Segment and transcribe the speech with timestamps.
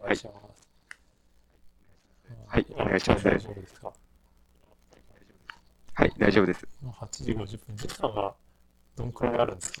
[0.00, 0.16] お願い。
[0.16, 0.36] します。
[2.46, 2.66] はい。
[2.72, 3.24] お願いします。
[3.24, 3.92] 大丈夫ですか？
[5.94, 6.66] はい、大丈夫です。
[6.84, 7.76] 8時50分。
[7.76, 8.34] 時差が
[8.96, 9.72] どんくらいあるんです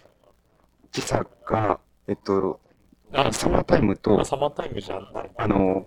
[0.92, 2.60] 時差が、えっと、
[3.12, 5.30] あサマータイムとあ、サマータイムじゃない。
[5.36, 5.86] あの、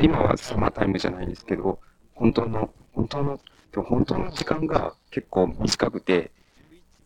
[0.00, 1.78] 今はサマータイムじゃないんですけど、
[2.14, 3.40] 本当の、本当の、
[3.74, 6.30] 本当の時間が結構短くて、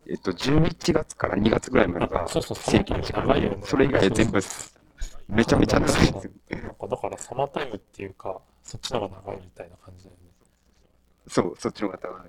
[0.07, 2.41] えっと、11月から2月ぐらいまでが正
[2.79, 4.41] 規の時間でそれ以外全部
[5.29, 6.33] めちゃめちゃ長いんですよ。
[6.63, 10.31] なんかだからサマータイムっていうか、そっちの方が長いみたいな感じだよね。
[11.29, 12.25] そう、そっちの方が。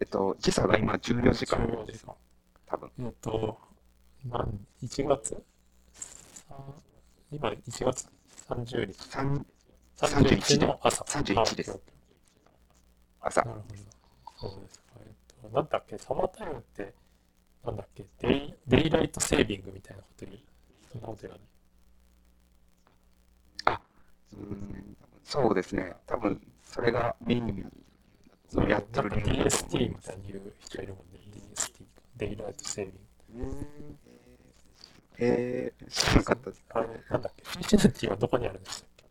[0.00, 2.14] えっと、時差が今14時間14時間。
[2.66, 2.90] 多分。
[2.98, 3.58] えっと、
[4.26, 5.42] なん1月？
[6.48, 6.56] さ
[7.30, 8.08] 今1月
[8.48, 8.92] ？30日。
[9.08, 9.44] 3
[9.96, 11.04] 31の朝。
[11.04, 11.80] 31です
[13.20, 13.44] 朝あ。
[13.44, 13.60] なる
[14.24, 14.52] ほど。
[14.54, 14.84] そうですか。
[14.98, 16.92] えっと、なんだっけ、サマータイムって、
[17.64, 20.38] なんだっけ、デイデイライトセービングみたいなこと言う？
[20.92, 21.46] そんなこと言わない？
[24.38, 25.94] うんそうですね。
[26.06, 27.64] 多分、それがメインに
[28.68, 31.20] やってる理由だと思 DST いますみたいに言う人いるもんね。
[31.54, 31.84] DST。
[32.16, 33.66] デイライトセービング。
[35.18, 36.64] えー、知らなかったです。
[36.70, 39.04] あれ、なんだっけ、フィシナティはどこにあるんでしたっけ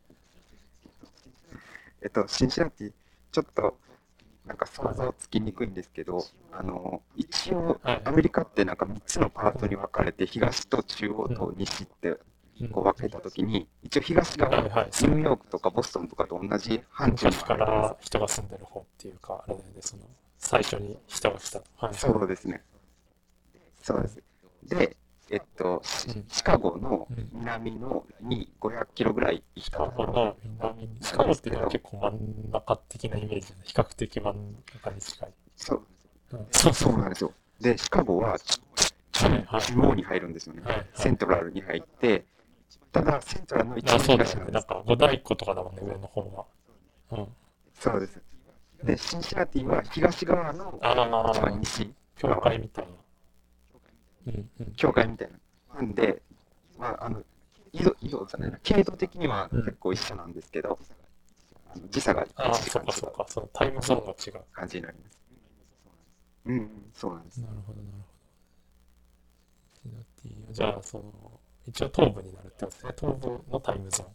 [2.03, 2.93] えっと、シンシナティ、
[3.31, 3.77] ちょっと、
[4.45, 12.19] なんか想像つきにくいんですけど、あの、一応はい、アメリカってなんか3つのパートに分かれて、東と中央と西って
[12.71, 14.69] こう分けたときに、一応東側、ニ。
[14.69, 20.03] ューヨークとかボストンとかと同じ範疇に昔から人が住んでる方っていうか、あれだよね、その、
[20.37, 21.61] 最初に人が来た。
[21.77, 21.93] はい。
[21.95, 22.63] そうですね。
[23.81, 24.23] そうです。
[24.63, 24.97] で、
[25.29, 35.33] えっと、シカゴのうん南のに500キロぐらい行ったシカゴの南に、シカゴっていうのは結構真ん中的なイメージで、比較的真ん中に近い。
[35.55, 35.81] そう
[36.33, 37.33] うんそうそうなんですよ。
[37.59, 38.37] で、シカゴは
[39.11, 39.27] 中
[39.79, 40.63] 央に入るんですよね。
[40.93, 42.25] セントラルに入って、
[42.93, 44.35] ただセントラルの一あ、番そうだよね。
[44.35, 44.53] 東なんです。
[44.53, 46.45] なんか、五大湖とかだもんね、上の方は。
[47.11, 47.27] うん。
[47.73, 48.21] そうです。
[48.83, 52.91] で、シンシナティは東側のあ一番あ、西、教会みたいな。
[54.27, 54.73] うんうん。
[54.75, 55.29] 教会みたい
[55.71, 55.75] な。
[55.75, 56.21] なんで、
[56.77, 57.23] まあ、あの、
[57.73, 60.79] 緯度、緯度じゃないな、経度的には結構一緒なんですけど、
[61.89, 63.25] 時差がああ、1時間違そうかそううか。
[63.27, 64.45] そのタイムゾーンが違う。
[64.53, 65.19] 感じになります。
[66.45, 67.41] うんうん、そうなんです。
[67.41, 68.03] なるほど、なるほど。
[69.73, 72.93] シナティじゃあ、その、一応東部になるってことですね。
[72.99, 74.07] 東部のタイムゾー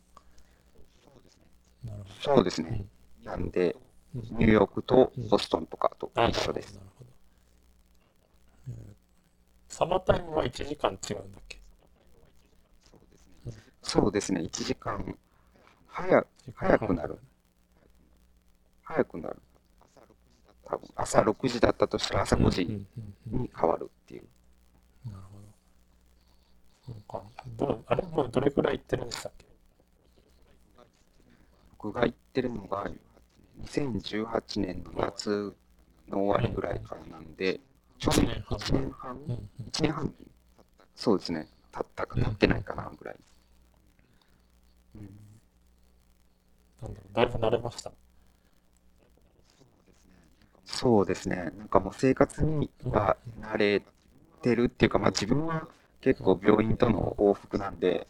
[1.87, 1.91] ン。
[1.91, 2.85] なるほそうですね。
[3.25, 3.77] なんで、
[4.15, 6.75] ニューヨークとボストンとかとあ一緒です。
[6.75, 7.11] なるほど。
[9.69, 11.59] サマータイムは1時間違うんだっけ？
[13.83, 15.17] そうですね、1時間
[15.87, 17.19] 早早くなる。
[18.83, 19.41] 早くなる。
[20.65, 22.87] 多分朝6時だったとしたら朝5時うんうん
[23.33, 23.91] うんに変わる
[26.89, 26.95] ほど。
[26.95, 27.23] そうか。
[27.57, 29.47] どうあれもうどれくらい行ってるんでしたっけ
[31.81, 32.91] 僕が行ってるのが
[33.63, 35.55] 2018年の夏
[36.09, 37.61] の終わりぐらいからなんで、
[37.99, 39.49] ちょうど1年半うんうん。
[39.71, 40.15] 1年半
[40.97, 43.17] そうですね、経ったか経ってないかなぐらい。
[44.97, 45.09] うん
[46.83, 47.93] なんだろう、だいぶ慣れました？
[50.65, 53.83] そうですね、なんかもう生活には慣れ
[54.43, 55.69] てるっていうか、まあ自分は
[56.01, 58.07] 結構病院との往復なんで、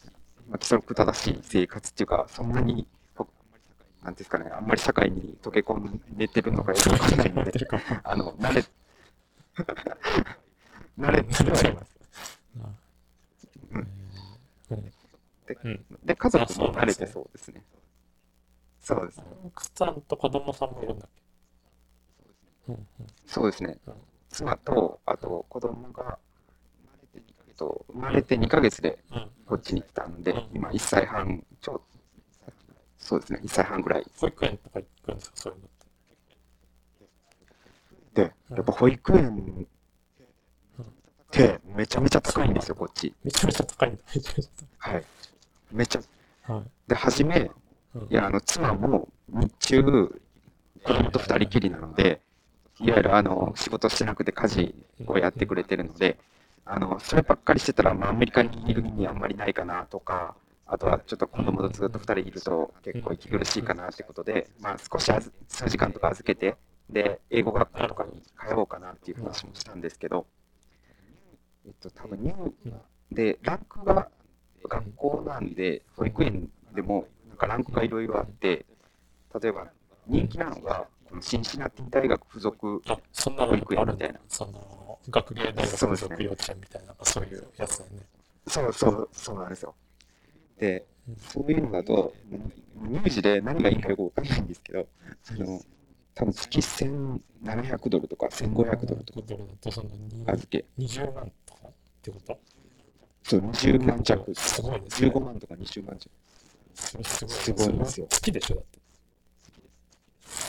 [0.48, 3.26] まあ、規則正しい生活っていうか、そんなに、ほ
[4.02, 7.52] なんていうんですかね、あんまり社会に溶け込んでてるのかよくわかんないので、
[8.04, 8.64] あの、慣れ、
[10.98, 11.98] 慣れてはいます。
[15.46, 15.84] でうん。
[16.04, 17.64] で、家族も慣れてそうですね。
[18.80, 19.22] そうです。
[19.44, 21.08] 奥さんと子供さんもいるんだっ
[22.66, 22.76] け？
[23.26, 23.78] そうですね。
[23.86, 23.94] うん。
[24.28, 26.18] 妻と、あと子供が、
[27.58, 31.80] と生まれて2ヶ月でうんこっちに来たんでうん、今1歳半、ちょ、
[32.98, 34.04] そうですね、1歳半ぐらい。
[34.18, 35.70] 保育園とか行くんですかそういうのっ
[38.14, 38.22] て。
[38.22, 39.66] で、やっぱ保育園
[40.82, 43.14] ってめちゃめちゃ高いんですよ、こっち。
[43.24, 44.02] めちゃめちゃ高いんだ。
[44.14, 45.04] めちゃめちはい。
[45.72, 46.02] めちゃ、ゃ
[46.46, 46.56] 高い。
[46.56, 46.70] はい。
[46.88, 47.50] で、初め、
[47.94, 49.82] うんいや、あの、妻も日中、
[50.84, 52.20] 子供と二人きりなので、
[52.80, 54.74] いわゆるあの、仕事してなくて家事
[55.06, 56.18] をやってくれてるので、
[56.70, 60.36] あの、そればっかりしてたら、まあ、アメリカにいる意味あんまりないかなとか、
[60.66, 65.10] あとはちょっと子供とずっと二人いると結構息苦しいかなってことで、まあ、少し
[65.48, 66.56] 数時間とか預けて、
[66.90, 70.26] で、英語学校とかに通おうかなっていう話もしたんですけど、
[71.66, 72.34] えっと、多分入
[73.12, 74.10] で、ランクが
[74.68, 78.66] 学校なんで、保育園でも、なんかランクがいろいろあって、
[79.42, 79.68] 例えば
[80.06, 80.86] 人気なのが、
[81.22, 84.20] シンシナティ大学附属、保育園みたいな。
[84.28, 84.77] その、
[85.08, 88.06] 学芸大学附属幼稚園みたいな、そういうやつだよね。
[88.46, 89.74] そうそう、そうなんですよ。
[90.58, 92.14] でうん、そういうのだと、
[93.02, 94.86] 乳児で何がいいかよくわかんないんですけど、
[95.30, 95.60] あの、
[96.14, 99.20] 多分月1700ドルとか1500ドルとか。
[99.26, 101.72] ドルだとそのに預け、20万とかっ
[102.02, 102.38] てこと？
[103.22, 105.08] そう、20万弱、すごいですね。
[105.10, 106.10] 15万とか20万弱。
[106.74, 108.06] すごいですよ。
[108.10, 108.56] 好きでしょ？
[108.56, 108.78] だって。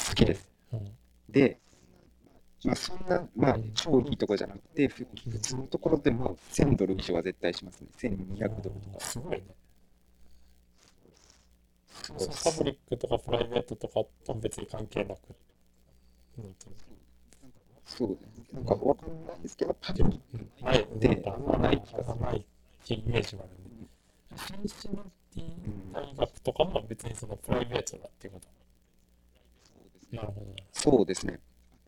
[0.09, 0.49] 好きです。
[0.73, 0.91] うん。
[1.29, 1.59] で、
[2.63, 7.87] まあそんな、まあうん超いいとこじゃなくて、ふ普通のところでも1000ドル以上は絶対しますね。
[7.97, 9.05] 1200ドルとか。
[9.05, 9.45] すごいね。
[12.03, 15.19] そのパブリックとかプライベートとかと別に関係なく。
[16.35, 16.75] 本当に
[17.85, 18.17] そう、
[18.53, 22.45] なんかわかんないですけど、パブリッない、でなんかあんまない気がするないっ
[22.85, 23.51] ていうイメージもある
[23.81, 23.87] ね。
[24.37, 28.47] シンシナティ大学とかも別にそのプライベートだっていうこと。
[30.15, 30.55] なるほど。
[30.71, 31.39] そうですね。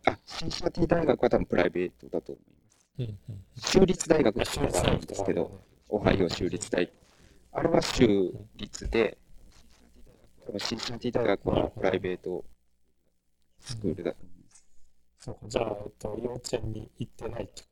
[0.05, 2.87] あ、シンシナティ大学は多分プライベートだと思います。
[2.99, 3.43] うんうん。
[3.57, 5.49] 州立大学あ、っていうのがあるんですけど、ね。
[5.89, 6.91] オハイオ州立大。
[7.53, 9.17] あれは州立で、
[10.45, 12.43] 多分シンシナティ大学はプライベート
[13.59, 14.65] スクールだと思います。
[15.19, 17.67] そうか、じゃあ、えっと、幼稚園に行ってないってこ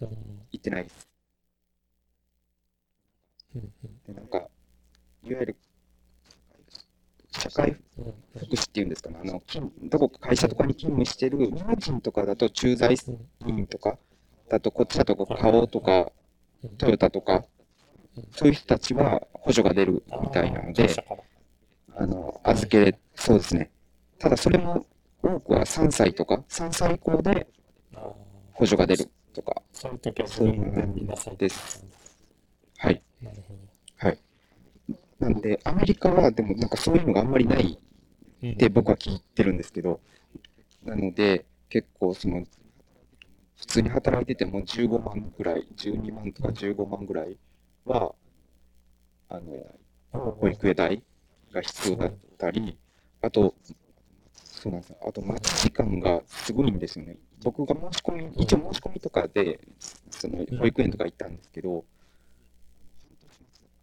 [0.00, 0.46] とですね。
[0.50, 1.08] 行ってないです。
[3.54, 5.56] うんうんで、なんか、いわゆる、
[7.42, 7.76] 社会
[8.36, 12.96] 福祉っていうんですかね、あの、勤どこか会社とかに勤務してる日本人とかだと駐在
[13.40, 13.98] うん員とか、
[14.48, 16.12] だとこっちだと花王とか
[16.62, 17.44] うんトヨタとか
[18.16, 20.88] うん、そういう人たちは補助が出るみたいなので
[21.96, 23.70] あの、預けれ、そうですね。
[24.18, 24.86] ただそれも
[25.22, 27.46] 多くは3歳とか、3歳以降で
[28.52, 31.84] 補助が出るとか、そういう時は自分で見なさいってです
[32.78, 33.02] はい。
[33.22, 33.61] なるほど。
[35.22, 37.78] なんで、アメリカはでもなんかそういうのがあんまりない
[38.44, 40.00] って僕は聞いてるんですけど、
[40.84, 42.44] なので、結構その、
[43.54, 47.38] 普通に働いてても15万ぐらい、12万とか15万ぐらい
[47.84, 48.16] は、
[49.28, 51.02] あの、保育園代
[51.52, 52.76] が必要だったり、
[53.20, 53.54] あと、
[54.34, 54.96] そうなんですよ。
[55.06, 57.16] あと、待ち時間がすごいんですよね。
[57.44, 59.60] 僕が申し込み、一応申し込みとかで、
[60.10, 61.84] その保育園とか行ったんですけど、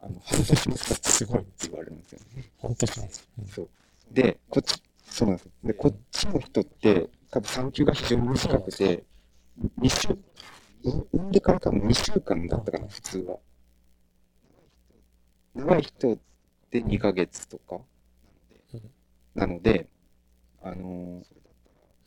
[0.01, 2.51] あの、半年待つってすごいって言われるんですよね。
[2.57, 3.29] 本当そうです。
[3.37, 3.69] うんそう。
[4.11, 5.51] で、こっち、そうなんですよ。
[5.63, 9.03] で、こっちの人って、多分産休が非常に短くて、
[9.77, 10.07] 2週、
[10.83, 13.39] 産産んでから多分2週間だったかな、普通は。
[15.53, 16.17] 長い人
[16.71, 17.81] で2ヶ月とか
[18.73, 18.91] うん。
[19.35, 19.87] なので、
[20.63, 21.25] あのー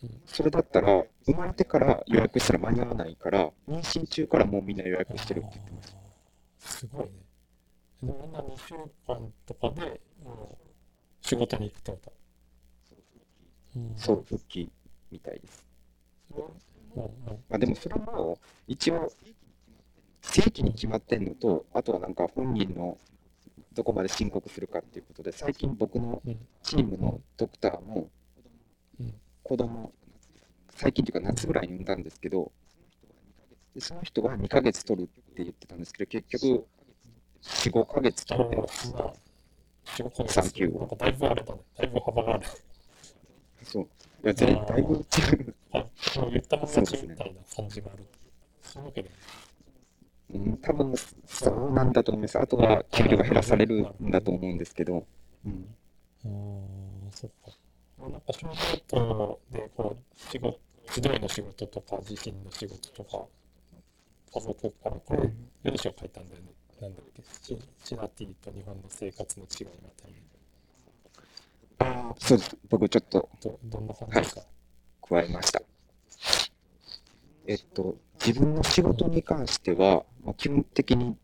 [0.03, 5.99] うんそれだったら、生まれてから予約したら間に合わないから、妊娠中からもうみんな予約してるって言ってました。
[6.59, 7.13] すごいね。
[8.03, 8.75] でみんな2週
[9.07, 12.13] 間とかで、もう仕事に行くってこと。
[13.77, 13.93] うん。
[13.97, 14.71] そう、復帰
[15.11, 15.65] みたいです。
[16.35, 16.45] うん。
[16.45, 17.13] うん
[17.49, 19.11] まあでもそれも、一応、
[20.21, 22.99] 正規に決まってんのと、あとはなんか本人の
[23.73, 26.39] どこまで申告するかっていうことで、最近僕のうん。
[26.63, 28.11] チームのドクターも
[29.01, 29.15] うん。
[29.43, 29.93] 子供、
[30.75, 32.51] 最近というか夏ぐらいに産んだんですけど、
[33.75, 36.67] でその人は2ヶ月取るって言ってたんですけど、結局、
[37.43, 38.95] 4、5ヶ月取ってます。
[38.97, 39.13] あ
[39.85, 41.61] 仕事産休なんかだいぶあれだね。
[41.77, 42.47] だいぶ幅がある。
[43.65, 43.83] そう。
[43.83, 43.87] い
[44.29, 45.55] や、全だいぶ違う。
[45.73, 48.05] あ、もう言ったもん勝ちみたいな感じがある。
[48.63, 49.11] そうわけで。
[50.35, 50.95] うん、多分
[51.27, 52.39] そうなんだと思います。
[52.39, 55.07] あとは給料が減らされるんだと思うんですけど、
[55.45, 55.67] うん、
[56.25, 56.29] あ
[57.09, 57.53] あ、そっか。
[58.09, 58.57] なんか小学
[58.89, 63.27] 校で、こう、仕事、一人の仕事とか、自身の仕事とか、
[64.35, 65.31] 家族から、これ、
[65.63, 66.52] 文章書いたんだよね。
[66.83, 69.89] なんだっけ、シシナティと日本の生活の違いみ
[71.79, 72.15] たいな。
[72.19, 72.57] そうです。
[72.69, 74.43] 僕ちょっとどどんな感じですか、
[75.09, 75.63] 加えました。
[77.47, 81.17] えっと、自分の仕事に関しては、まあ、基本的に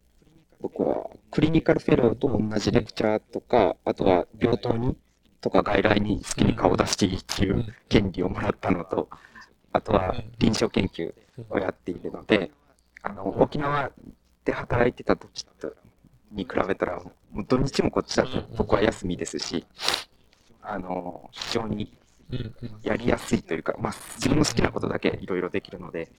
[0.61, 4.97] 僕はクリニカルフェローと同じレクチャーとか、あとは病棟に
[5.41, 9.09] とか外来に好きに顔を出していいっていう権利をもらったのと、
[9.73, 11.13] あとは臨床研究
[11.51, 12.53] をやっているので、
[13.03, 13.91] あの、沖縄
[14.49, 15.75] で働いてた時と
[16.33, 17.03] に比べたら、
[17.33, 19.67] もう土日もこっちだと僕は休みですし、
[20.63, 21.93] あの、非常に
[22.83, 26.11] やりやすいというか、まあ、自分の好きなことだけいろいろできるので、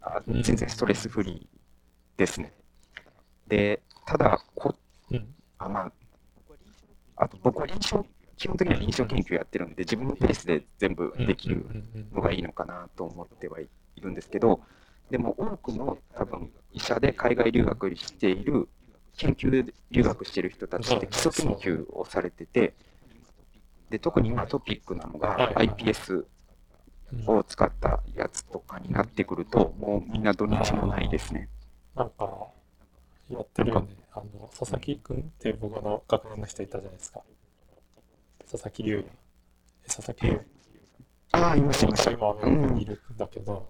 [0.00, 2.52] あ全然ストレスフリーですね。
[3.48, 4.76] で、ただこ
[5.10, 5.34] うん。
[5.58, 5.92] あ、まあ、
[7.16, 8.04] あと僕は臨床、
[8.36, 11.66] 基本的には臨床研究やってるんで、自分のペースで全部できる
[12.12, 13.68] のがいいのかなと思ってはい
[14.00, 14.60] るんですけど、
[15.12, 18.66] でも多くの多分医者で海外留学している、
[19.18, 22.72] 研究留学している人たちって基礎研究をされてて、
[23.90, 26.26] で特に今トピックなのがはい iPS うん
[27.26, 31.50] を使ったやつとかになってくると、もうみんな土日もないですね。
[31.94, 32.46] なんか、
[33.28, 33.88] やってるよね。
[34.12, 37.20] あの、佐々木くんっていう僕の学年の人いたじゃないですか。
[38.50, 39.04] 佐々木龍
[39.86, 40.46] 佐々木龍也。
[41.32, 42.10] ああ、いました、いました。
[42.12, 43.68] 今アメリカにいるんだけど、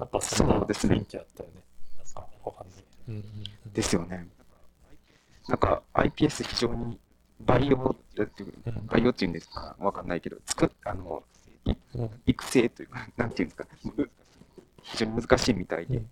[0.00, 0.96] なんかそんなそうですね。
[0.96, 1.54] 雰囲気あったよね。
[2.16, 2.84] なんんない。
[3.08, 3.22] うんうん
[3.66, 3.72] うん。
[3.72, 4.28] ですよね。
[5.48, 6.98] なんか iPS 非常に
[7.40, 8.86] バイオっていううん。
[8.86, 9.76] バイオっていうんですか？
[9.78, 11.22] わかんないけど、作っあの
[12.24, 13.66] 育成というか、 なんていうんですか、
[13.96, 14.10] う
[14.82, 16.10] 非常に難しいみたいで、うん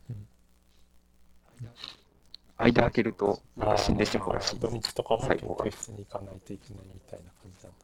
[2.60, 7.78] 間開けるとうんなんか死んでしまうらしい土日とかも最後は研究室に行かないといけないみたいな感じなんだ。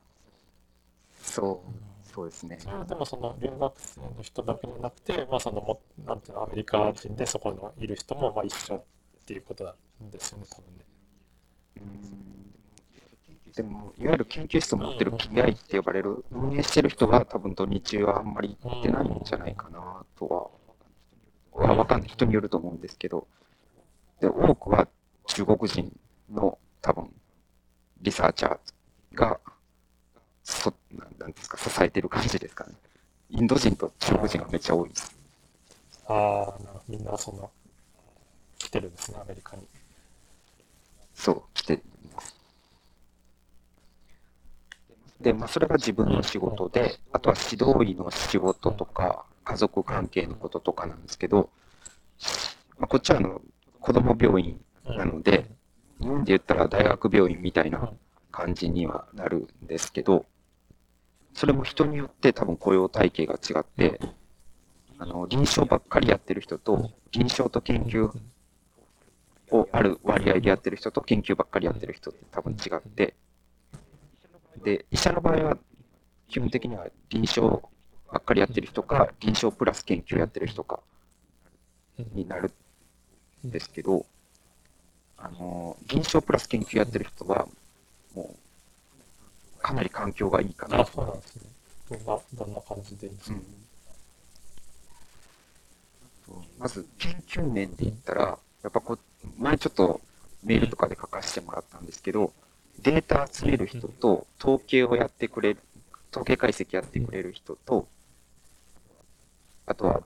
[1.23, 2.59] そう、そうですね。
[2.61, 8.85] それはでもその留学生の人だけじゃなくて、まあそのも、なんていうの、アメリカ人でそこのいる人もまあ一緒っ
[9.26, 9.75] ていうことな
[10.06, 10.85] んですよね、多分ね。
[11.78, 12.35] うん
[13.56, 20.61] でも、いわゆる研究室を持ってる PI って呼ばれる運営してる人は多分土日はあんまり行ってないんじゃないかなと
[21.52, 23.28] は、はわかんない人によると思うんですけど、
[24.21, 24.88] で、多くは
[25.26, 25.92] 中国人
[26.33, 27.12] の多分
[28.02, 29.38] リサーチャーが、
[30.44, 32.74] そ、なんなんですか、支えてる感じですかね。
[33.30, 35.16] インド人と中国人がめっちゃ多いです。
[36.06, 37.50] ああ、なみんなその、
[38.58, 39.66] 来てるんですね、アメリカに。
[41.14, 41.78] そう、来てい
[42.14, 42.36] ます。
[45.20, 51.50] で、まあ、それが自分の仕事で、あとは指導医の仕事とか、家族関係のこととかなんですけど、
[52.78, 53.40] まあ、こっちはあの
[53.80, 55.46] 子供病院なので、
[56.00, 57.90] 日本で言ったら大学病院みたいな
[58.30, 60.26] 感じにはなるんですけど、
[61.35, 64.00] それも人によって多分雇用体系が違って、
[64.99, 68.11] あの、臨床ばっかりやってる人と、臨床と研究
[69.50, 73.14] をある割合でやってる人と研究ばっかりやってる人って多分違って、
[74.62, 75.59] で、医者の場合は
[76.29, 77.43] 基本的には臨床
[78.12, 80.81] ばっかりやってる人か、臨床プラス研究やってる人か
[82.14, 82.53] になる
[83.45, 84.07] んですけど、
[85.17, 87.49] あの、臨床プラス研究やってる人は、
[88.14, 88.43] もう、か
[89.75, 91.43] なり環境がいいかなあ、とそうなんですね。
[91.90, 93.37] どんな、どんな感じでいいんですか、
[96.59, 98.99] まず研究面で言ったら、やっぱこ
[99.38, 100.00] 前ちょっと
[100.43, 102.33] メールとかで書かせてもらったんですけど、
[102.83, 105.61] データ集める人と統計をやってくれる、
[106.11, 107.88] 統計解析やってくれる人と、
[109.66, 110.02] あとは、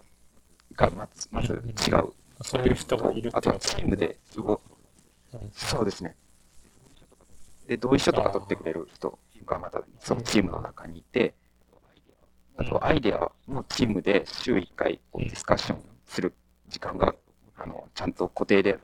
[0.74, 2.12] がまずまず違う。
[2.42, 4.60] そういう人がいるあとはチームで動
[5.34, 5.50] うん。
[5.52, 6.14] そうですね。
[7.66, 11.34] で、同意書とか取ってくれる人がまたそのチームの中にいて、
[12.56, 16.34] あとアイデアもチームで週1回ディスカッションする
[16.68, 17.14] 時間が
[17.56, 18.78] あのちゃんと固定で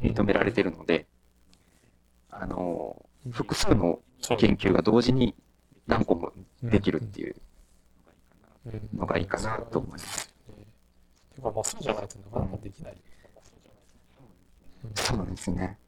[0.00, 1.06] 認められているので、
[2.30, 4.00] あの複数の
[4.38, 5.34] 研究が同時に
[5.86, 6.32] 何個も
[6.62, 7.36] できるっていう
[8.66, 10.32] うんのがいいかなと思います。
[11.34, 12.96] てか、まあそうじゃないとなかなかできない。
[14.94, 15.78] そうですね。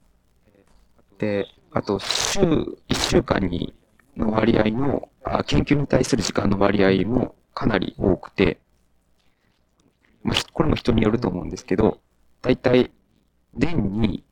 [1.18, 3.75] で、あと、週、1週間に
[4.16, 8.61] の割合のあ、研究に対する時間の割合もかなり多くて、
[10.23, 12.00] まあ、ひこれも人によると思うんですけど、
[12.42, 12.90] だいたい
[13.54, 14.25] 年に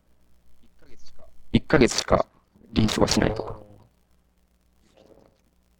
[1.52, 2.26] 1ヶ月しか
[2.72, 3.58] 臨床はしないとか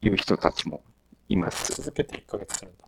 [0.02, 0.82] いう人たちも
[1.28, 1.73] います。
[1.82, 2.85] 続けて1ヶ月するんだ。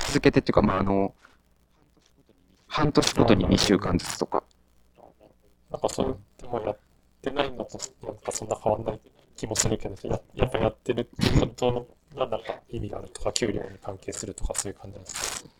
[0.00, 1.14] 続けてっていうか、まあ、あの、
[2.66, 4.42] 半年ごとに2週間ずつとか、
[5.70, 6.78] なんかそれってもうやっ
[7.22, 9.00] てないのと、なんかそんな変わんない
[9.36, 11.86] 気もするけど、ややっぱやってるっていうことの
[12.16, 12.38] なんか
[12.68, 15.50] 意味があるとか、給料に関係するとか、そういう感じなんですか？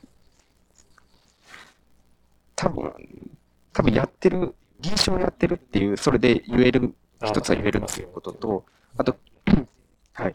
[2.56, 2.92] 多分、
[3.72, 8.64] 多分やってる、臨床やってるっていう、それで言える、一つは言えるっていうことと、
[8.96, 9.16] あと、
[10.12, 10.34] はい。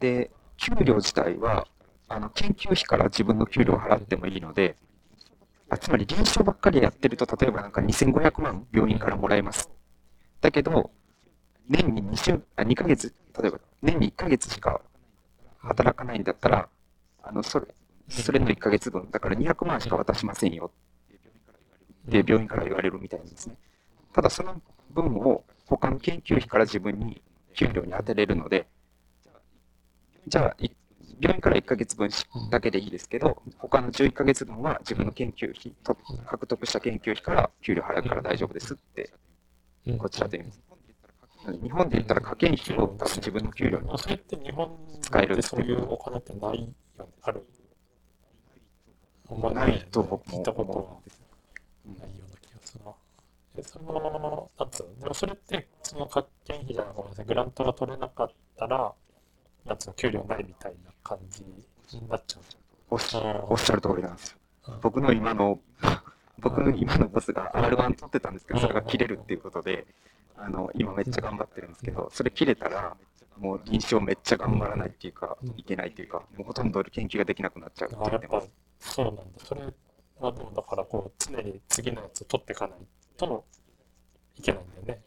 [0.00, 1.66] で、給料自体は、
[2.08, 4.76] あの、研究費から自分の給料を払ってもいいので、
[5.68, 9.70] あつまり臨床ばっかりやってると、例えばなんか2500万病院からもらえます。
[10.40, 10.90] だけど、
[11.68, 14.80] 年に2週、あ、2ヶ月、例えば年に1ヶ月しか
[15.58, 16.68] 働かないんだったら、
[17.22, 17.66] あの、それ、
[18.08, 20.70] それの1ヶ月分、だから200万しか渡しませんよ
[22.08, 23.56] って病院から言われるみたいなんですね。
[24.12, 27.20] ただその分を他の研究費から自分に
[27.54, 28.66] 給料に当てれるので、
[30.26, 30.56] じゃあ、
[31.20, 32.08] 病院から1ヶ月分
[32.50, 35.74] だけでいいですけど、他の11ヶ月分は自分の研究費
[36.26, 39.12] 獲得した研究費から給料払うから大丈夫ですって、
[39.98, 40.44] こちらで
[41.62, 46.74] 日本で言ったら科研費を自分の給料にあそれって日本使えるでそういうお金ってないよね。
[47.22, 47.46] ある。
[49.30, 51.20] あんまりないと僕も聞いたことは思うんです。
[52.00, 52.92] ないような気がするな。
[53.56, 58.92] え、その、なんつうの、でもそれって、その科研費じゃないごめんなさい、グラントが取れなかったら、
[59.64, 61.44] なんつうの、給料ないみたいな感じ
[61.96, 62.56] になっちゃうじ
[62.90, 64.38] おっしうんおっしゃる通りなんですよ。
[64.82, 65.60] 僕の今の
[66.40, 69.86] 僕の今のボスが R1 取ってたんですけど、それが切れるっていうことで、
[70.36, 72.96] あの、今めっちゃ頑張ってるんですけど、それ切れたら、
[73.38, 78.50] もう臨床めっちゃ頑張らないっていうか、いけないっていうか、もうほとんど研究ができなくなっちゃうってあやってます。
[78.80, 79.22] そうなんだ。
[79.44, 79.62] それ
[80.20, 82.78] はでもだからこう常に次のやつを取っていかない
[83.16, 83.44] と
[84.36, 85.02] いけないんだよね。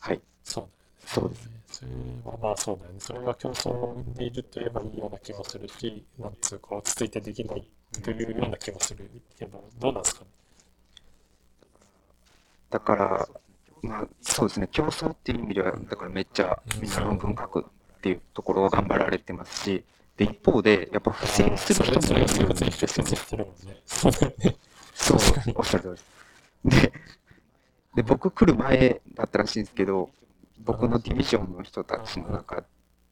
[0.00, 0.20] はい。
[0.44, 0.70] そうね。
[1.06, 1.50] そうです。
[1.70, 1.90] それ
[2.24, 3.00] はまあそうだよね。
[3.00, 7.70] それが競争でいると言えばいいような気もするし、なんつうか落ち着いてできない
[8.02, 10.30] というような気もするけど、どうなんですかね。
[12.70, 13.28] だから、
[13.82, 19.84] まあ、そうですね、競争っていう意味では、だからめっちゃみんな論文書くっていうところを頑張られてますし、
[20.16, 23.00] で、一方で、やっぱ不正する人もいるんです
[23.36, 24.56] よね。
[24.94, 25.18] そう
[25.54, 25.96] おっしゃる通
[26.64, 26.82] りです。
[26.82, 26.92] で、
[27.94, 30.10] で、僕来る前だったらしいんですけど、
[30.64, 32.64] 僕のディビジョンの人たちの中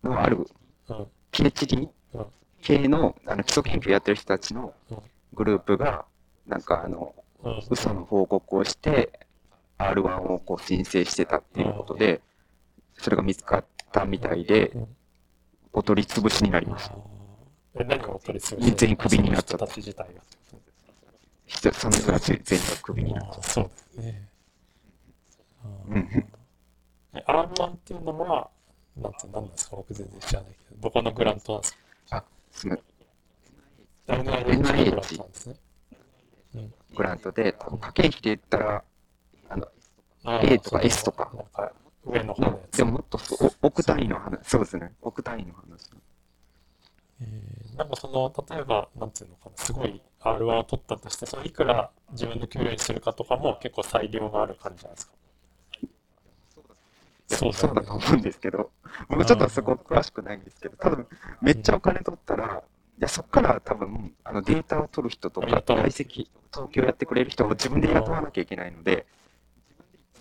[0.02, 0.48] のある
[0.88, 1.06] うん。
[1.32, 2.26] PhD うん
[2.62, 4.98] 系のあの基礎研究やってる人たちのうん
[5.32, 6.06] グループが、
[6.46, 7.62] なんかあの、うん。
[7.70, 9.12] 嘘の報告をして、
[9.78, 12.21] R1 をこう申請してたっていうことで、
[12.95, 14.97] それが見つかったみたいでう、ん。
[15.73, 16.97] お取り潰しになりました。
[17.78, 20.21] え、何を取り潰して全員クビになっちゃった人たち自体が。
[21.47, 24.28] 人その人たち全員がクビになっちゃっあーそうだよね。
[25.64, 26.02] うんうん。
[26.02, 26.25] ー
[27.14, 28.49] え R1 っていうのは、
[28.97, 31.78] なんて、何なんですか僕全然知らないけど、どこのグラントなんですか？
[32.16, 32.76] あ、すみ
[34.09, 35.56] NIH のグラントなんですね。
[36.97, 38.85] グラントで、多分家計費で言ったら、
[39.49, 39.67] あの、
[40.43, 41.33] A とか S とか。
[42.05, 42.76] 上の方のやつ。
[42.79, 43.19] でももっと
[43.62, 45.91] 億単位の話、そうですね、億単位の話。
[47.21, 55.12] えーなんかその、例えば、なんていうのかな、すごい R1 を取ったとして、そのいくら自分の給料にするかとかも結構裁量がある感じなんですか。
[57.29, 57.87] そうそうだよね。
[57.88, 58.71] そうだと思うんですけど、
[59.09, 61.07] 僕ちょっとそこ詳しくないんですけど、多分
[61.43, 62.62] めっちゃお金取ったら、
[62.99, 69.05] いやそこから多分あのデータを取る人とか、解析、統計をやってくれる人を自分で雇わなきゃいけないので、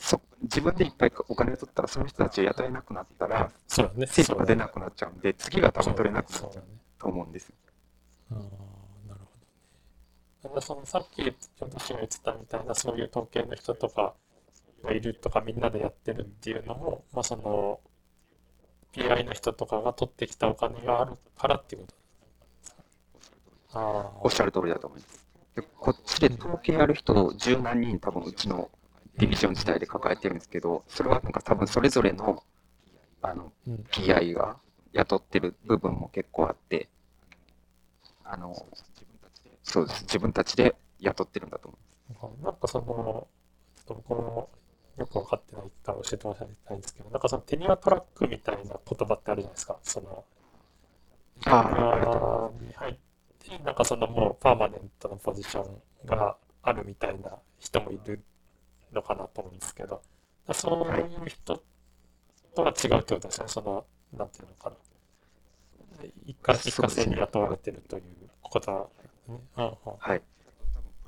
[0.06, 4.06] そ自分でいっぱいお金を取ったら、その人たちを雇えなくなったら、そうだね。
[4.06, 6.64] 成果が出なくなっちゃうんで、次が多分取れなくなっちゃう。
[7.00, 7.56] と思うんですよ。
[8.34, 8.60] ああ、なるほ
[9.10, 9.20] どね。
[10.44, 11.24] だからそのさっき
[11.60, 14.14] 私が言ってたみたいなそういう統計の人とか
[14.84, 17.80] がいるとかみんなでやってるっていうのも、まあその
[18.94, 21.88] PI の人とかが取ってきたお金があるからっていうこ
[23.74, 25.26] とあおっしゃる通りだと思います。
[25.56, 28.70] でこっちで統計やる人十何人多分うちの
[29.18, 32.44] ディビジョン自体で抱えてるんですけど、それはなんか多分それぞれの
[33.22, 33.52] あの。
[33.92, 34.58] PI が
[34.94, 36.90] 雇ってる部分も結構あって、
[38.24, 38.54] あの、
[39.64, 40.02] そうです。
[40.04, 41.74] 自分たちで雇ってるんだと
[42.20, 43.28] 思なんかその、ちょ
[43.82, 44.50] っと僕も
[44.98, 49.78] よく分かってないから教えてもらいたいんですけど、なんかそのテニアトラックみたいな言葉ってあるじゃないですか。
[49.82, 50.24] その、
[51.46, 52.98] あに入っ
[53.40, 58.24] て、なんかそのもうパーマネントのポジションがあるみたいな人もいる
[58.94, 60.02] のかなと思うんですけど、
[60.54, 61.62] そういう人
[62.56, 63.48] とは違うってことですね。
[63.48, 63.86] その、
[64.18, 64.76] なんていうのかな。
[66.26, 68.04] 一過一過性に雇われてるという
[68.42, 68.88] ことは、
[69.28, 69.78] ね。
[70.00, 70.22] はい。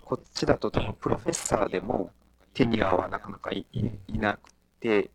[0.03, 2.11] こっちだと多分プロフェッサーでも
[2.53, 5.11] テニアはなかなかいいいなくて、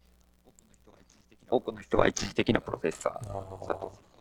[1.48, 3.12] 多くの人が一時的なプロフェッサー。
[3.12, 4.12] あー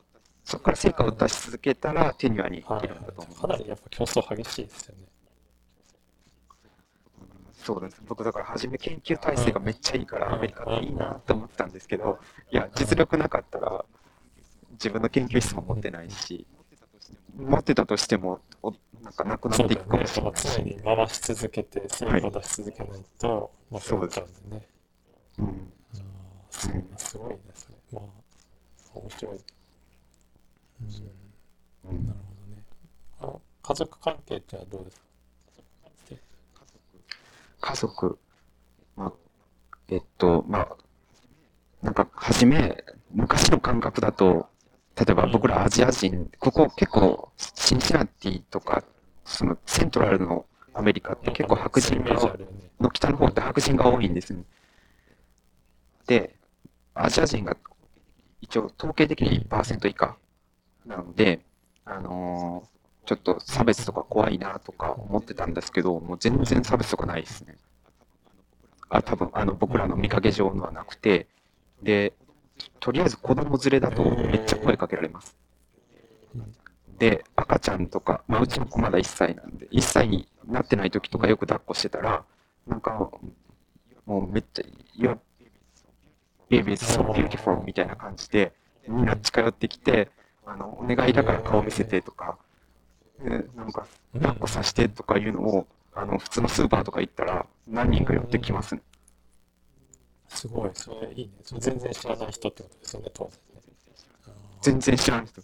[0.44, 5.11] そこから成果を出し続けたらテニアにはいいるんだと思かなりやっぱ競争激しいですよね。
[7.62, 7.66] う。
[7.66, 8.02] そうです。
[8.08, 12.20] 僕だから初め研究体制がめっちゃいいからアメリカっていいなって思ってたんですけど、
[12.52, 13.86] いや、実力なかったら
[14.74, 16.46] 自分の研究室も持ってないし、
[17.38, 20.06] 持ってたとしても、おなんかなくなっていくかも。
[20.06, 24.68] しれないから常に回し続けて、成果を出し続けないと、まあ、そうでね。
[25.40, 25.74] うん。
[26.52, 27.76] すごいね、それ。
[27.94, 28.04] まあ、
[28.94, 29.40] 面白い。
[31.86, 32.64] うん、うんなるほどね。
[33.22, 35.06] あ家族関係ってのはどうですか？
[37.62, 38.20] 家族、
[38.96, 39.14] まあ、
[39.88, 40.78] えっと、まあ、
[41.82, 44.48] なんか、初め、昔の感覚だと、
[44.98, 48.84] 例えば僕らアジア人、ここ結構、シンシナティとか、
[49.24, 52.38] そのセントラルのアメリカって結構白人が。
[52.82, 54.44] の北の方って白人が多いんですね。
[56.08, 56.36] で、
[56.94, 57.56] アジア人が
[58.42, 60.18] 一応統計的に1%以下
[60.86, 61.46] なので、
[61.86, 62.81] あのー
[63.12, 67.58] ちょっと差別とか怖いなとか思ってたんですけど、もう全然差別とかないですね。
[68.88, 71.28] あ、多分あの僕らの見かけ上のはなくて、
[71.84, 72.14] で、
[72.80, 75.36] とりあえず子供連れだとめっちゃ声かけられます。
[77.00, 82.24] で、赤ちゃんとか、まあ、うちの子まだ1歳なんで、1歳になってない時とかよく抱っこしてたら、
[82.68, 83.12] なんか、
[84.06, 84.64] もうめっちゃ、
[84.98, 85.18] Your
[86.50, 88.54] baby is so beautiful みたいな感じで、
[88.88, 90.12] みんな近寄ってきて、
[90.46, 92.38] あの、お願いだから顔見せてとか、
[93.56, 98.82] なんか、抱っこさせてとかいうのを、あの、普通のスーパーとか行ったら何人か寄ってきますね。
[100.30, 101.34] すごい、それいいね。
[101.44, 103.62] それ全然知らない人ってことですよね、当然ね。
[104.62, 105.42] 全然知らない人。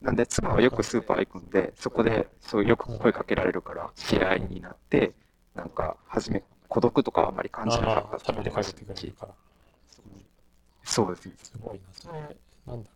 [0.00, 5.12] なんで、妻はよくスーパー行くんで、そこで、そうよく声かけられるから、知り合いになって、
[5.54, 9.34] なんか、初め、孤独とかはあまり感じなかった食べて帰ってくれるから。
[10.84, 11.34] そうですね。
[11.42, 11.84] すごいな。
[11.92, 12.90] それ、なんだ。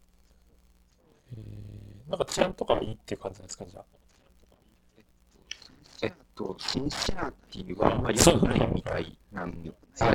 [1.32, 3.84] えー、なんか治安とかいいっていう感じなんですか、じゃあ？
[6.02, 10.14] えっと、シンシナティはあんまり良くないみたいなんで、あ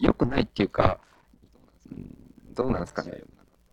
[0.00, 0.98] 良くないっていうか、
[1.90, 2.16] うん
[2.54, 3.22] どうなんですかね。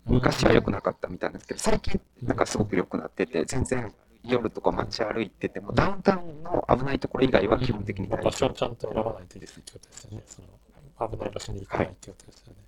[0.06, 3.94] 昔は良くなかったみたいなんですけど、最近なんかすごく良くなってて、全然
[4.24, 8.32] 夜とか街歩いてても、ダウンタウンの危ないところ以外は基本的に大場丈夫。
[8.32, 10.24] 所をちゃんと選ばないといけないってことですよね。
[10.28, 12.60] その危ない場所に行かないってことですよね。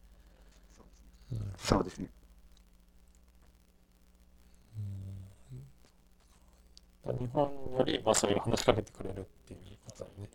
[1.33, 2.09] うんそうですね。
[7.13, 7.43] 日本
[7.77, 10.29] より、まあ、そういう話しかけてくれるっていうことだよね。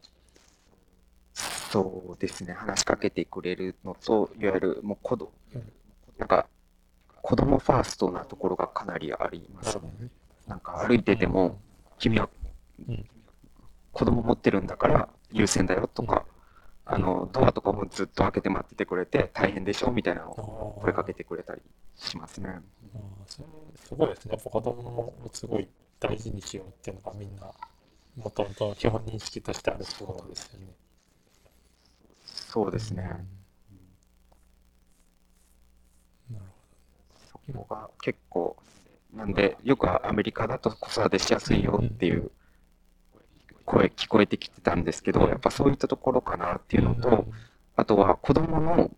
[1.34, 2.52] そうですね。
[2.52, 5.72] 話しかけてくれるのと、いわゆるもう子供うん、
[6.18, 6.46] なんか、
[7.22, 9.82] 子供ファーストなところがかなりありますね。
[10.00, 10.08] ね。
[10.46, 11.58] なんか歩いてても、
[11.98, 12.28] 君は
[12.88, 13.04] うん
[13.94, 16.26] 子供持ってるんだから優先だよとか、
[16.84, 21.62] あの、ドアとかもずっと開けて待っててくれて大変でしょみたいなのを声かけてくれたり
[21.96, 22.58] しますね。
[23.26, 24.32] すごいですね。
[24.32, 25.68] やっぱ子供をすごい
[26.00, 27.52] 大事にしようっていうのがみんな、
[28.16, 30.66] もともと基本認識としてあるってことですよね。
[32.24, 33.02] そうですね。
[36.30, 36.44] なる
[37.30, 38.56] そこが結構、
[39.12, 42.30] なんで、よくアメリカだと子育てしやすいよっていう
[43.64, 47.10] 声聞こえてきてたんですけど、やっぱそういったところかなっていうのほど。
[47.10, 47.26] と、
[47.76, 48.90] あとは子供の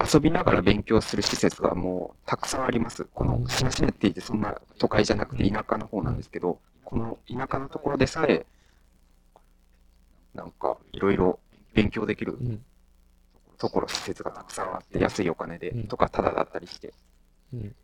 [0.00, 3.04] 遊びながら勉強する施設がもうたくさんあります。
[3.14, 8.46] このシナシナって言ってそんな都会じゃなくて田舎の方なんですけど、この田舎のところでさえ、
[10.34, 11.38] なんかいろいろ
[11.74, 12.64] 勉強できるうん。
[13.56, 16.92] ところ、施設がたくさんあって、安いお金でうんとかタダだったりして。
[17.52, 17.74] うん。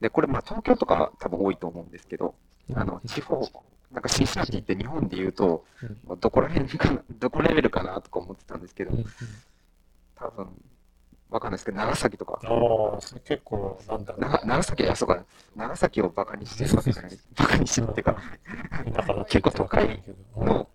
[0.00, 2.34] で、これまあ東京とか多分多いと思うんですけど、
[2.74, 3.42] あの、地方、
[3.90, 5.64] なんかシンシナティって日本で言うと、
[6.20, 8.92] どこら辺かな、どこレベルかなとか思ってたんですけど
[10.14, 10.48] 多分、
[11.30, 14.20] わかんないですけど、長崎とか、ああ、それ結構、なんだろう。
[14.20, 17.12] 長長崎はそうか、長崎をバカにしてるわけじゃない。
[17.38, 18.16] バカにしてるっていうか、
[19.28, 20.02] 結構都会
[20.36, 20.68] の、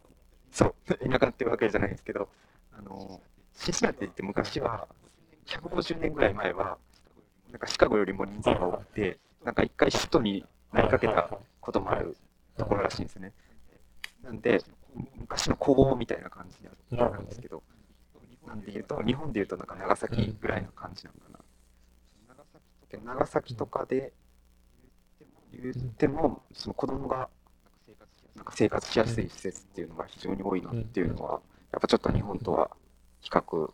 [0.51, 2.29] そう、田舎っていうわけじゃないですけど、
[2.77, 3.21] あの、
[3.53, 4.87] シンシナティって昔は、
[5.45, 6.77] 150年ぐらい前は、
[7.51, 12.17] なんかシカゴよりも人数が多くて、なんか一回首都になりかけたこともある
[12.57, 13.33] ところらしいんですね。
[14.23, 14.61] なんで、
[15.17, 16.57] 昔の工房みたいな感じ
[16.97, 17.61] なんですけど、
[18.47, 21.39] なんで言うと、日本で言うとなんか長崎ぐらいの感じなのかな。
[22.89, 24.13] で長崎とかで
[25.51, 27.29] 言っても、その子供が
[28.36, 32.69] なんか生活しやすい施設っていうのが非常に多いなっていうのは、やっぱちょっと日本とは
[33.21, 33.71] 比較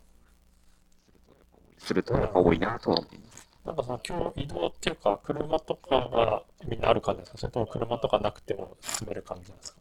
[1.78, 3.48] するとやっぱ多いなとは思います。
[3.64, 7.38] なんかさ、今日移動っていうか、車とかがみんなある感じですか？
[7.38, 9.80] それとも車とかなくても進める感じなんですか？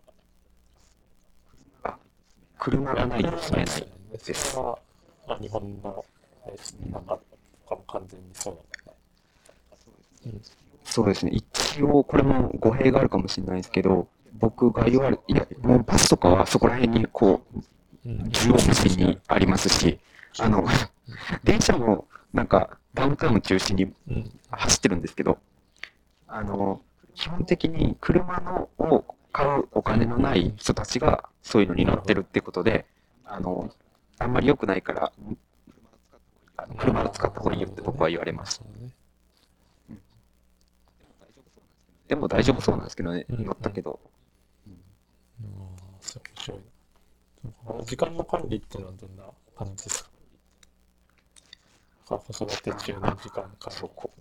[1.84, 1.97] あ、
[2.60, 3.88] 車がないと住めない。
[4.12, 4.80] ですそれは、
[5.28, 6.06] まあ、日本の、
[6.47, 7.19] えーなんか、
[7.63, 10.41] とかも完全にそうなんだね。
[10.84, 11.32] そうですね。
[11.34, 14.08] 一応、これも語弊があるかもしれないですけど、
[14.39, 17.41] 僕が言われ、いや、もうバスとかはそこら辺にこ
[18.06, 18.30] う、うん。
[18.32, 20.00] 縦横無尽にありますし、
[20.39, 20.65] あの、
[21.43, 24.32] 電車もなんかダウンタウン中心にうん。
[24.50, 25.38] 走ってるんですけど、
[26.28, 26.82] あの、
[27.13, 32.86] 基本的に車のを買うお金のない人たちがそういうのに乗ってるってことで、
[33.26, 33.71] あの、
[34.21, 35.12] あんまり良くないから、
[36.57, 38.63] あの車を使った方がいいよって僕は言われました。
[38.63, 38.91] そうね。
[42.07, 43.45] でも大丈夫そうなんですけどね、うん。
[43.45, 43.99] 乗ったけど。
[47.86, 49.15] 時間の管理っていうのはどん。
[49.15, 49.23] な
[49.57, 50.10] 感じですか
[52.19, 54.12] 子育て中の時間管そうこ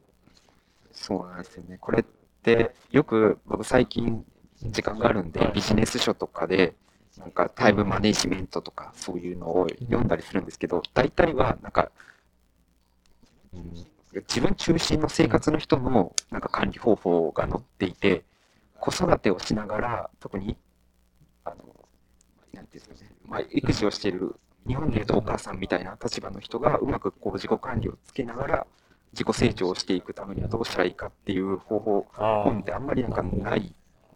[0.92, 1.42] そうなん。
[1.42, 1.76] ですよね。
[1.78, 2.04] これっ
[2.42, 4.24] て、よく僕最近
[4.62, 5.32] 時間があるん。
[5.32, 6.74] で、ビジネス書とかで、
[7.20, 11.90] なんかタイムマネジメントとかそういうのを読んだりするんですけど、大体はなんか、
[13.54, 18.24] うん自分中心の生活の人のなんか管理方法が載っていて、
[18.80, 20.56] 子育てをしながら、特に、
[21.44, 21.56] あの、
[22.52, 24.34] なんていうんですかね、まあ、育児をしている、
[24.66, 28.66] 日本でいうとお母さんみたいな立場の人がうまくこう自己管理をつけながら、
[29.12, 33.74] 自己成長をしていくためにはどうしたらいいかっていう方法、あ本ってあんまりなんかない。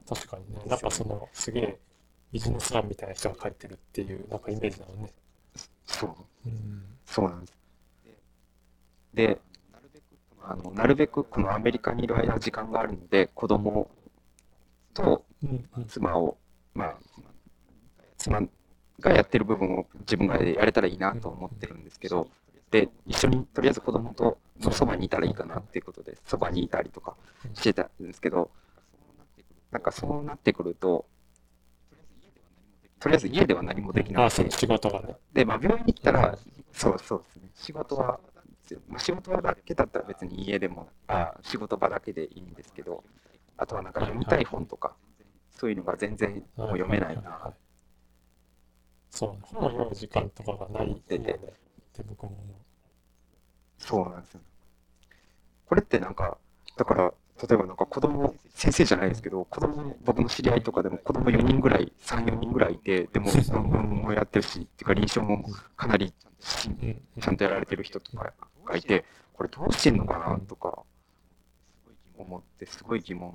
[0.09, 0.63] 確かにね。
[0.67, 1.79] なんかその、すげえ
[2.35, 5.13] ビジネスマンみたいな人が書いてるっていう、なんかイメージなのね。
[5.87, 6.11] そう、
[6.47, 6.83] うん。
[7.07, 7.53] そうなんです。
[9.15, 9.41] で、
[10.43, 13.89] あの、なるべくこのアメリカにいる間時間があるので、子供
[14.93, 15.25] と。
[15.87, 16.37] 妻を、
[16.75, 16.97] まあ、
[18.17, 18.41] 妻
[18.99, 22.27] がやってる部分を自分がやれたらいいなと思ってるんですけど、
[22.73, 27.15] で、一緒にとりあえず子供とのそばにいたらいいかなっていうことで、そばにいたりとか
[27.53, 28.51] してたんですけど、
[29.71, 31.07] なんかそうなってくると、
[33.05, 35.15] とりあえず家では何もできなあ、くて仕事がね。
[35.35, 36.39] で、まあ、病院に行ったら、
[36.73, 38.19] そうそうですね、仕事は、
[38.89, 43.05] まあ、仕事場だけだったら別に家でも、あ仕事場だけでいいんですけど、
[43.59, 44.97] あとはなんか読みたい本とか、
[45.51, 47.53] そういうのが全然もう読めないな。
[49.11, 51.39] そうね、本を読む時間とかがないって
[52.09, 52.33] 僕も。
[53.77, 54.41] そうなんですよ。
[55.67, 56.39] これってなんか、
[56.79, 65.45] だから、例えばなんか子供、先生じゃないですけど、子供、僕の知り合いとかでも子供4人ぐらい、3、4人ぐらいいて、でも論文もやってるし、っていうか臨床も
[65.77, 68.33] かなりちゃんとやられてる人とか
[68.65, 70.85] がいて、これどうしてんのかなとか
[72.17, 73.35] 思って、すごい疑問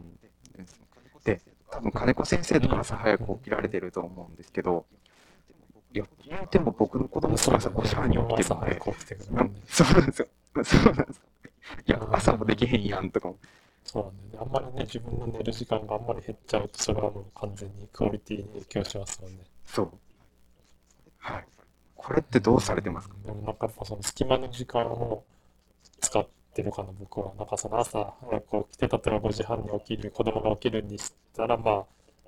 [0.55, 0.81] です。
[1.25, 4.85] で、多分金子先生とか朝早く起きられてると思うんですけど、
[5.93, 9.62] いや、言うても僕の子供とか朝5時半に起きてるんもんね。
[9.67, 10.27] そうなんですよ。
[10.63, 11.21] そうなんです。
[11.85, 13.38] いや、朝もできへんやんとかも。
[13.91, 14.52] そうなんだよね。
[14.56, 19.39] あんまりね、自分の寝る時間があんまり減っちゃうと、それはもう完全にクオリティに影響しますもんね。
[19.65, 19.91] そう。
[21.17, 21.45] はい。
[21.95, 23.15] これってどうされてますか？
[23.25, 25.23] でもなんかやっぱその隙間の時間を
[26.02, 27.34] 使ってるかな、僕は。
[27.36, 31.86] なんかその朝早く起きて、例えば5時半に起きる、子供が起きるにしたら、まあ、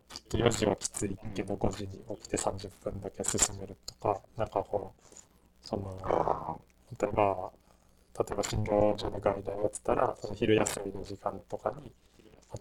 [0.10, 6.56] ちょっと4時はきついけど、5時に起きて30分だけ進めるとか、なんかこう、その、あ
[7.00, 7.52] 例えば、
[8.21, 11.91] 例えば診療所で外来をやってたら、その昼休みの時間とかに、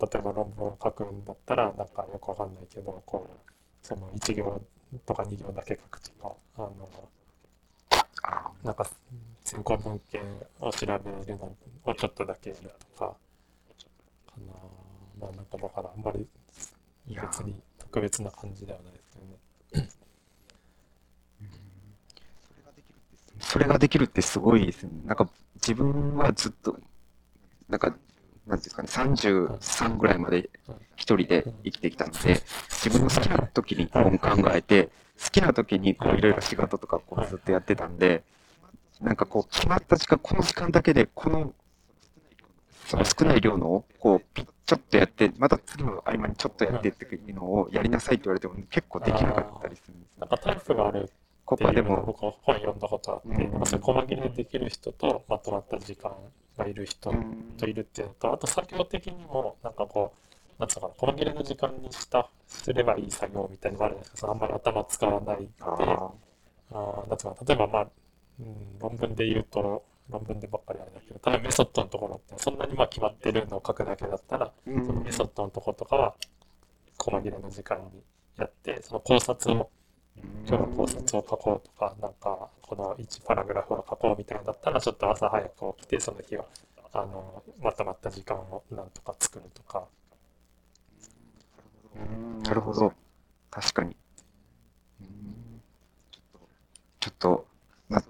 [0.01, 4.63] 例えば論文を書くんだったら、なんかよくわかんないけど、こう、その1行
[5.05, 6.89] とか2行だけ書くとか、あの、
[8.65, 8.89] なんか
[9.45, 10.23] 先行文献
[10.61, 10.93] を調べ
[11.27, 13.17] るのをちょっとだけやるとか、か
[14.47, 14.53] な。
[15.21, 16.27] まあなんかだからあんまり
[17.07, 19.91] 別に特別な感じではないですけどね。
[23.41, 24.91] それができるってすごいですね。
[25.07, 25.29] なんか
[25.67, 26.79] 自分はずっと、
[27.69, 27.95] なんか、
[28.47, 30.51] なんですかね、33ぐらいまで
[30.97, 34.91] 一人で生きてきたので、自分の好きな時に本考えて、
[35.23, 38.25] 好きな時にこういろいろ仕事とかこうずっとやってたんで、
[39.01, 41.53] なんかこう決まった時間、この時間だけでこの、
[42.87, 51.11] その少ない量のをこうピッちょっとやって、また次の合間にちょっとやってっていうのをやりなさいって言われても結構できなかったりするんですなんかタイプがある
[51.57, 53.53] こっていうのをこはでも、僕は本読んだことあって、うん。
[53.53, 56.13] なんかそれ細切れできる人とまとまった時間
[56.57, 57.55] がいる人うん。
[57.59, 60.13] といるっていうのと、あと作業的にもなんかこ
[60.59, 64.17] う、なんつうのかな、細切れの時間にした、すればいい作業みたいなのもあるじゃないですか。
[64.19, 66.13] そのあんまり頭使わないで、あ
[66.73, 67.89] あーなんつうのかな、例えばまあ、
[68.41, 74.87] うん、論文で言うと、論文でばっかりあれだけど、ただメソッドのところってそんなにまあ決まってるのを書くだけだったら、ーうん。
[74.87, 76.15] そのメソッドのところとかは
[76.99, 78.03] 細切れの時間に
[78.37, 79.71] やって、その考察を、
[80.49, 86.45] 今日の考察を書こうとか、なんかこの1パラグラフを書こうみたいなだったら、ちょっと朝早く起きて、その日は
[86.93, 89.87] あのまとまった時間をなんとか作るとか、
[92.45, 92.93] なるほど。
[93.51, 93.97] 確かに。
[97.01, 97.47] ちょっと、
[97.89, 98.03] ま、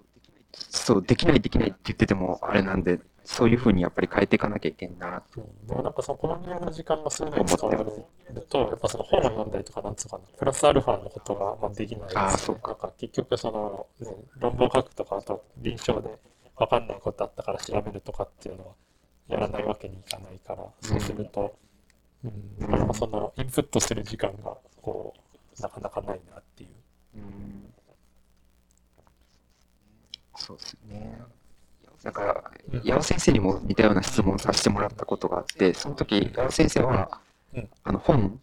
[0.53, 5.23] そう、できないできないって言っててもあれなんで、そういうふうにやっぱり変えていかなきゃいけんな。
[5.37, 7.87] うんでもなんかその細切れの時間がすぐに使われる
[8.49, 12.09] と、やっぱその本を読んだりとか、なんつうかな、プラスアルファのことがまあできない。
[12.09, 12.69] ですよねあーそうか。
[12.69, 16.19] なんか結局その、ね、論文を書くとか、あと臨床で
[16.59, 18.75] 分かんないことあったから調べるとかっていうのは
[19.29, 21.55] やらないわけにいかないから、そうすると、
[22.25, 25.15] うん、なかなかそのインプットする時間がこ
[25.57, 26.71] う、なかなかないなっていう。
[27.15, 27.73] うん。
[30.35, 31.23] そうですね。
[32.03, 32.51] なんか、
[32.83, 37.21] 矢尾先生にも似たような質問させてもらったことがあって、その時、矢尾先生は
[37.55, 38.41] うん、あの本、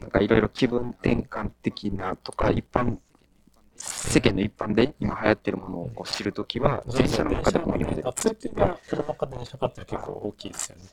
[0.00, 2.98] なんかいろいろ気分転換的なとか、一般、
[3.76, 8.12] 世間の一般で今流行ってるものを知るときは、電車の中でも読んでる。
[8.14, 10.84] 通勤が車か電車かって結構大きいですよね。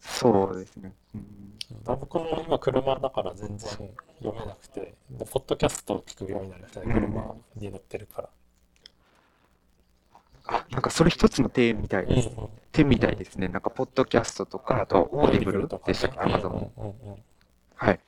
[0.00, 0.94] そうですね。
[1.14, 1.50] うん
[1.84, 3.70] 僕も今車だから全然
[4.18, 8.28] 読めなくて、でポッドキャストを聞くようになりましたね、車に乗ってるから。
[10.50, 12.30] あ、なんかそれ一つの手みたいです。
[12.72, 13.48] 手みたいですね。
[13.48, 16.72] なんか、ポッドキャストとか、あと、オーディブルでしたっけ、アマゾン
[17.76, 18.00] はい。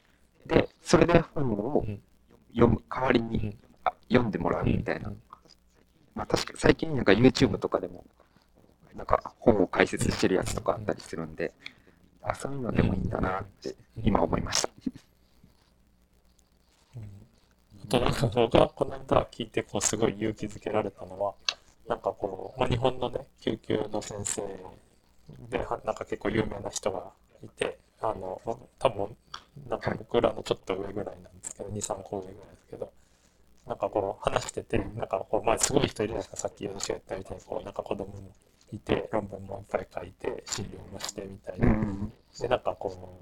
[0.47, 2.03] で、それで本をうん。
[2.49, 3.59] 読む、代わりにうん。
[3.85, 5.09] あ読んでもらうみたいな。
[5.09, 5.23] うん。
[6.15, 8.05] まあ確か最近なんか YouTube とかでも、
[8.95, 11.53] なんか本を解説してるやつとかあったりするんで、
[12.23, 14.69] あ、そういうのでもいいんだなって今思いました。
[17.85, 21.35] あとなんか僕がこの間聞いてこうすごい勇気づけられたのは、
[21.89, 24.43] なんかこう、まあ、日本のね、救急の先生
[25.51, 28.41] で、はなんか結構有名な人がいて、あの、
[28.79, 29.17] 多分
[29.69, 32.93] なんか僕らのちょっと上ぐらいなんですけど、2、3個上ぐらいですけど、
[33.67, 38.33] なんかこう話してて、なんかこう、まあすごい人いるじゃないですか、さっき吉が言ったみたいに、こう、なんか子供も
[38.73, 41.69] いて、論文もいっぱい書いて、資料もしてみたいな。
[41.69, 42.13] うん。
[42.41, 43.19] で、なんかこ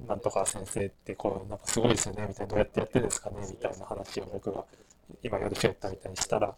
[0.00, 4.64] う、なんとか先生ってこう、なんかすごいですよね、みたいな、どうやってやってるんですかね、みたいな話を僕が、
[5.22, 6.54] 今、ヨルシが言ったみたいにしたら、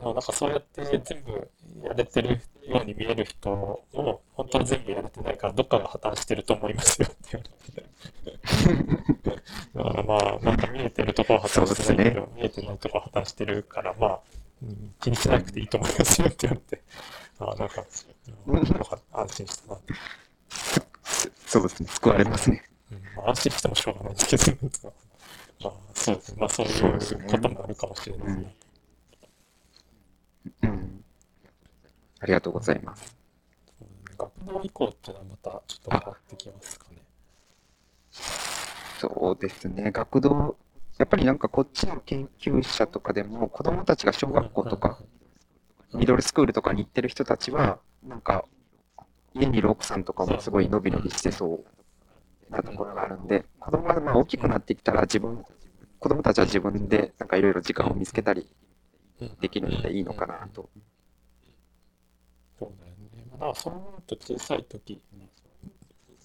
[0.00, 1.50] なんかそうやって全部
[1.82, 9.32] やれてるように見える人も、本当は全部やれてないから、どっかが破綻してると思いますよって言われて。
[9.74, 14.20] だからまあ、なんか見えてるところは破綻してないけど、見えてないところは破綻してるから、まあ、
[14.62, 16.82] うん気にしなくていいと思いますよって言われて、
[17.38, 17.84] ああ、なんか、
[18.46, 19.80] うんなんか安心したな。
[21.46, 21.88] そうですね。
[21.88, 22.62] 救われますね。
[22.92, 24.92] うんまあ、安心してもしょうがないんですけど、
[25.62, 26.36] まあ、そうですね。
[26.40, 28.42] まあ、そういうこともあるかもしれないですね。
[28.44, 28.61] うん。
[32.20, 33.16] ありがとうございます。
[34.16, 36.98] 学童以降っていうのはまたちょっと変わってきますかね。
[39.00, 39.90] そうですね。
[39.90, 40.56] 学童、
[40.98, 45.00] やっぱりなんかこっちの研究者とかでも、子供たちが小学校とか、
[45.94, 48.44] ミドルスクールとかに行ってる人たちは、なんか、
[49.34, 51.64] 家にいる奥さんとかもすごい伸び伸びしてそ
[52.50, 55.44] うなところがあるんで、子供がまあ大きくなってきたら自分、
[55.98, 58.48] 子供たちは自分でなんかいろいろ時間を見つけたり
[59.40, 60.68] できるのでいいのかなと。
[62.58, 63.24] そうだよね。
[63.38, 65.00] まあ、そう思うと小さい時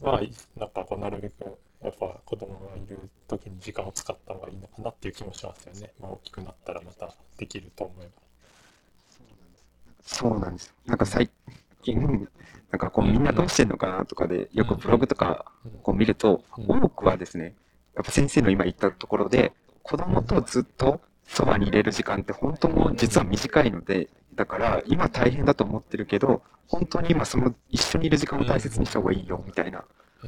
[0.01, 0.21] は、
[0.55, 5.91] なんかこうなるべく、やっぱ子供がいる時に時間を使った方がいいのかなっていう気もしますよね。
[5.99, 8.11] まあ、大きくなったらまたできると思えば。
[10.03, 10.73] そうなんです。
[10.85, 11.29] なんか最
[11.81, 12.27] 近、
[12.71, 15.51] なんかこうみんなどうしてんのかなとかで、よくブログとか
[15.83, 17.55] こう見ると、多くはですね、
[17.95, 29.85] やっぱ先生の今言ったところで、子供とずっとそばに入れる時間って本当も実は短いので、だから今大変だと思ってるけど、本当に今その一緒にいる時間を大切にした方がいいよみたいな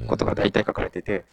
[0.08, 1.26] ことが大体書かれてて、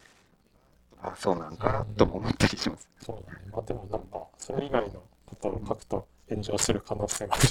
[1.02, 2.88] あ、そうなんかなとも思ったりします。
[3.00, 3.40] そうだね。
[3.52, 7.44] まあでもなんか、それ以外のことを書くと炎上する可能性がある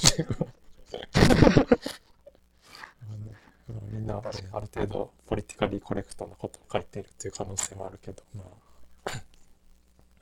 [3.91, 8.47] みんな、ね、ある程度ポリティカリーコレクトなことを書いているという可能性もあるけど、まあ、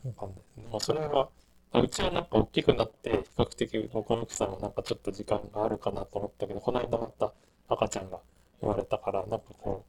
[0.08, 0.40] わかんない。
[0.72, 1.30] まあそれは、
[1.82, 7.34] うちはなんか大きくなって、比較的僕の奥さんはなんかちょっと時間があるかなと思ったけど、この間また
[7.68, 8.20] 赤ちゃんが
[8.62, 9.86] 生まれたから、なんかこ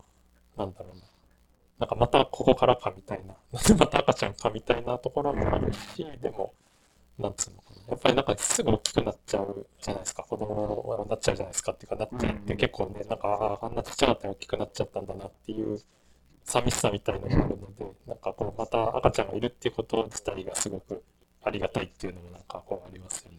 [0.57, 1.03] う、なんだろうな。
[1.81, 6.55] なんかまたここからかみたいな、なんでまた赤ちゃんかみたいなところもあるし、でも、
[7.19, 7.91] なんつうのかな。
[7.91, 10.23] やっぱりなんかすぐ大きくなっちゃうじゃないですか。
[10.23, 15.79] 子供になっちゃうじゃないですかっていうか、なっちゃって結構ね、なんか、ああ、あんなちっちゃかったら大きくなっちゃったんだなっていう
[16.45, 21.03] 寂しさみたいのがあるので、なんかこう、また赤ちゃんがいるっていうこと自体がすごく
[21.45, 23.39] ありがたいっていうのもなんかこうありますよね。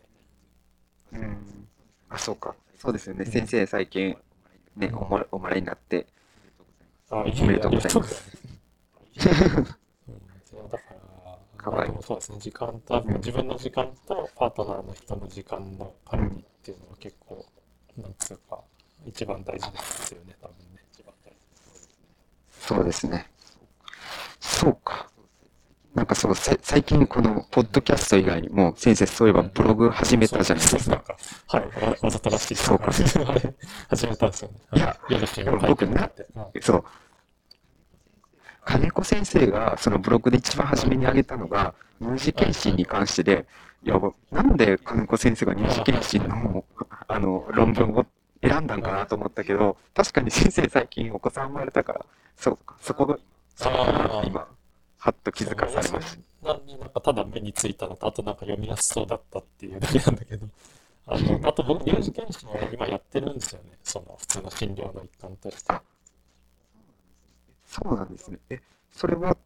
[1.14, 1.68] うん。
[2.10, 2.56] あ、そうか。
[2.78, 3.26] そうですよね。
[3.26, 4.16] 先生最近、
[4.76, 6.06] ね、おもおもらいになって、
[7.10, 8.38] ああ、いおめでとうございます。
[10.08, 10.12] う
[10.66, 10.84] ん、だか
[11.26, 17.46] ら、かわいいそうですね、時間と、自分の時間とパートナーの人の時間の管理っていうのは結構、
[17.98, 18.60] なんつうか、
[19.06, 20.84] 一番大事ですよね、多分ね。
[20.94, 21.38] 一番大事
[22.60, 23.30] そうですね。
[24.40, 25.05] そうか。
[25.96, 30.84] なんかそう、さ最近このポッドキャスト以外にも、先生そういえばブログ始めたじゃないですか。
[30.84, 32.56] そうなんか、はい、わわざとらしい。
[32.56, 32.92] そうか。
[33.90, 34.56] 始めたんですよね。
[34.74, 34.80] い。
[34.80, 36.12] やよろしいよ、僕な
[36.62, 36.84] そう。
[38.66, 43.46] 金子先生がそのブログで一番初めに挙げたのが、乳児検診に関してで、
[43.84, 43.90] い。
[43.90, 44.00] や、
[44.32, 46.66] なんで金子先生が乳児検診の
[47.08, 48.06] あの論文を
[48.42, 52.06] 選んだんかなと思ったけど、確かに先生最近お子さん生まれたから、
[52.36, 53.18] そうか、そこが、
[53.56, 54.46] そこかなって今、
[55.06, 56.56] はっと気づかされました。
[56.56, 56.60] た。
[56.78, 60.48] なんかただ目についたのと、あとなんか読みやすそうだったっていうだけなんだけど、
[61.08, 63.78] あの、 あと僕、乳児検診は今やってるんですよね。
[63.84, 65.74] その普通の診療の一環として。
[65.74, 65.82] あ
[67.66, 68.40] そうなんですね。
[68.50, 68.60] え、
[68.92, 69.38] それは、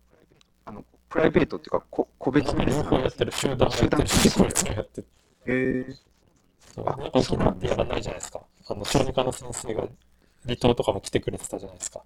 [0.66, 2.90] あの、プライベートっていうか、こ個別に両か？
[2.92, 5.08] 方やってる、集団がやってるし、集団個別もやってる。
[5.48, 5.96] へー
[6.76, 8.42] そうあなんか沖縄ってやらないじゃないですか。
[8.68, 9.88] あの、小児科の先生が
[10.44, 12.04] 離島とかも来てくれてたじゃないですか。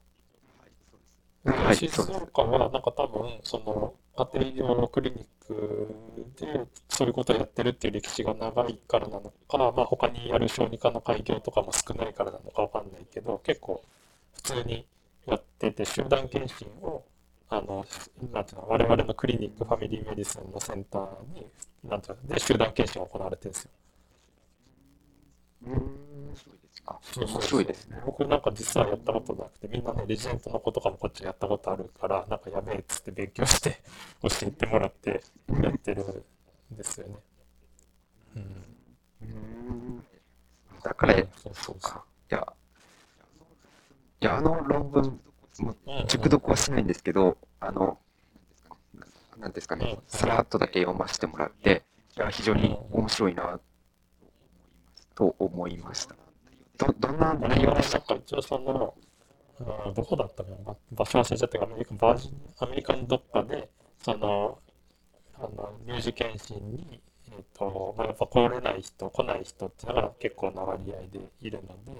[1.45, 2.01] はい、静。
[2.01, 5.95] 岡はなんか多分、その、家庭医療のクリニック
[6.37, 13.83] でそういうことをやってるっていう歴史が長いからなのか、まあ他にやる小児科の開業とかも少ないからなのかわかんないけど、結構
[14.35, 14.85] 普通に
[15.25, 17.03] やってて、集団検診を、
[17.49, 17.85] あの、
[18.31, 21.45] なんていうの、我々のクリニック、ファミリーメディスンのセンターに、
[21.83, 23.71] なんていうの、で、集団検診が行われてるんですよ。
[25.65, 26.02] うーん。
[26.85, 28.01] あ、面白いですね。
[28.05, 33.81] 僕なんか実はやったことなくて、みんなね、レジェントの子とかもこっちやったことあるから、なんかやべえっつって勉強して、
[34.21, 35.23] 教えてもらって
[35.61, 36.25] やってる
[36.73, 37.15] んですよね。
[38.35, 38.41] うん。
[38.41, 40.05] うーん。
[40.83, 41.79] だから、そうそうそう。
[41.79, 42.05] か。
[42.29, 42.53] いや、
[44.21, 45.21] いや、あの論文、
[45.59, 47.97] もうんうん熟読はしないんですけど、あの、
[49.37, 51.83] なんですかねうん、さらっとだけ読ませてもらって、
[52.17, 53.59] いや、非常に面白いな、
[55.15, 56.15] と思いました。
[56.77, 58.95] ど、どんなあれはなん内容でしたか一応その、
[59.59, 63.69] あーどこだったかな、場所忘れちゃったけど、アメリカ、バージン、アメリカのどっかで、
[64.03, 64.59] その、
[65.35, 67.01] あの、入試検診に、
[67.31, 71.93] えっと、まあ、やっぱ来れない人、来ない人っていうのが結構な割合でいるの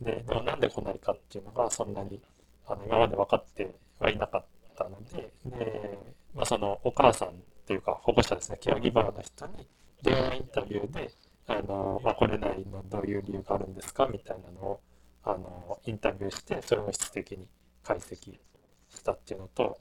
[0.00, 2.20] で、で、でもなんで来ないかっていうのがそんなに、
[2.66, 4.44] あの、今まで分かってはいなかっ
[4.76, 5.98] たので、で、
[6.34, 7.32] まあ、その、お母さんっ
[7.66, 9.66] ていうか、保護者ですね、ケアギバーの人に
[10.02, 11.10] 電話インタビューで、
[11.46, 14.80] あの、まあ、来れないのどういう理由があるんですかみたいなのを、
[15.24, 17.48] あの、インタビューして、それを質的に
[17.82, 18.38] 解析
[18.88, 19.78] したっていうのと、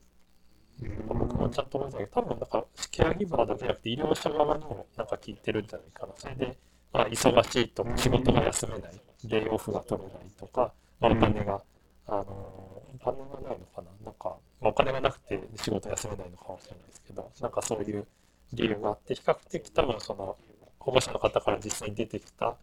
[1.07, 6.13] 僕もちゃんと覚えてないけど、多分なんか、ケアギバーだけじゃなくて、医療者側にもなんか聞いてるんじゃないかな。
[6.17, 6.57] それで、
[6.91, 11.61] まあ、忙しいと、仕事が休めない、デイオフが取れないとか、まあ、お金が、
[12.07, 18.07] あの、お金がないのかななんか、まあ、お金がなくて仕事休めないのかもしれないですけど、なんかそういう
[18.53, 20.37] 理由があって、比較的多分その、
[20.81, 22.55] 保護者の方から実際に出てきた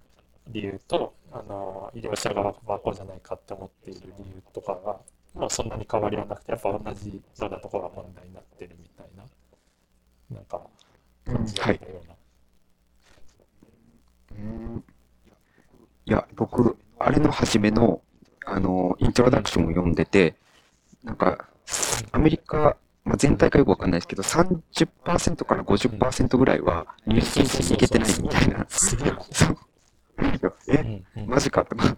[0.48, 4.96] 理由と、あの、医療者側がこうじゃないかって思っている理由とかが、
[5.34, 9.24] まあそんなに変わりはなくて、やっぱ同じようなところが問題になってるみたいな、
[10.34, 10.60] なんか、
[11.24, 12.14] 感じだったような。
[14.36, 14.84] うん。
[16.06, 18.02] いや、僕、あれの初めの、
[18.44, 20.34] あの、イントロダクションを読んでて、
[21.04, 21.48] なんか、
[22.12, 22.76] アメリカ、
[23.08, 28.66] まあ、全体かよくわかんないですけど、30%から50%ぐらいは入試検診に行けてないみたいな。
[30.68, 31.96] えマジかとか。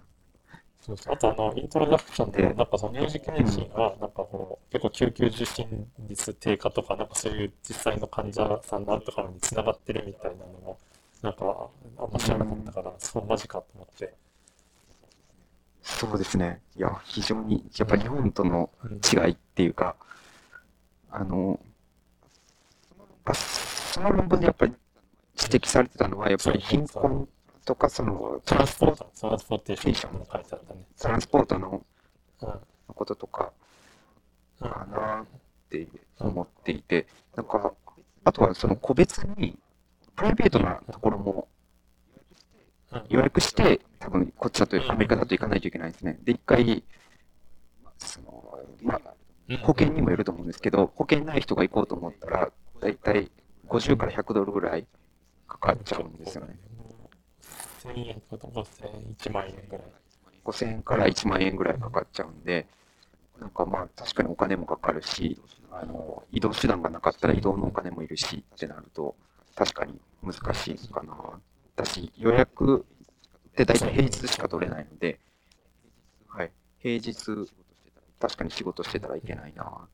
[0.81, 10.79] そうそうあとあの、イントロダクションで、なんかその入試検診は、なんかこう、結構救急受診率低下とか、なんかそういう実際の患者さんのとかにつながってるみたいなのも、
[11.23, 14.15] なんか、あんま知らなかったから、そう、マジかと思って。
[15.83, 16.61] そうですね。
[16.77, 19.97] いや、非常に、やっぱ日本とのうん違いっていうか、
[21.11, 21.61] あの、
[23.25, 24.75] あその論文でやっぱり
[25.41, 27.29] 指摘されてたのは、やっぱり貧困
[27.65, 30.87] とか、その、トランスポート、トランスポーテーションのが書いてあったね。
[31.01, 31.85] トランスポートの
[32.43, 32.61] うん。
[32.95, 33.53] こととか
[34.61, 35.27] うんかなっ
[35.71, 35.87] て
[36.19, 37.07] 思っていて、
[37.37, 37.73] なんか、
[38.25, 39.59] あとはその個別に、
[40.17, 41.49] プライベートなところも
[42.93, 46.19] うん予約して、多分こっちだと、アメリカだと行かないといけないんですね。
[46.23, 46.85] で、一回、
[47.99, 49.20] その、まあ、うん
[49.59, 53.31] 保険にもよると思うんですけど、保険ない人が行こうと思ったら、だいたい
[53.69, 54.87] 50から100ドルぐらい
[55.49, 56.59] かかっちゃうんですよね。
[57.83, 59.83] 1000円とか5000、1万円ぐらい。
[60.45, 62.67] 5000円から1万円ぐらいかかっちゃうんで、
[63.41, 65.41] なんかまあ確かにお金もかかるし、
[65.71, 69.17] あの、移動手段がなかったら移動のお金もいるしってなると、
[69.55, 71.41] 確かに難しいのかな。
[71.77, 72.85] 私、予約
[73.51, 75.19] って大体平日しか取れないので、
[76.29, 76.53] はい。
[76.81, 77.51] 平日、
[78.21, 79.89] 確かに仕事してたらいけないな。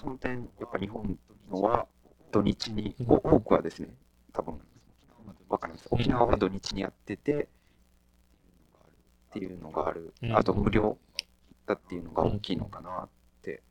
[0.00, 1.16] その点、やっぱ日本
[1.50, 1.86] のは
[2.32, 3.88] 土日に、お多くはですね、
[4.32, 4.60] 多分、
[5.48, 5.86] わかります。
[5.90, 7.48] 沖縄は土日にやってて、
[9.30, 10.26] っていうのがあるう。
[10.26, 10.98] んあと無料
[11.66, 13.08] だっていうのが大きいのかなっ
[13.42, 13.62] て。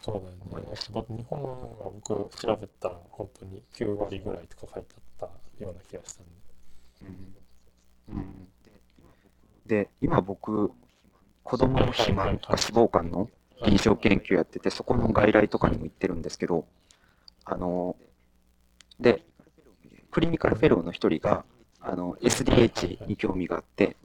[0.00, 0.22] そう
[0.54, 0.78] だよね。
[0.92, 6.32] 僕日本は僕調べたら本当に9割ぐらいとか書いてあったような気がしたんで。
[8.08, 8.48] うんうん
[9.66, 10.70] で、今僕、
[11.46, 13.30] 子供の肥満とか脂肪肝の
[13.64, 16.66] 臨床研究やってて、そこの外来とかにも行ってるんですけど、
[17.44, 17.96] あの、
[18.98, 19.22] で、
[20.10, 21.44] クリニカルフェローの一人が、
[21.80, 23.96] あの、SDH に興味があって、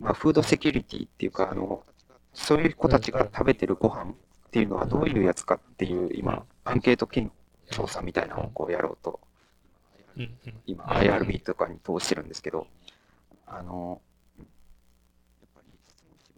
[0.00, 1.84] まあ、フードセキュリティっていうか、あの、
[2.34, 4.14] そういう子たちが食べてるご飯っ
[4.50, 7.32] ていうのはどういうやつかっていう、今、アンケート検
[7.70, 9.20] 調査みたいなのをこうやろうと、
[10.66, 12.66] 今、IRB とかに通してるんですけど、
[13.46, 14.00] あの、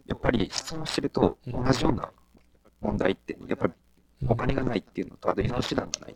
[0.09, 2.11] やっぱり質問してると同じような
[2.81, 3.73] 問題って、やっぱり
[4.27, 6.15] お金がないっていうのと、あと移動手段がない。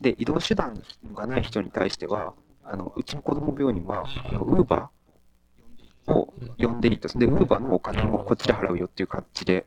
[0.00, 0.80] で、移動手段
[1.12, 2.34] がない人に対しては、
[2.64, 7.08] あの、うちの子供病院は、ウーバーを呼んでいいと。
[7.18, 9.66] で、ウーバーのお金をこっちで払うよっていう感じで、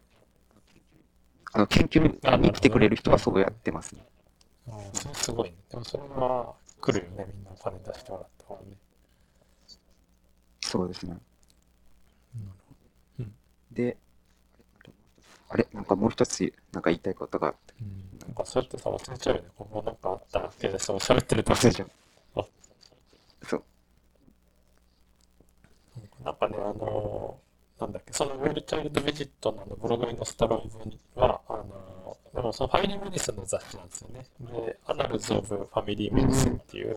[1.54, 4.06] あの、研究に来てくれる人はそうやってますね。
[5.14, 5.56] すごいね。
[5.70, 8.78] でもそれは来るよね、みんなお金出してもらった方がね。
[10.62, 11.18] そうですね。
[13.78, 13.98] うんで、
[15.50, 17.74] あれなんかもう一つ、なんか言いたいことがあって。
[17.82, 19.48] うん、なんかそうやってさ、忘れちゃうよね。
[19.58, 21.92] ここなんかあっただけでさ、喋ってると忘れちゃう
[22.36, 22.46] あ。
[23.44, 23.64] そう。
[26.24, 27.46] なんかね、あのー
[27.82, 34.26] なんだっけ、その well child visit のブログに載せた論文は、あのーでもその family medicine の雑誌なんですよね。
[34.42, 36.96] で、 Annals of Family Medicine っていう、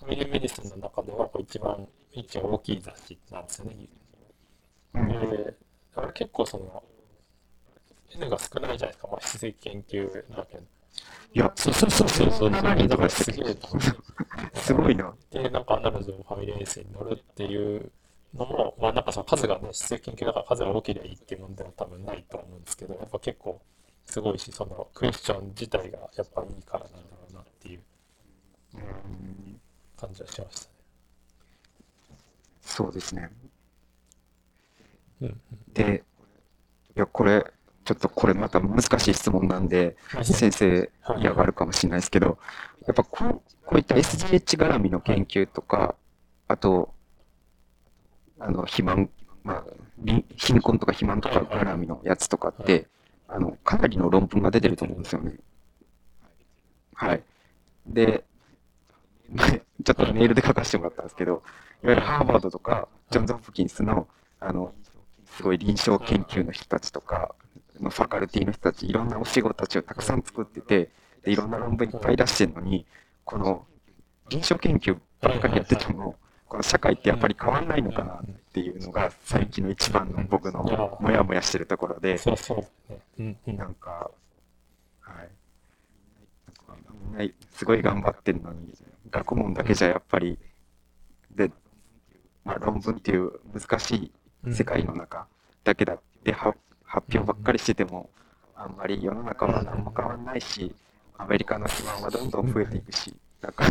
[0.00, 3.88] family medicine の中ではこう一番、一応大きい雑誌なんですよね。
[4.94, 5.54] で、
[5.94, 6.82] あれ結構その、
[8.14, 10.64] N が少ないじゃないですか、まあ、史跡研究だけど。
[11.34, 12.50] いや、そうそうそうそうそう。
[12.50, 14.60] 7人とかすげえな。
[14.60, 15.14] すごいな。
[15.30, 17.90] で、なんかアナルズをファミリー衛星に乗るっていう
[18.34, 23.60] のも、まあなんかその数がね、質的研究だから数が多ければいいっていうもんでは多分ないと思うんですけど、やっぱ結構
[24.04, 27.80] すごいし、そのクエスチョン自体がやっぱいいからなんだろうなっていう
[28.74, 29.60] うん
[29.98, 30.72] 感じはしましたね。
[32.60, 33.30] そうですね。
[35.22, 35.40] うん。
[35.72, 36.04] で、
[36.96, 37.44] いや、これ、
[37.84, 40.24] ちょっとこれまた難しい質問なんで、うん。
[40.24, 42.38] 先生はい嫌がるかもしれないですけど、
[42.86, 45.94] やっぱこうこういった SGH 絡みの研究とか、
[46.48, 46.92] あと、
[48.38, 49.08] あの、肥満、
[49.44, 49.64] まあ、
[49.98, 52.86] り貧困とか肥満とか絡みのやつとかって、
[53.28, 55.36] あの、かなりの論文が出てると思うんですよね。
[56.94, 57.22] はい。
[57.86, 58.24] で、
[59.84, 61.42] ちょっとメールで書かせてもらったんですけど、
[61.82, 64.06] いわゆるハーバードとか、ジョンズ・ホプキンスの、
[64.38, 64.74] あの、
[65.36, 67.34] すごい臨床研究の人たちとか、
[67.80, 70.90] のファカルティの人たち、いろんなお仕事たちをたくさん作ってて、
[71.24, 72.86] でいろんな論文いっぱい出してるのに、
[73.24, 73.66] この
[74.28, 76.16] 臨床研究ばっかりやってても、
[76.48, 82.56] この社会ってやっぱり変わんないのかなっていうのが最近の一番の僕のモヤモヤしてるところで、そうそう
[82.88, 83.02] だね。
[83.18, 83.56] うんうん。
[83.56, 84.10] なんか、
[85.00, 85.28] はい。
[87.10, 88.74] みんなすごい頑張ってるのに、
[89.10, 90.38] 学問だけじゃやっぱり、
[91.30, 91.50] で、
[92.44, 94.12] まあ、論文っていう難しい
[94.50, 95.26] 世界の中
[95.64, 98.10] だけだっては発表ばっかりしてても、
[98.56, 100.74] あんまり世の中は何も変わんないし、
[101.16, 103.64] アメリカの不満はどんどん増えていくし、なんか、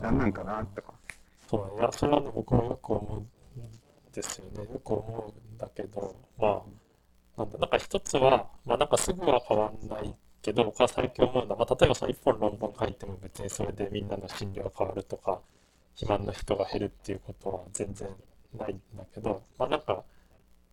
[0.00, 0.94] なんなんかなとか。
[1.48, 4.72] そういや、それはね、僕もよく思うんですよね。
[4.72, 6.62] よく思うんだけど、まあ、
[7.36, 15.40] なんだ、なんか一つは、まあなんかすぐは変わんないけど、僕は最近思うのは、まあ例えばその一本論文書いても別にそれでみんなの診療が変わるとか、
[15.94, 18.08] 肥満の人が減るっていうことは全然
[18.56, 20.04] ないんだけど、まあなんか、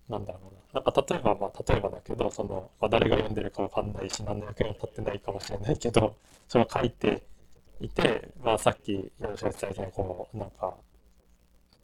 [0.09, 0.81] なんだろうな。
[0.81, 6.15] なんか例えば、まあ例えばだけど、その、まあ誰が読んでるかわかんないし、何の役にも立ってないかもしれないけど、
[6.47, 7.23] それを書いて
[7.79, 10.75] いて、まあさっき、吉野先生がこう、なんか、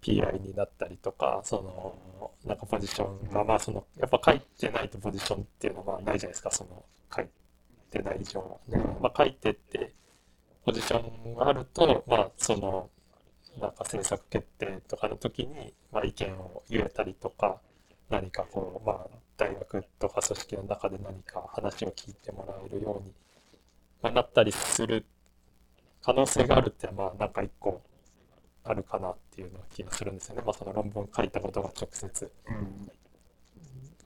[0.02, 6.86] PI になったりとか、その、なんかポジションが、まあその、やっぱ書いてないとポジションっていうのはまあないじゃないですか、その、
[7.16, 7.28] 書い
[7.92, 8.78] てない以上は。
[8.78, 9.94] ね、まあ書いてって、
[10.66, 12.90] ポジションがあると、まあその、
[13.58, 17.60] なんか政策決定とかの時に、まあ意見を言えたりとか、
[18.10, 23.14] 何かこう、まあ大学とか組織の中で何か話を聞いてもらえるように、
[24.02, 25.06] まあ、なったりする
[26.02, 27.82] 可能性があるって、まあなんか一個、
[28.64, 30.44] あるかなっていうような気がするんですよね。
[30.46, 32.92] まあその論文書いたことが直接うん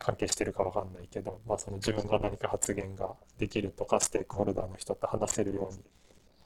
[0.04, 5.80] 関係してるかわかんないけど、まあその自分が何か発言ができるとか、ステークホルダーの人と話せるように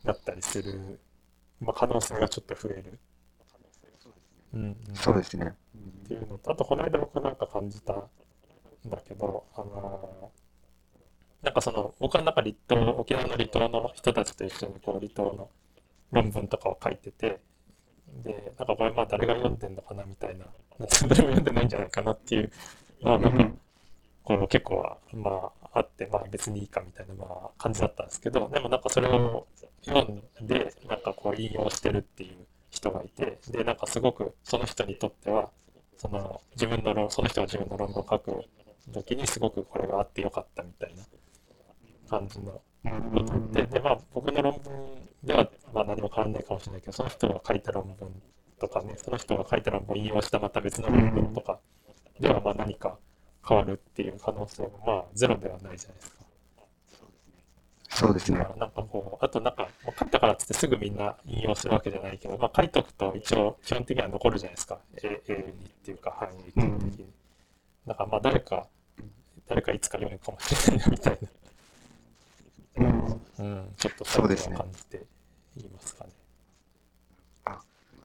[0.03, 0.99] なったりする、
[1.59, 2.99] まあ可能性がちょっと増える。
[4.53, 5.53] うんうん、そうですね。
[6.05, 8.03] っていうのと、あとこの間僕なんか感じたん
[8.87, 10.31] だけど、あの
[11.43, 15.49] なんかその、僕はなんか離島、沖縄の離島の人たちと一緒にこう離島の
[16.11, 17.39] 論文とかを書いてて、
[18.23, 20.45] で、なんかこれまあ誰が読んでんのかなみたいな、
[20.79, 22.51] 誰も読んでないんじゃないかなっていう、
[23.01, 23.51] まあなんか、
[24.23, 29.47] こう結構は、まああって、まあ別にいいかみたいなまあ感じだったんですけど、でもなんかそれを
[29.87, 35.49] 読んで、なんかこう引用してるっていう人がいて、で、なんかすごくその人にとっては、
[35.97, 38.43] その自分の論、その人が自分の論文を書く
[38.93, 41.03] 時にすごくこれがあってよかったみたいな
[42.09, 42.61] 感じの
[43.13, 48.21] ことを言って、で、まあ僕の論文ではまあ何も変わらないかもしれないけど、その人が書いた論文
[48.59, 51.59] とかね、その人が書いた論文を引用したまた別の論文とか
[52.19, 52.97] ではまあ何か
[53.47, 56.16] 変わるっていう可能性もまあゼロではないじゃないですか。
[57.97, 59.67] そうですねなんかこう、あとなんか、
[59.99, 64.79] 書いたからっつってすぐみんな引用するわけじゃないけど、まあ書いとくと一応基本的には残るじゃないですか。
[65.01, 67.05] 永永遠にっていうか、はい、永久的に。
[67.87, 68.67] だからまあ誰か、
[69.47, 71.17] 誰かいつか読むかもしれないなみたい
[72.75, 75.01] うんな、うん、ちょっとそうですね感じて
[75.55, 76.11] 言いますかね。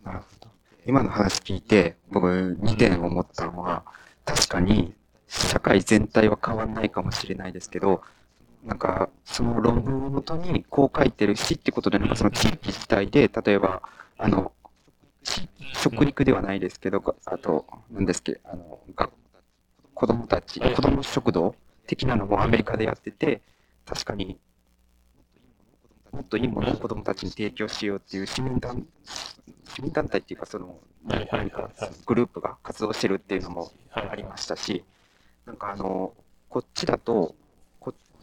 [0.05, 0.51] なるほど。
[0.87, 3.85] 今の話聞いて、僕2点思ったのは、
[4.25, 4.95] 確かに
[5.29, 8.03] 社会全体は変わんないかもしれないですけど、
[8.65, 13.83] なんか、その論文をもとにこう書いてるしってことで、なんかその地域自体で、例えば、
[14.19, 14.53] あの、
[15.25, 19.11] し食育ではないですけど、あと、何ですっけ、あの、が
[19.95, 21.55] 子供たち、子供食堂
[21.87, 23.41] 的なのもアメリカでやってて、
[23.85, 24.39] 確かに
[26.13, 28.87] もっといいものを子供たちに提供しようっていう市民団
[29.75, 31.71] 市民団体っていうか、その、何か
[32.07, 34.85] グループが活動してるっていうのもはいありましたし、
[35.47, 36.13] なんかあの、
[36.51, 37.35] こっちだと、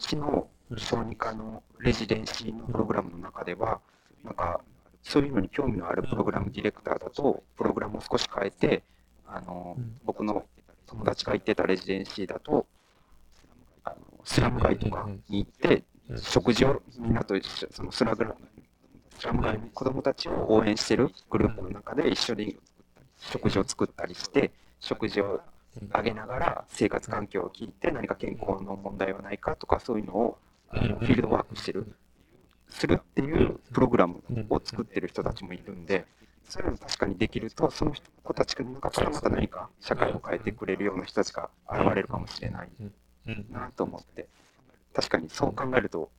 [0.00, 0.48] こっちの
[0.78, 3.80] 小児科のレジデンシーのプログラムの中では、
[4.24, 4.62] なんか、
[5.02, 8.82] そういうのに興味のあるプログラムディレクターだと、プログラムを少し変えて、
[9.26, 10.46] あのうん、僕の
[10.86, 12.66] 友達が行ってたレジデンシーだと、
[13.84, 16.18] あのスラム街とかに行って、うん。
[16.18, 18.34] 食事をみんなと一緒、そのスラグラ
[19.18, 22.58] スラム街の子供たちを応援してるグループの中で一緒に
[23.18, 25.42] 食事を作ったりして、食事を
[25.92, 30.38] あげながら生活環境を聞いて何か健康の問題はないかとかそういうのを
[30.70, 31.94] フィールドワークしてる、
[32.68, 36.06] するっていうプログラムを作ってる人たちもいるんで、
[36.48, 37.92] そういうの確かにできると、その
[38.22, 43.46] 子たちの中からまた何か社会を変えてくれるような人たちが現れるかもしれないうん。
[43.50, 44.28] なと思って、
[44.94, 46.10] 確かにそう考えると、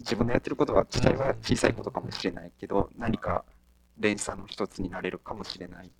[0.00, 3.44] 自分のやってることは自体は小さいことかもしれないけど、何か
[3.98, 5.90] 連鎖の一つになれるかもしれない、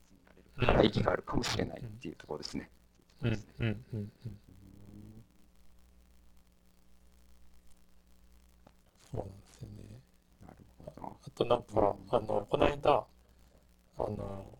[0.61, 2.71] 意義があるかもしれないっていうところですね。
[3.23, 4.11] うんうんうんうん
[9.11, 10.01] そうなんですよね。
[10.47, 11.17] なるほど。
[11.27, 13.07] あとなんか、あの、この間、
[13.99, 14.59] あの、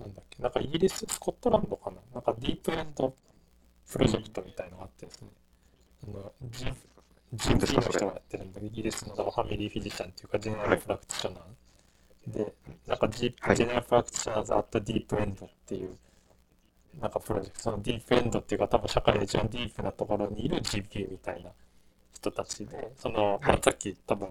[0.00, 1.96] なんだっけ、なんかイギリス、スコットランドかな？
[2.14, 3.14] なんかディープエンド
[3.90, 5.28] プロジェクトみたいのがあってですね、
[6.04, 6.32] あの、か
[7.34, 11.42] GP の人がやってるんだけど、イギリスのファミリーフィジシャンっていうか、ジェネラルプラクティショナー。
[12.30, 12.54] で、
[12.86, 15.96] なんか G、はい General Practitioners at Deep End っていう、
[17.00, 21.50] なんかプロジェクト、その Deep End っていうか、多分社会で一番ディープなところにいる GP みたいな
[22.12, 24.28] 人たちで、その、まあ、さっき多分、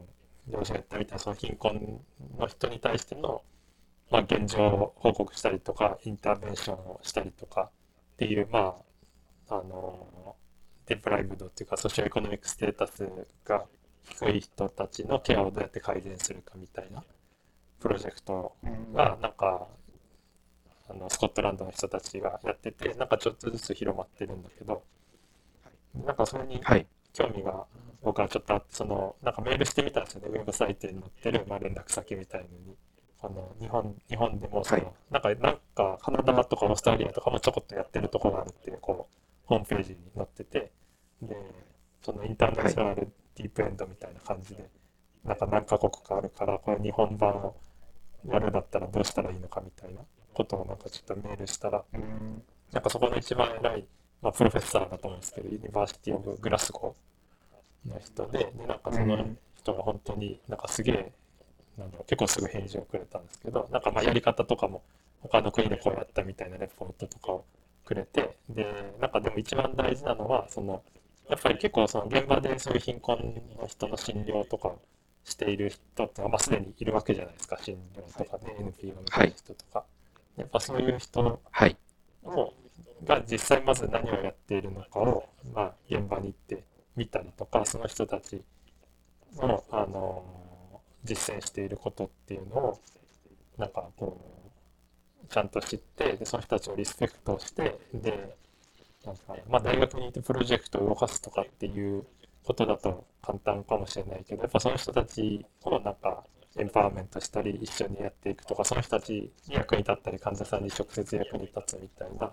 [0.47, 2.01] 両親が言ったみたいな、その貧困
[2.37, 3.41] の人に対しての、
[4.09, 7.69] まあ、現状を報告したりとか、 intervention をしたりとか
[8.13, 8.75] っていう、ま
[9.49, 10.35] あ、あの、
[10.85, 13.09] deprived っていうか、 socioeconomic status
[13.45, 13.65] が
[14.03, 17.03] 低い人たちのケアをどうやって改善するかみたいな
[17.79, 18.55] プロジェクト
[18.93, 19.67] が、なんか、
[20.89, 24.83] あの、スコットランドの人たちがやってて、なんかちょっとずつ広まってるんだけど、
[26.05, 26.87] なんかそれにはい。
[27.13, 27.65] 興味が
[28.03, 32.77] 僕はちょっとあって、その、なんかメールしてみたんですよね、ウェブサイトに載ってる、まあ、連絡先みたいのに。
[33.19, 39.15] あの、日本、日本でもその、はいなんか、なんか、カナダとかオーストラリアとかもちょこっとやってるところがあるっていう、こう、
[39.45, 40.71] ホームページに載ってて、
[41.21, 41.35] で、
[42.01, 44.69] その International Deep End みたいな感じで、
[45.23, 47.55] なんか何カ国かあるから、これ日本版を
[48.29, 50.01] やるだったらどうしたらいいのかみたいな
[50.33, 53.85] ことをなんかちょっとメールしたら、うんなんかそこの一番偉い、
[54.21, 59.25] まあ、 professor だと思うんですけど、 University of Glasgow の人で、で、なんかその
[59.55, 61.11] 人が本当になんかすげえ、
[61.77, 64.81] なんだろう、結構すぐ返事をくれたんですけど、なんかまあやり方とかも
[65.21, 67.45] 他の国でこうやったみたいなレポートとかを
[67.85, 68.67] くれて、で、
[68.99, 70.83] なんかでも一番大事なのは、その、
[71.29, 73.17] やっぱり結構その現場でそういう貧困
[73.59, 74.73] の人の診療とか
[75.27, 79.03] している人ってのは、まあ、すでにいるわけじゃないですか、診療とかで NPO の
[79.35, 79.83] 人とか。
[80.37, 81.75] やっぱそういう人はい。
[82.23, 82.53] を
[83.03, 86.63] が実際まず何をやっているのかを、まあ、現場に行って
[86.95, 88.41] 見たりとかその人たち
[89.35, 90.23] の、あの
[91.03, 92.79] 実践していることっていうのを
[93.57, 94.19] なんかこ
[95.23, 98.35] うちゃんと知ってでその人たちをリスペクトしてで
[99.05, 102.05] なんか、まあ、大学に行ってプロジェクトを動かすとかっていう
[102.47, 106.23] ことだと簡単かもしれないけどやっぱその人たちをなんか
[106.57, 112.31] エンパワーメントしたり一緒にやっていくとかその人たちに役に立ったり患者さんに直接役に立つみたいな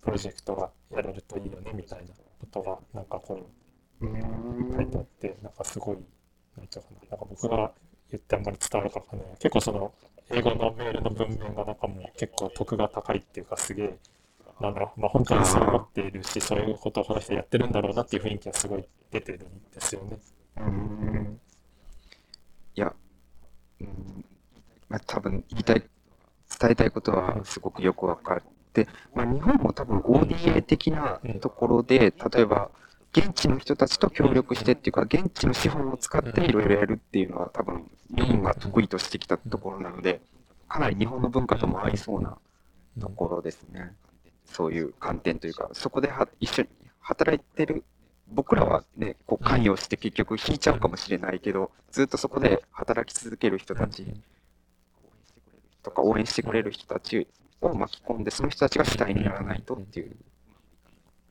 [0.00, 2.06] プロジェクトがやれるといいよねみたいな
[2.40, 3.38] ことがなんかこ
[4.00, 5.98] う書いてあってなんかすごい
[6.56, 7.72] なんていうかななんか僕が
[8.10, 9.92] 言ってあんまり伝わるかわかんない結構その
[10.30, 13.98] 英語のメールの文面がなんかもう結構得が高いっていうかすげえ
[14.60, 19.40] なんだろうまあ本当にそう思っているしそういうことをこの人やってるんだろうなっていう雰囲気がすごい出てるん
[19.72, 20.18] ですよね。
[20.58, 21.40] うん。
[22.74, 22.92] いや、
[23.80, 24.24] うん、
[24.88, 25.82] まあ、多分言いたい、
[26.60, 28.42] 伝えたいことはすごくよくわかっ
[28.72, 31.98] て、まあ、日本も多分 ODA 的なところで、
[32.32, 32.70] 例えば、
[33.12, 40.20] 現地の人たちと協力してっていうか、現地の資本を使っていろいろやるっていうのは多分、日本が得意としてきたところなので、
[40.68, 42.38] かなり日本の文化とも合いそうな
[43.00, 43.92] ところですね。
[44.50, 46.68] そういう観点というか、そこでは一緒に
[47.00, 47.84] 働いてる
[48.32, 54.06] 僕らはね、こう関与して結局引いちゃうかもしれないけど、ずっとそこで働き続ける人たち
[55.82, 57.26] とか応援してくれる人たち
[57.60, 60.16] を巻き込んで、その人たちが主体にならないとっていう、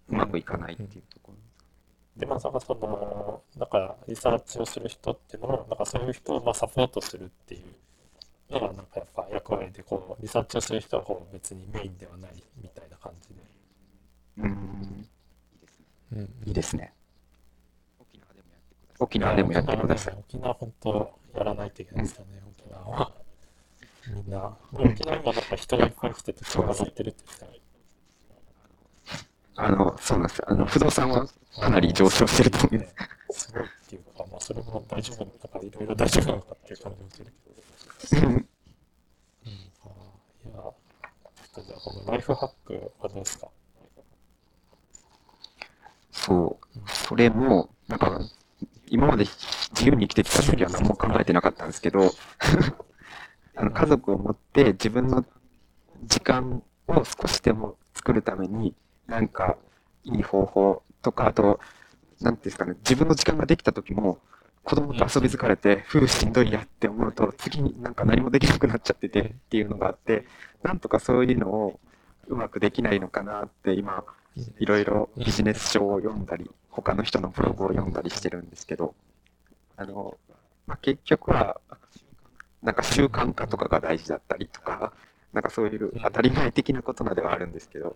[0.10, 1.38] うまくいかないっていうところ。
[2.18, 7.64] で、まあ、なんかその、なんかリサーチをする人っていうのも、なんかそういう人をまあサポートするっていう
[8.50, 13.36] のが、なんかやっぱ役割で、こう、リサーチをする人はこう別にメインではないみたいな感じで。
[14.40, 15.08] うん、
[16.14, 16.94] うん、いいですね。
[19.00, 20.16] 沖縄でもやってください。
[20.20, 23.12] 沖縄本当やらないといけないですよね、沖縄は。
[24.14, 27.52] みんな、沖縄今なんか人がいっぱい来てて、人がってるって言ってたよ
[29.56, 30.46] あの、そうなんですよ。
[30.48, 31.28] あの、不動産は
[31.60, 32.88] かなり上昇してると思うんで
[33.30, 33.48] す。
[33.48, 37.60] すごいっていうか、まあそれも大丈夫なのか、いろいろ大丈夫なのかっていう感じもするけど。
[38.14, 38.20] うん。
[38.24, 40.74] うん、あーいや、ちょっ
[41.56, 43.48] とじゃあこのライフハックはどうですか？
[46.12, 48.20] そう、それも、なんか、
[48.88, 49.26] 今まで
[49.72, 52.12] 自由に生きてきた時は何も考えてなかったんですけど、
[53.56, 55.24] あの 家族を持って自分の
[56.04, 58.76] 時間を少しでも作るために、
[59.08, 59.58] なんか
[60.04, 61.60] いい方法とか、あと、
[62.22, 64.20] なんていうんですかね、自分の時間ができた時も、
[64.64, 70.26] 子供と遊び疲れて、ふうしんどいやって思うと、次になんか何もできなくなっちゃっててっていうのがあって、
[70.64, 71.80] なんとかそういうのを
[72.28, 74.04] うまくできないのかなって今、
[74.60, 78.94] いろいろビジネス書を読んだり、他の人のブログを読んだりしてるんですけど、
[79.76, 80.18] あの、
[80.68, 81.60] まあ、結局は、
[82.62, 84.94] なんか習慣化とかが大事だったりとか、
[85.34, 87.96] なんかそういう当たり前的なことまではあるんですけど、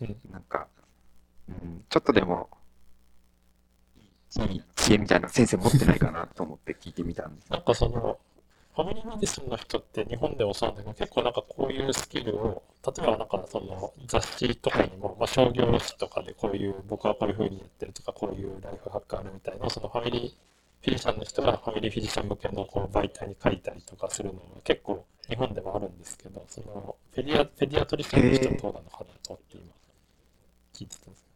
[0.00, 0.16] うん。
[0.30, 0.68] なんか、
[1.48, 2.48] うん、ちょっとでも、
[4.76, 7.50] 知恵みたいな先生持ってないかなと思って聞いてみたんです。
[7.50, 8.18] なんかその、
[8.74, 20.30] ファミリーメディスンの人って日本でもそうなんだけど、結構なんかこういうスキルを、例えばなんかその雑誌とかにも、まあ、商業誌とかでこういう、僕はこういう風にやってるとか、こういうライフハックあるみたいな、そのファミリー
[20.84, 29.72] フィジシャンの人がファミリーフィジシャン向けのこう媒体に書いたりとかするのは結構日本でもあるんですけど、そのフェディア、フェディアトリシャンの人はどうなのかなと思って今
[30.74, 31.31] 聞いてたんですあ、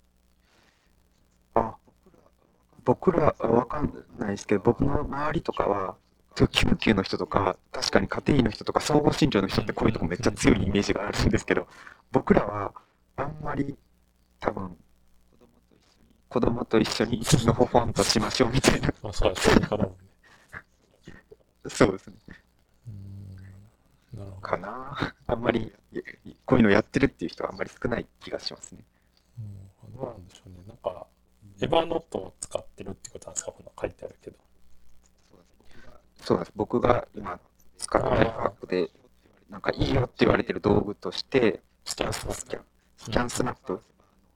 [2.86, 5.96] 僕らはわかんないですけど、僕の周りとかは、
[6.36, 11.66] 救急の人とか、確かに家庭医の人とか、総合診療の人ってこういうとこめっちゃ強いイメージがあるんですけど、
[12.12, 12.72] 僕らは
[13.16, 13.76] あんまり
[14.38, 14.76] 多分、
[16.28, 19.66] 子供と一緒にのほほんとしましょうみたいな、まあそうですね。
[21.68, 22.14] そうですね、
[24.14, 24.40] なるほど。
[24.42, 25.14] かな。
[25.26, 25.72] あんまり、
[26.44, 28.84] こういうのやってるっていう人はあんまり少ない気がしますね。
[29.40, 30.56] うん、どうなんでしょうね。
[30.68, 31.06] なんか、
[31.60, 34.36] エヴァノートを使ってるってことなんですかこの書いてあるけど。
[36.22, 36.52] そうなんです。
[36.56, 37.40] 僕が今
[37.78, 38.90] 使ったライフハックで、
[39.48, 42.62] なんかいいよって言われてる道具として、スキャンススキャン
[42.98, 43.80] ScanSnap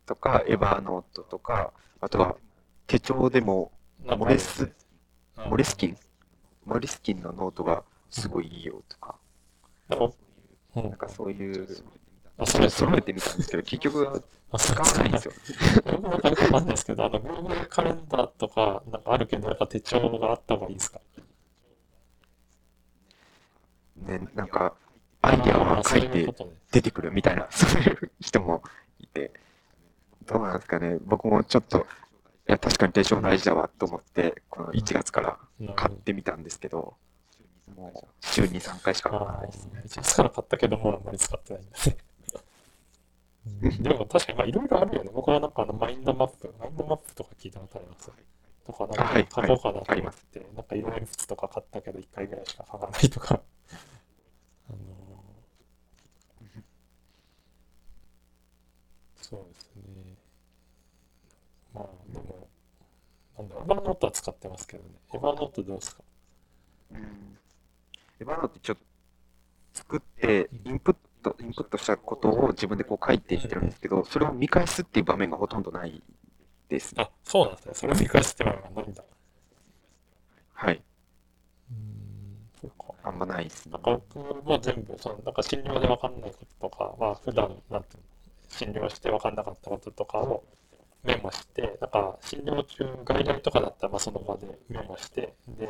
[0.07, 2.37] とか、 Evernote とか、あとは
[2.87, 3.73] 手帳でも、
[4.05, 4.73] モレス、
[5.37, 9.17] Moleskine、Moleskine のノートがすごいいいよとか、
[10.75, 11.67] なんかそういう、
[12.41, 14.23] あ、それ、揃え、てみたんですけど、結局
[14.59, 15.33] 使わないんですよ。
[15.85, 21.01] 僕もなんかよくわかんないですけど、あの、Google カレンダーとか、なんかあるけど、やっぱ手帳があった方がいいですか？
[23.97, 24.75] ね、なんか、
[25.23, 26.27] アイデアは書いて。
[26.73, 28.63] 出てくるみたいな、 そういう人も
[29.01, 29.33] いて、
[30.27, 35.39] どうなんですかね、僕もちょっと、いや、確かに手帳大事だわと思って、この1月から
[35.75, 36.95] 買ってみたんですけど、
[37.77, 41.97] もう週に3回しか買わないですね。、1月から買ったけども、あんまり使ってないんですね。
[43.47, 45.11] うんでも確かに、まあ、いろいろあるよね。
[45.13, 48.11] 僕はなんかあの、マインドマップ、マインドマップとか聞いたことあります。
[48.67, 53.41] とか、なんかあはい買おうかなとはい思って、なんか色鉛筆とか買ったけど、1回ぐらいしか買わないとか。
[54.69, 54.81] あのー
[59.23, 60.17] そうですね。
[61.73, 62.49] まあ、でも、
[63.39, 64.91] なんだろう、エヴァノートは使ってますけどね。
[65.15, 66.03] エヴァノートどうですか？
[66.93, 67.39] うん
[68.21, 68.77] エヴァノート一応
[69.73, 71.01] 作って、インプット、
[71.41, 76.03] インプットしたことを自分でこう書いていってるんですけど、それを見返すっていう場面がほとんどない
[76.69, 77.05] ですね。
[77.05, 77.75] あ、そうなんですね。
[77.75, 79.05] それを見返してはないんだ。
[80.55, 80.83] はい。
[81.71, 82.95] うーん、そうか。
[83.03, 83.83] あんまないですねなん。
[83.83, 88.09] か僕も全部、その、なんか診療で分かんないこととか、まあ普段、なんていうの、
[88.49, 90.45] 診療して分かんなかったこととかを
[91.05, 95.69] メモして、なんか診療中、外来とかだったら、まあその場でメモして、で、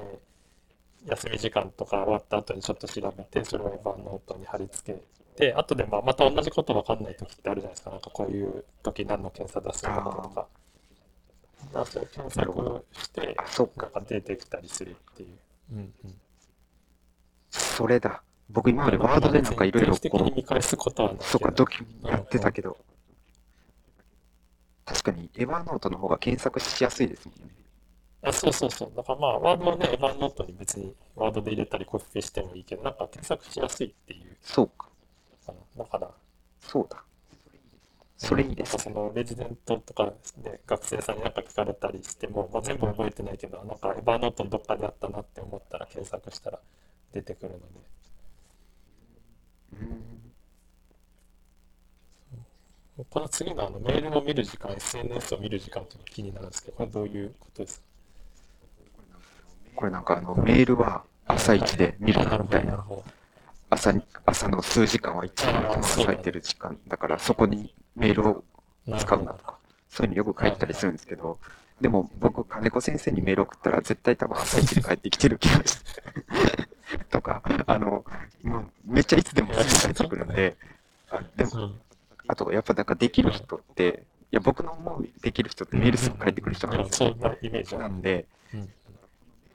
[1.06, 5.00] 休み時間とか終わった後にちょっと調べて、それをノートに貼り付け
[5.40, 7.90] て、後でまあまた同じこと分かんない時ってあるじゃないですか。
[7.90, 10.46] なんかこういう時何の検査出すのかとか。
[11.72, 13.90] なんかそう検索して、あ、そっか。
[14.06, 15.28] 出てきたりするっていう。
[15.72, 16.14] うんうん。
[17.50, 18.22] それだ。
[18.50, 22.76] 僕今までワードでなんかいろいろこ見返すことはないう、けそうか、どドキュメントやってたけど、
[24.84, 27.54] 確かにエヴァノートの方が検索しやすいですもんね。
[28.22, 28.92] あそうそうそう。
[28.96, 34.89] だからまあ、ワードはね、エヴァノートに別にワードで入れたりコピペしてもいいけど、なんか検索しやすいっていうそうか。
[35.52, 35.84] かな。
[35.84, 36.10] だから、
[36.60, 37.02] そうだ。
[38.16, 46.60] それいいですそのレジデントとかで学生さんになんか聞かれたりしても、まあ、全部覚えてないけど、なんかエヴァノートのどっかにあったなって思ったら検索したら
[47.12, 47.64] 出てくるので。
[49.72, 50.32] うん
[53.08, 57.86] この次のあのメールを見る時間、SNS を見る時間っていうのが気になるんですけど、これどういうことですか？
[59.76, 62.82] これなんかあのメールは朝一で見るみたいなるほどなる。
[62.82, 63.04] ほど。
[63.70, 66.78] 朝に、朝の数時間は一番頭が冴えてる時間。
[66.88, 68.44] だからそこにメールを
[68.98, 69.58] 使うなとか、
[69.88, 71.38] そういうのよく書いてたりするんですけど、
[71.80, 76.02] でも僕、金子先生にメール送ったら絶対多分朝一で帰ってきてる気がして。
[77.08, 78.04] とか、あの、
[78.42, 80.56] もうめっちゃいつでもすぐ帰ってくるんで、
[81.10, 81.80] あでも、うん
[82.30, 87.08] あとやっぱなんかできる人って、いや僕の思うできる人ってメールすぐ返ってくる人なんですよ。
[87.42, 87.76] イメージ。
[87.76, 88.68] なんで、うん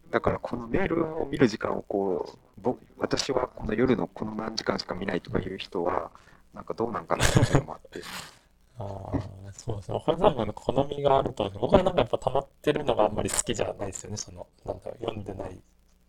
[0.10, 6.12] だからこのメールを見る時間をこう、僕私はこの夜のこの何時間しか見ないとかいう人は、
[6.54, 8.02] なんかどうなんかなっていうのもあって。
[8.78, 9.98] ああ、そうですね。
[10.00, 11.50] 他の多分好みがあると。
[11.52, 14.18] 僕はなんかやっぱ溜まってるのがあんまり好きじゃないですよね。
[14.18, 15.62] その、なんだろう、読んでない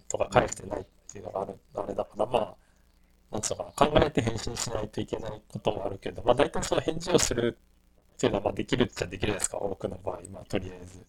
[0.09, 2.57] とか返してないっていうのがある、あれだから、まあ、
[3.31, 7.59] なんつうのかな、考えて返信しないといけないこともあるけど、まあ大体その返事をする
[8.15, 11.05] っていうのはまあできるっちゃできるじゃないですか、多くの場合、まあとりあえず。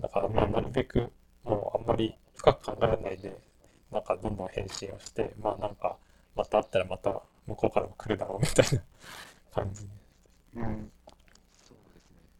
[0.00, 1.12] だからまあなるべく
[1.44, 3.36] もうあんまり深く考えないで、
[3.90, 5.96] なんかどんどん返信をして、まあなんか、
[6.34, 8.82] また会ったらまた向こうからも来るだろうみたいな
[9.52, 9.88] 感じ。
[10.56, 10.92] うん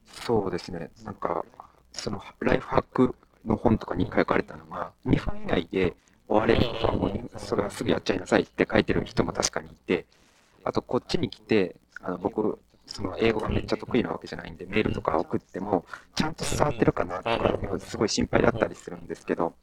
[0.06, 0.90] そうですね。
[1.04, 1.44] なんか、
[1.92, 5.96] そのライフハックの本とかに書かれたのは、2分以内で
[6.28, 10.06] 終われることはもそれはすぐやっちゃいなさいって書いてる人も確かにいて、
[10.64, 12.58] あとこっちに来て、あの僕、
[12.92, 19.54] その英語がめっちゃ得意なわけじゃないんで、メールとか送っても、ちゃんと伝わってるかなとか、すごい心配だったりするんですけど、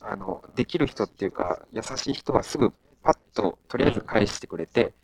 [0.00, 2.72] あの、できる人っていうか、優しい人はすぐ
[3.02, 4.94] パッととりあえず返してくれて、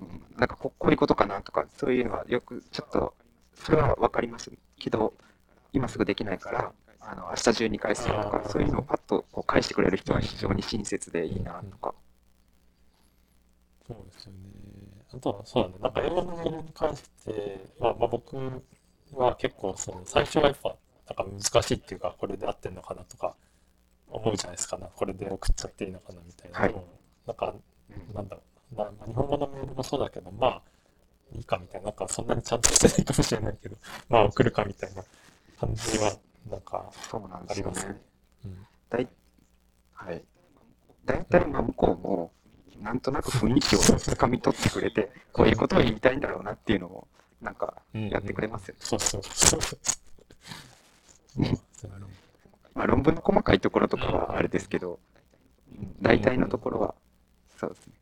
[0.00, 3.14] うんなんかここういうことかなとか、そういうのはよくちょっと、
[3.54, 5.14] それはわかりますけど、
[5.72, 11.94] 今すぐできないから、あの明日中に返すよとか、そういうのをパッとこう返してくれる人は非常に親切でいいなとか。
[13.86, 14.38] そうですよね。
[15.16, 15.74] あとは、そうだね。
[15.80, 18.36] なんか英語のメールに関して、まあ、まあ僕
[19.12, 20.76] は結構、その、最初はやっぱ、
[21.08, 23.34] なんか難しいっていうか、これで合ってんのかなとか、
[24.08, 24.88] 思うじゃないですかな。
[24.88, 26.60] これで送っちゃっていいのかなみたいな。
[26.60, 26.74] はい
[27.26, 27.54] なんか、
[28.14, 28.42] なんだろ
[28.72, 28.74] う。
[28.76, 30.62] まあ、まあ日本語のメールもそうだけど、まあ、
[31.32, 31.86] いいかみたいな。
[31.86, 33.76] なんか、そんなにちゃんとしてないかもしれないけど、
[34.08, 35.04] まあ、送るかみたいな
[35.58, 36.12] 感じは、
[36.50, 38.00] なんか、そうなんあですよねりますね。。
[38.44, 38.66] うん。
[38.90, 39.08] だい
[39.94, 40.24] はい。
[41.04, 42.32] 大体まあ向こうも、
[42.82, 47.08] なんとなく雰囲気をつかみ取ってくれて、こういうことを言いたいんだろうなっていうのを、
[47.40, 48.74] なんかやってくれますよ
[51.36, 51.58] ね。
[52.74, 55.00] まあ論文の細かいところとかはあれですけど、
[56.00, 56.94] 大体のところは、
[57.58, 57.94] そうですね。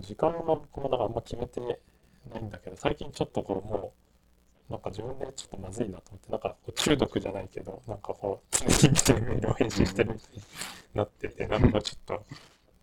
[0.00, 3.92] 時間は僕もなんかあんま決めてないんだけど、最近ちょっとこうも
[4.68, 10.42] う、なんか自分でちょっとまずいなと思って、なんかこう中毒じゃないけど、なんかこう、常に見てメールを返信してるみたいに
[10.94, 12.24] なってて、なんかちょっと、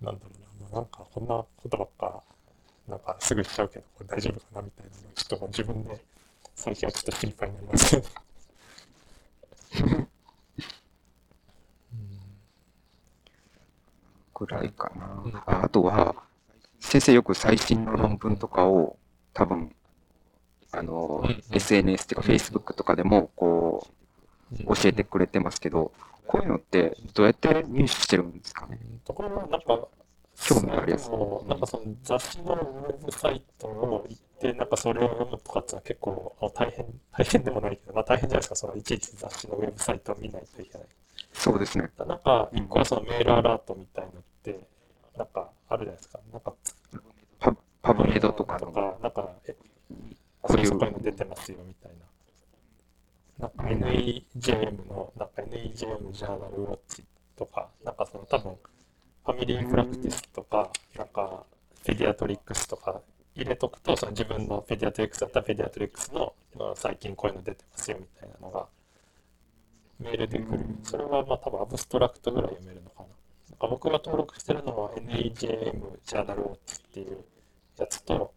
[0.02, 2.24] なんだろうな、なんかこんなことばっか、
[2.88, 6.00] なんかすぐしちゃうけど、これ大丈夫かなみたいなちょっと自分で
[6.56, 8.08] 最近はちょっと心配になりますよね。
[14.34, 15.36] ぐらいかなうん。
[15.36, 16.16] ああとは、
[16.80, 18.98] 先生よく最新の論文とかを、
[19.34, 19.76] 多分、
[20.72, 23.86] あのうんうん、SNS っていうか Facebook とかでも、こ
[24.54, 25.92] う教えてくれてますけど、
[26.26, 28.80] こういうのってどうやって入手してるんですかね？
[29.04, 29.88] ところがなんか、
[30.48, 40.88] 興味あるやつそのなんかその雑誌のウェブサイトを行って、なんかそれを読むとかってのは結構あ大変、 大変でもないけど、まあ大変じゃないですか、そのいちいち雑誌のウェブサイトを見ないといけない。
[41.34, 41.92] そうですね。
[41.98, 44.14] なんか、一個はそのメールアラートみたいのっ
[44.44, 44.68] て、
[45.18, 46.20] なんかあるじゃないですか。
[46.32, 46.54] なんか、
[47.40, 49.56] パ、PubMed とかの、とか、なんか、え、
[50.42, 51.92] こういう出てますよみたい
[53.40, 53.48] な。
[53.48, 57.06] なんか NEJM の、なんか NEJM Journal Watch
[57.38, 58.58] とか、なんかその多分、
[59.30, 61.44] Family Practice とか、なんか、
[61.86, 63.00] Pediatrics とか
[63.36, 66.34] 入れとくと、その自分の Pediatrics だったら Pediatrics の、
[66.76, 68.66] 最近こういうの出てますよみたいなのが、
[70.00, 70.66] メールで来る。
[70.82, 73.06] それはまあ多分アブストラクトぐらい読めるのかな。
[73.52, 77.24] なんか僕が登録してるのは NEJM ジャーナルウォッチっていう
[77.78, 78.34] やつと、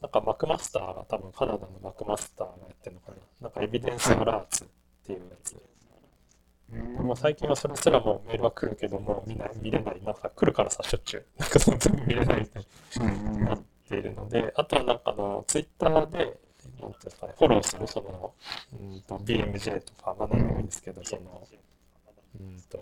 [0.00, 3.16] なんかマクマスターが多分カナダのマクマスターがやってるのかな。
[3.42, 4.66] なんかエビデンスアラーツっ
[5.04, 5.54] ていうやつ。
[6.72, 10.00] もう最近はそれすらもメールは来るけども見ない、見れない。
[10.02, 11.26] なんか来るからさ、しょっちゅう。
[11.38, 12.64] なんかその全部見れないみたい
[13.10, 18.34] になっているので、あとはなんかあの、ツイッターで、なんていうんですかね、フォローする、その、
[18.80, 21.46] うんと、BMJ とか、まあ何でもいいんですけど、その、
[22.38, 22.78] うんと、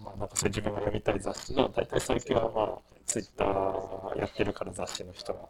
[0.00, 5.40] まあなんかそういう自分が読みたい雑誌の、大体最近はまあ、ツイッターやってるから雑誌の人が。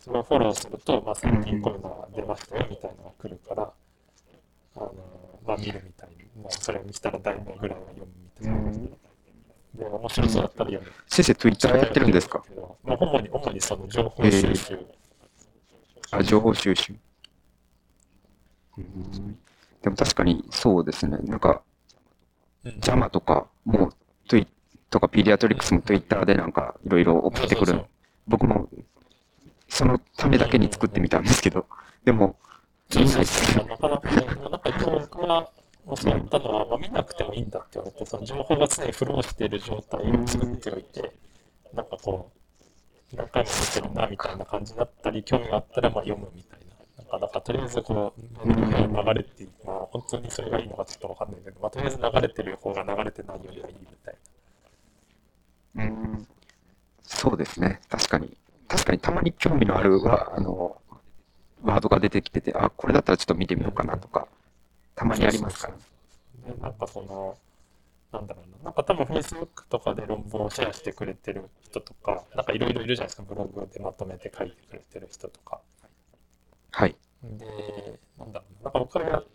[0.00, 3.72] それをフォローすると、まあ最近こういうのが出ましたよみたいなのが来るから、
[4.74, 4.92] あの、
[5.46, 8.78] まあ見るみたいに、まあそれを見たら題名ぐらいは読むみたいなで。
[9.74, 10.92] で、面白そうだったら読む。
[11.08, 12.44] 先生、Twitter やってるんですか？
[12.84, 14.86] まあ主に、主にその情報収集。
[16.10, 16.94] あ、情報収集。
[18.78, 19.38] うん
[19.82, 21.18] でも確かにそうですね。
[21.24, 21.62] なんか、
[22.64, 23.92] うんジャマとかも、
[24.28, 24.46] トゥイ
[24.88, 27.84] とかピディアトリックスも Twitter でなんかいろいろ送ってくる。
[28.28, 28.68] 僕も
[29.68, 31.66] そのためだけに作ってみたんですけど、
[32.04, 32.36] でも、
[32.90, 33.66] そうそうそう。
[33.66, 35.50] なかなかね、なんか
[35.94, 41.12] 一応僕が教わったのは、まあ、見なくてもいいんだって言われて、その情報が常にフローしている状態を作っておいて、
[41.74, 42.30] なんかこ
[43.12, 47.04] う、何回も見てるなみたいな感じだったり、興味があったらまあ読むみたいな。
[47.04, 48.54] なんか、だかとりあえずこう、流
[49.14, 54.14] れて、まあ本当にそれがいいのかちょっとわかんないけど、まあとりあえず流れてる方が流れてないよりはいいみたい
[55.74, 55.84] な。
[55.84, 56.26] うん、
[57.02, 57.80] そうですね。
[57.88, 58.36] 確かに。
[58.68, 60.76] 確かにたまに興味のあるは、あの、
[61.62, 64.26] ワードが出てきてて、あ、これだったらちょっと見てみようかなとか、
[65.02, 65.74] たまにありますから。
[66.54, 67.36] でなんかその、
[68.12, 75.60] なんだろうな、なんか多分 Facebook とかで論文をシェアしてくれてる人とか、なんかいろいろいるじゃないですか、ブログでまとめて書いてくれてる人とか。
[76.70, 76.96] はい。
[77.22, 79.26] で、なんだろうな、なんか僕がやっ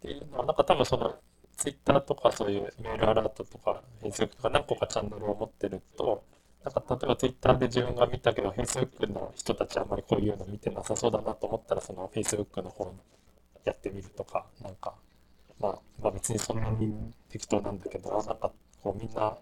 [0.00, 1.14] ているのは、なんか多分その、
[1.56, 6.24] Twitter とかそういうメールアラートとか、Facebook とか何個かチャンネルを持ってると、
[6.64, 12.92] なんか例えば Twitter で自分が見たけど、Facebook の人たちあんまりこういうの見てなさそうだなと思ったら、その Facebook の方
[13.64, 14.94] やってみるとか、なんか、
[15.60, 16.92] まあ、まあ別にそんなに
[17.28, 18.52] 適当なんだけど、なんか
[18.82, 19.36] こうみんな、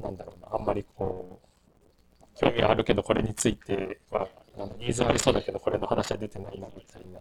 [0.00, 7.20] なんだろうな、あんまりこう、興味あるけどこれについては、あのニーズありそうだけどこれの話は出てないなみたいな、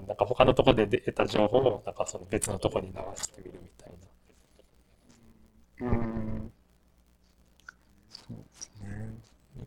[0.00, 3.96] なんか他のところで得た情報をなんかその別のところに流してみるみたいな。
[5.78, 6.52] うん。
[8.10, 9.14] そうですね。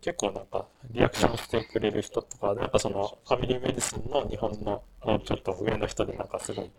[0.02, 4.84] 結構なんかリアクションしてくれる人とか、なんかそのファミリーメディスンの日本の
[5.26, 6.72] ちょっと上の人でなんかすごい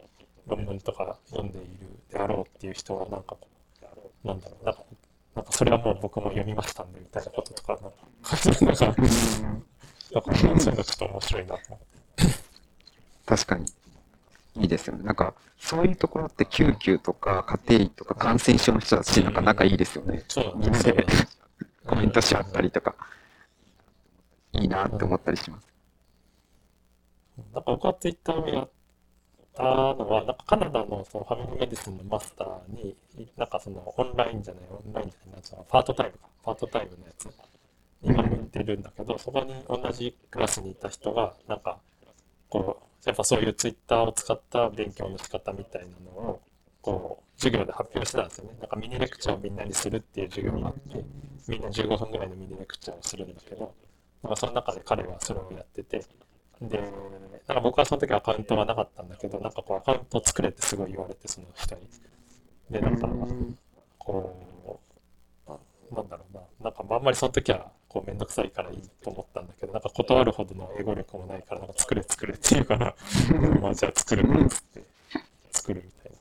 [0.51, 1.69] 論文とか読んでいる
[2.11, 3.49] であろうっていう人はなんかこ
[4.23, 4.83] う、なんだろう、なんか、
[5.35, 7.97] なんかそれはもう僕も読みましたんでみたいなこととか、なんか、
[8.65, 8.87] なんか、
[10.13, 11.87] だからそういうのちょっと面白いなと思って。
[13.27, 13.67] 確かに。
[14.57, 15.05] いいですよね。
[15.05, 20.25] なんか、そういうところって救急とか家庭医とか感染症の人たちなんか仲いいですよね。
[20.27, 21.07] そうみんなで
[21.87, 22.97] コメントし合ったりとか、
[24.53, 25.69] いいなって思ったりします。
[27.55, 28.71] なんか僕はツイッターをやっ
[29.61, 32.97] たのは、なんかカナダのそのファミリーメディスンのマスターに、
[33.37, 37.25] なんかそのオンラインじゃない、オンラインじゃない、そのパートタイムか、パートタイムのやつ
[38.03, 41.79] に向いてるんだけど、そこに同じクラスにいた人が、なんか、
[42.49, 46.41] こう、やっぱそういうツイッターを使った勉強の仕方みたいなのを、
[46.83, 48.57] こう、授業で発表してたんですよね。
[48.61, 51.05] なんかミニレクチャーをみんなにするっていう授業があって、
[51.49, 53.75] みんな15分ぐらいのミニレクチャーをするんだけど、
[54.23, 56.05] なんかその中で彼はそれをやってて、
[56.61, 56.79] で、
[57.47, 61.83] なんか僕はその時アカウントがなかったんだけど、なんかこうアカウントを作れってすごい言われて、その人に。
[62.71, 63.09] で、なんか、
[63.99, 64.37] こ
[65.89, 72.95] う、なんだろうな、なんかあんまりその時はこうめんどくさいからいいと思ったんだけど、なんか断るほどの英語力もないから、なんか作れ作れっていうから、
[73.61, 74.85] まあじゃあ作るっつって、
[75.51, 76.13] 作るみたい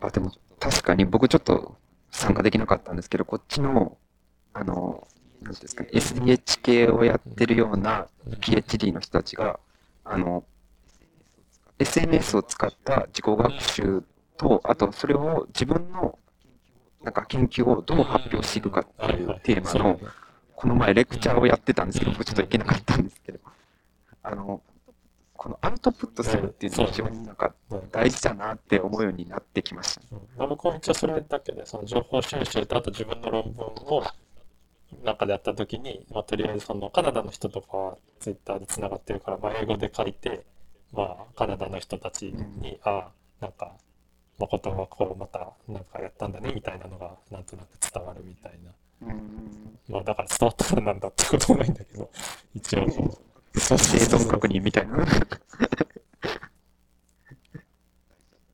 [0.00, 0.08] な。
[0.08, 1.76] あ、でも確かに僕ちょっと
[2.10, 3.96] 参加できなかったんですけど、こっちの、
[4.52, 5.06] あの、
[5.52, 8.06] なんですかね、SDH 系をやってるような
[8.40, 9.58] PhD の人たちが、
[10.04, 10.44] あの、
[11.78, 14.04] SNS を使った自己学習
[14.36, 16.18] と、あとそれを自分の
[17.02, 20.00] なんか研究をどう発表していくかっていうテーマの、
[20.54, 23.38] この前レクチャーをやってたんですけど、僕ちょっと行けなかったんですけど、
[24.22, 24.60] あの、
[25.34, 27.54] このアウトプットするっていうのが非常になんか
[27.92, 30.02] 大事だなって思うようになってきました。
[30.10, 34.02] うん、僕も一応それだけで、その情報収集とあと自分の論文を
[35.04, 40.44] 中でやった時に、まあ、とりあえずそのカナダの人とかはツイッターでつながってるから、まあ、英語で書いて、
[40.92, 43.10] まあ、カナダの人たちに、ああ、
[43.40, 43.76] なんか
[44.38, 48.70] 誠はこうまたなんかやったんだねみたいなのがなんとなく伝わるみたいな。
[49.88, 52.10] まあだから伝わったらなんだってこともないんだけど、
[52.54, 53.28] 一応こう。
[53.54, 55.02] 生存確認みたいな。
[55.02, 55.06] い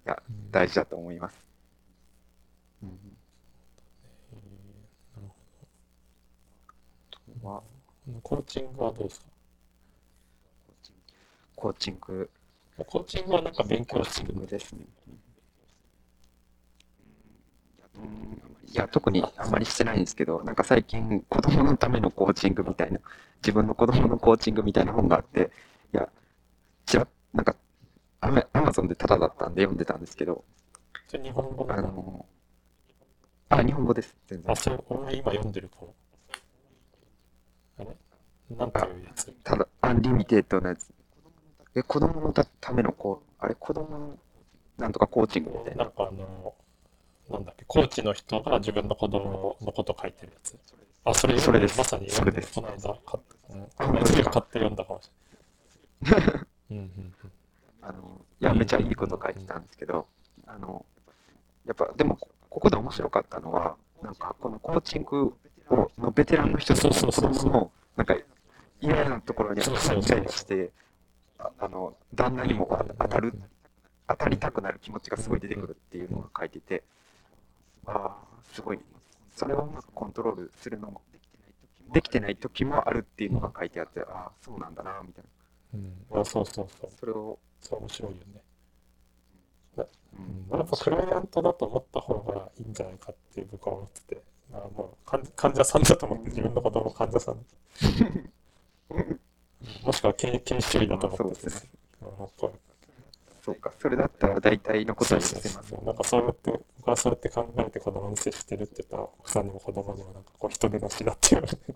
[0.06, 1.46] や、大事だと思います。
[2.82, 2.88] うん、
[5.16, 5.22] な
[7.28, 7.62] るほど。
[8.12, 9.26] まあ、コーチングはどうですか？
[11.56, 12.30] コーチング。
[12.86, 14.84] コーチングはなんか勉強してるんですね。
[18.66, 22.98] いや、特にあんまりしてないんですけど、なんか最近、子供のためのコーチングみたいな、
[23.36, 25.52] 自分の子供のコーチングみたいな本があって、
[25.92, 26.08] いや、
[26.84, 27.54] ちら、なんか、
[28.20, 30.44] アマゾンでタダだったんで読んでたんですけど、
[31.12, 32.26] 日本語あの、
[33.50, 34.50] あ、日本語です、全然。
[34.50, 35.94] あ、それ、俺今読んでる本。
[37.78, 38.56] あれ？
[38.56, 40.92] なんていうやつただ、 Unlimited なやつ。
[41.74, 44.18] え、子供のためのこう、あれ、子供の、
[44.78, 45.84] なんとかコーチングみたいな。
[45.84, 46.54] なんかあの、
[47.30, 50.58] なんだっけ、コーチの人が自分の子供のこと書いてるやつ。
[51.04, 51.78] あ、それそれです。
[51.78, 52.54] まさにそれです。
[52.54, 55.10] この間買って、うん、買って読んだかもし
[56.02, 56.20] れない。
[56.70, 57.14] うんうん
[57.86, 60.06] あの、いや、めちゃいいこと書いてたんですけど、
[60.46, 60.86] あの、
[61.66, 62.16] やっぱ、でも、
[62.48, 65.36] ここで面白かったのは、なんか、このコーチングを
[65.98, 66.92] のベテランの人たち
[67.46, 68.16] のなんか、
[68.80, 70.70] 嫌なところにイライラして、
[71.38, 72.68] あの、旦那にも
[72.98, 73.32] 当たる、
[74.08, 76.82] 当たりたくなる気持ちがすごい出てくるっていうのが書いてて、
[77.86, 78.16] ああ、
[78.52, 78.80] すごい。
[79.34, 81.02] それをうまくコントロールするのも、
[81.92, 85.24] できてない時もあるっていうのが書いてあって、ああ、そうなんだな、みたい
[85.72, 85.78] な。
[86.14, 86.20] うん。
[86.20, 86.90] あ、そうそうそう。
[86.98, 88.42] それを、そう面白いよね。
[89.76, 89.86] う
[90.18, 94.22] うんん、やっぱクライアントだと思った方がいいんじゃないかって僕は思ってて、
[94.52, 97.36] あもう患患者さんだと思って自分のことも患者さん、
[99.84, 101.42] もしくは研研修医だと思って。
[101.44, 102.52] て、そう
[103.44, 105.84] そうか、それだったら大体のことにしてますう。
[105.84, 111.74] なんかそうやって、僕はそうやって考えて子供に接してるって言ったら、奥さんにも子供にもなんかこう人手の死だって言われて、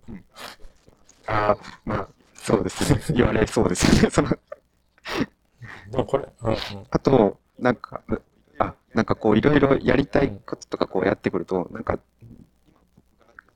[1.27, 3.01] ああ、まあ、そうですね。
[3.15, 4.09] 言われそうですね。
[4.11, 4.31] その、
[5.91, 6.57] でもこれ、うんうん、
[6.89, 8.01] あと、なんか、
[8.59, 11.99] あ、なんかこう、いろいろやりたいこととかこうやってくると、なんか、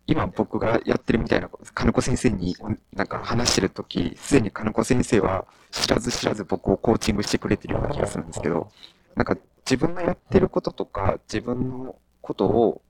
[0.06, 2.56] 今僕がやってるみたいな、金子先生に
[2.92, 8.70] なんか話してるとき、すでに金子先生は知らず知らず僕をコーチングしてくれてるような気がするんですけど、
[9.14, 12.82] なんか自分のやってることとか、自分のことを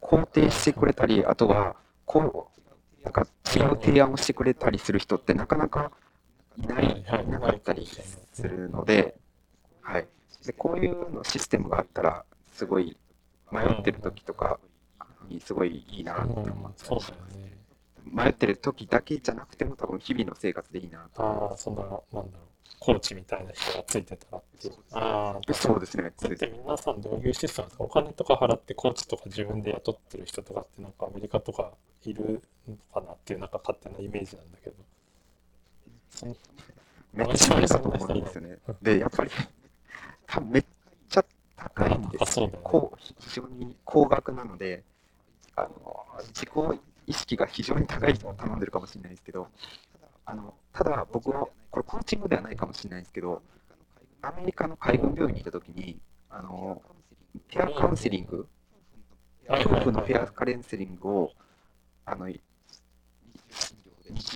[0.00, 2.50] 肯定してくれたり、あとは、こ
[3.00, 5.92] う、なんか違う提案をしてくれたりする人ってなかなか
[6.56, 7.88] いない、いなかったり
[8.32, 9.16] するので、
[9.80, 10.08] はい。
[10.46, 12.96] で、こういうのシステムがあったら、すごい
[13.50, 14.60] 迷ってる時とか
[15.44, 17.14] すごいいいなって思うん、ってそうだよ
[17.46, 17.54] ね。
[18.04, 21.22] 迷ってる時だけじゃなくても多分日々の生活でいいなと。
[21.22, 22.30] ああ、そんな、なんだろう、
[22.78, 24.74] コーチみたいな人がついてたらっていう。
[24.92, 26.12] ああ、そうですね。
[26.16, 31.72] それって皆さんどういうシステムなんですかお金とか払ってコーチとか自分で雇ってる人とかってなんかアメリカとか
[32.04, 34.76] いるのかなっていうなんか勝手なイメージなんだけど。
[37.14, 38.58] めっちゃいいだと思うんですよね。
[38.82, 39.30] で、やっぱり、
[40.26, 40.64] 多分めっ
[41.08, 41.24] ちゃ
[41.56, 42.46] 高いんであ、すよ。
[42.46, 43.14] そうだよね。
[43.20, 44.84] 非常に高額なので、
[45.56, 49.48] あの自己意識が非常に高い人が頼んでるかもしれないですけど、
[50.26, 53.42] あのただ僕は、これコーチングではないかもしれないですけど、
[54.22, 55.98] アメリカの海軍病院にいたときに、
[56.30, 56.82] あの
[57.48, 58.48] ペアカウンセリング、
[59.46, 61.30] はい夫婦のペアカウンセリングを、
[62.06, 62.40] あの日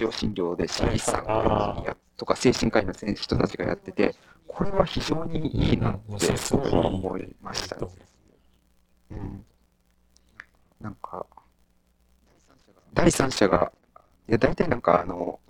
[0.01, 4.15] 常診療で心理師さんとか精神科医の人たちがやってて、
[4.47, 7.77] これは非常にいいなって思いました。
[9.11, 9.45] うん、
[10.81, 11.27] なんか、
[12.95, 13.73] 第三者が、
[14.29, 15.41] いや大体なんかあの、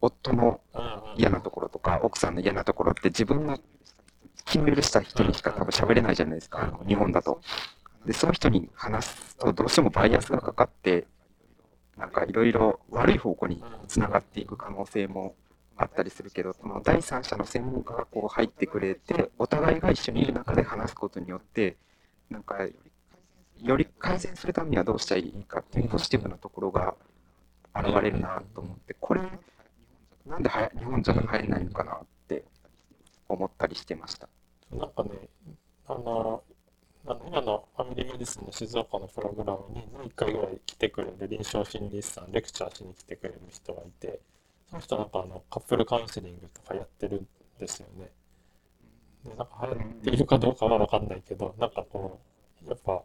[0.00, 0.60] 夫の
[1.16, 3.58] 嫌なところとか、奥さんの嫌なところって自分の
[4.44, 7.40] 気の許した人にしか多分喋れないじゃないですか、あの日本だと。
[8.06, 11.06] で、その人に話すとどうしてもバイアスがかかって、
[11.96, 15.34] なんかいろいろ悪い方向につながっていく可能性も
[15.76, 21.76] あったりするけど、その第三者の専門家がこう入ってくれて、お互いが一緒にいる中で話すことによって、
[22.30, 22.58] なんか、
[23.62, 26.94] より改善するためにはどうしたらいいかっていうポジティブなところが
[27.74, 29.20] 現れるなと思って、これ、
[30.26, 31.98] なんで日本じゃ入れないのかなっ
[32.28, 32.44] て
[33.28, 34.28] 思ったりしてました。
[34.72, 35.10] なんかね、
[35.86, 36.42] あの、
[37.06, 44.20] あの今のファミリーメディスの静岡のプログラムに1回ぐらい来てくれる臨床心理士さん、レクチャーしに来てくれる人がいて、
[44.68, 47.28] その人なんかあのカップルカウンセリングとかやってるん
[47.58, 48.10] ですよね。
[49.24, 52.20] で、なんか流行っているかどうかはわかんないけど、なんかこ
[52.66, 53.02] う、やっぱ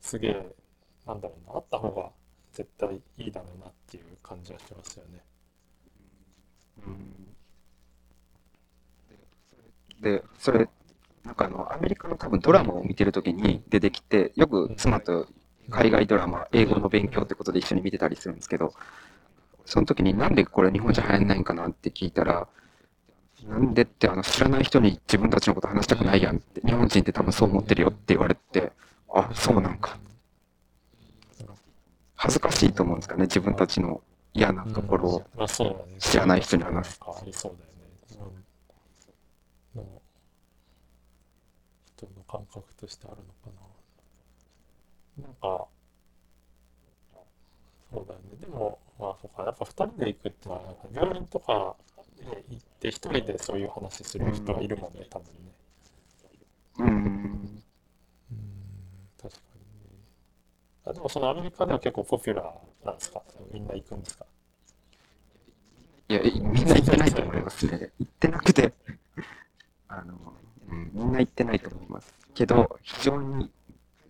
[0.00, 0.56] すげえ、
[1.06, 2.10] なんだろうな、あった方が
[2.52, 5.24] 絶対いいだろうなっていう感じはしますよね。
[6.86, 7.20] うん
[10.00, 10.68] で、それ、
[11.24, 15.28] なんかあの、アメリカの多分ドラマを見てるときに出てきて、よく妻と
[15.68, 18.72] 海外ドラマ、英語の勉強ってことで一緒に見てたりするんですけど、
[19.66, 22.48] その時になんでこれ日本じゃ流行んないんかなって聞いたら、
[23.46, 28.72] なんでってあの知らない人に自分たちのこと話したくないやんって、日本人って多分そう思ってるよって言われて、
[29.14, 29.98] あ、そうなんか。
[32.14, 34.02] 恥ずかしいと思うんですかね、自分たちの
[34.34, 35.22] 嫌なところを。
[35.34, 35.96] まあそうだね。
[35.98, 38.36] 知らない人に話すありそうだよね。
[39.74, 39.82] うん。
[39.82, 40.02] の
[41.96, 43.60] 人の感覚としてあるのか
[45.18, 45.24] な。
[45.24, 45.66] なんか、
[47.90, 48.36] そうだよね。
[48.38, 51.76] でも、まあそうか、やっぱ二人で行くってのは、なんか病院とか
[52.18, 55.52] で行って一人でそういう話する人はいるもんね、多分ね。
[56.78, 57.62] うーん。
[60.90, 63.22] あ、でもそのアメリカでは結構ポピュラーなんですか？
[63.52, 64.26] みんな行くんですか？
[66.08, 67.90] いや、いみんな行ってないと思いますね。
[67.98, 68.72] 行ってなくて、
[69.88, 70.14] あの、
[70.68, 72.12] うん、みんな行ってないと思います。
[72.34, 73.50] けど、非常に、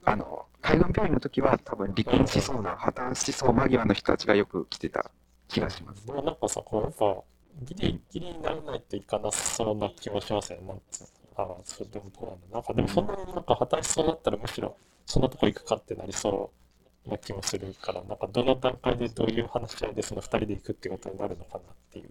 [0.04, 5.10] あの、海軍病院の時は多分離婚しそうな、破綻しそう間際の人たちがよく来てた
[5.48, 6.06] 気がします。
[6.06, 7.22] でもなんかさ、こうやっぱ、
[7.62, 10.68] ギリギリにならないといかなそうな気もしますよね。
[10.68, 12.46] なんつうのああ、それでもどうなんだ。
[12.52, 14.76] なんかでもそんなになんか破綻しそうだったらむしろ
[15.06, 16.69] そんなとこ行くかってなりそう
[17.10, 21.62] な気もするから、なんかどの段階でどういう話し合いでその二人で行くってことになるのかなっ
[21.92, 22.10] ていう。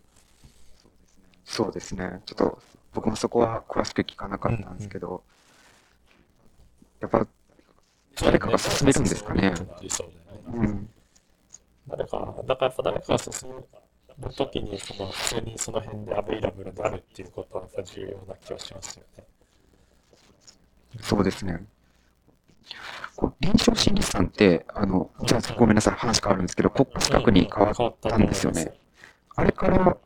[1.45, 2.21] そうですね。
[2.25, 2.61] ちょっと、
[2.93, 5.23] 僕もそこは詳しく聞かなかったんですけど、
[6.99, 7.25] やっぱ、
[8.21, 9.53] 誰かが進めるんですかね。
[10.53, 10.89] うん。
[11.87, 13.49] 誰か、だからやっぱ誰かが進
[14.17, 19.23] むときに、その、普通にその辺でアベイラブルであるっていうことはやっぱ重要な気はしますよね。
[21.01, 21.65] そうですね。
[23.41, 28.73] 臨床心理士さんって、あの、じゃあごめんなさい、話変わるんですけど、国家資格に変わったんですよね。
[29.35, 29.97] あれから、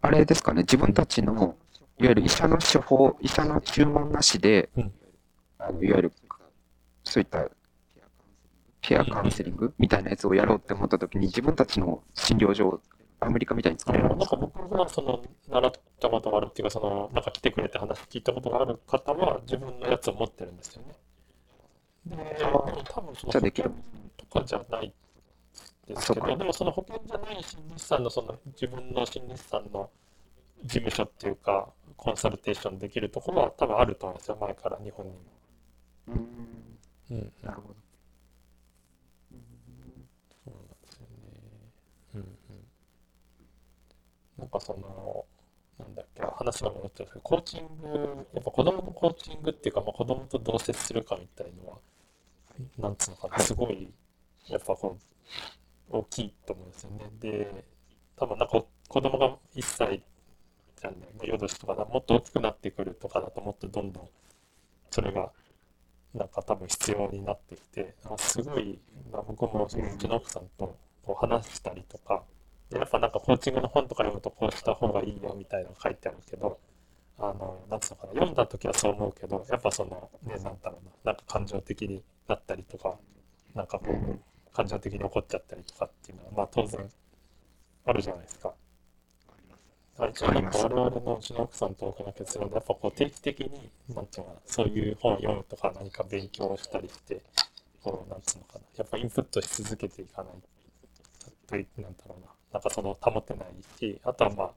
[0.00, 1.56] あれですかね、自分たちの、
[1.98, 4.92] いわゆる医者の処方、医者の注文なしで、うん
[5.58, 6.12] あのいわゆる、
[7.04, 7.48] そういった
[8.82, 12.80] ペアカウンセリングみたいなやつをやろうって思ったときに、自分たちの診療所を
[13.20, 20.94] アメリカみたいに作れるなんか僕がその習ったことがあるっていうか、そのなんか来てくれて話聞いたことがある方は自分のやつを持ってるんですよね。
[22.06, 22.16] で、
[22.90, 23.72] 多分その保険
[24.16, 24.94] とかじゃない
[25.86, 29.90] ですけど、でもその保険じゃない心理師さんのその自分の心理師さんの
[30.62, 35.18] 事務所っていうか、コンサルテーションできるところは多分あると思うんですよ、前から日本にも。
[36.08, 36.44] うん
[37.10, 37.74] うん、なるほど。
[40.44, 41.08] そうなんですよね。
[42.14, 42.28] うんうん。
[44.38, 45.26] なんかその、
[45.84, 51.78] なんだっけ、話が戻っちゃうんですけど、コーチング、やっぱ子供のコーチングっていうか、まあ、子供とどう接するかみたいのは、
[52.78, 53.92] なんつうのかな、すごい、
[54.48, 54.96] やっぱこ
[55.90, 57.10] う、大きいと思うんですよね。
[57.20, 57.64] で、
[58.16, 60.02] 多分なんか子供が1歳
[60.80, 64.08] じゃんね、夜年とかだ、もっと大きくなってくるとかだと、もっとどんどん、
[64.90, 65.32] それが、
[66.14, 68.78] なんか多分必要になってきて、あすごい、
[69.10, 69.76] まあ、僕もうち
[70.08, 72.22] の奥さんとこう話したりとか、
[72.78, 76.58] やっぱなんかコーチングの本とか読むとこうした方がいいよみたいなの書いてあるけど、
[77.18, 82.96] あの、なんつうのかな、読んだ時はそう思うけど、やっぱその、ね、なんだろうな、なんか感情的になったりとか、
[83.54, 84.18] なんかこう、
[84.52, 86.88] 感情的に怒っちゃったりとかっていうのは、まあ当然
[87.86, 88.52] あるじゃないですか。
[89.96, 97.22] あ一応なんか我々のうちの奥さんと僕の結論で、やっぱこう定期的に、なんていうのかな、そういう本を読むとか何か勉強をしたりして、
[97.82, 100.32] こう、なんつうのかな、やっぱインプットし続けていかない
[101.46, 103.48] とい、なんだろうな、なんかその保てない
[103.80, 104.50] し、あとはまあ、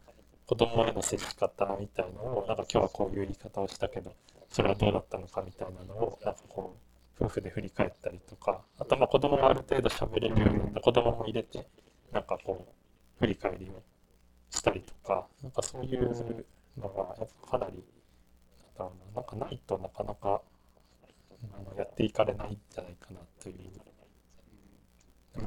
[0.46, 4.14] 子供への接し方みたいのを、なんか今日はこういう言い方をしたけど、
[4.50, 6.78] それはどうだったのかみたいなのを、なんかこ
[7.20, 11.68] う、夫婦で振り返ったりとか、あとまあ子供がある程度喋れるようになった子供も入れて、
[12.12, 13.82] なんかこう、振り返りを
[14.52, 16.46] したりとか、なんかそういう
[16.78, 17.84] のが、やっぱかなり、
[18.78, 18.86] な
[19.22, 20.42] ん、かないとなかなか、
[21.76, 23.87] やっていかれないんじゃないかなという。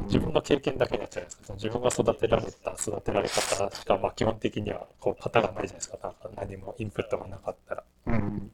[0.06, 1.44] 自分の経験だけになっちゃうんですか。
[1.44, 5.98] その自分が育てられた育てられ方しか、まあ基本的にはこう型がないじゃないですか。
[6.02, 7.84] なんか何もインプットがなかったら。
[8.06, 8.52] うん。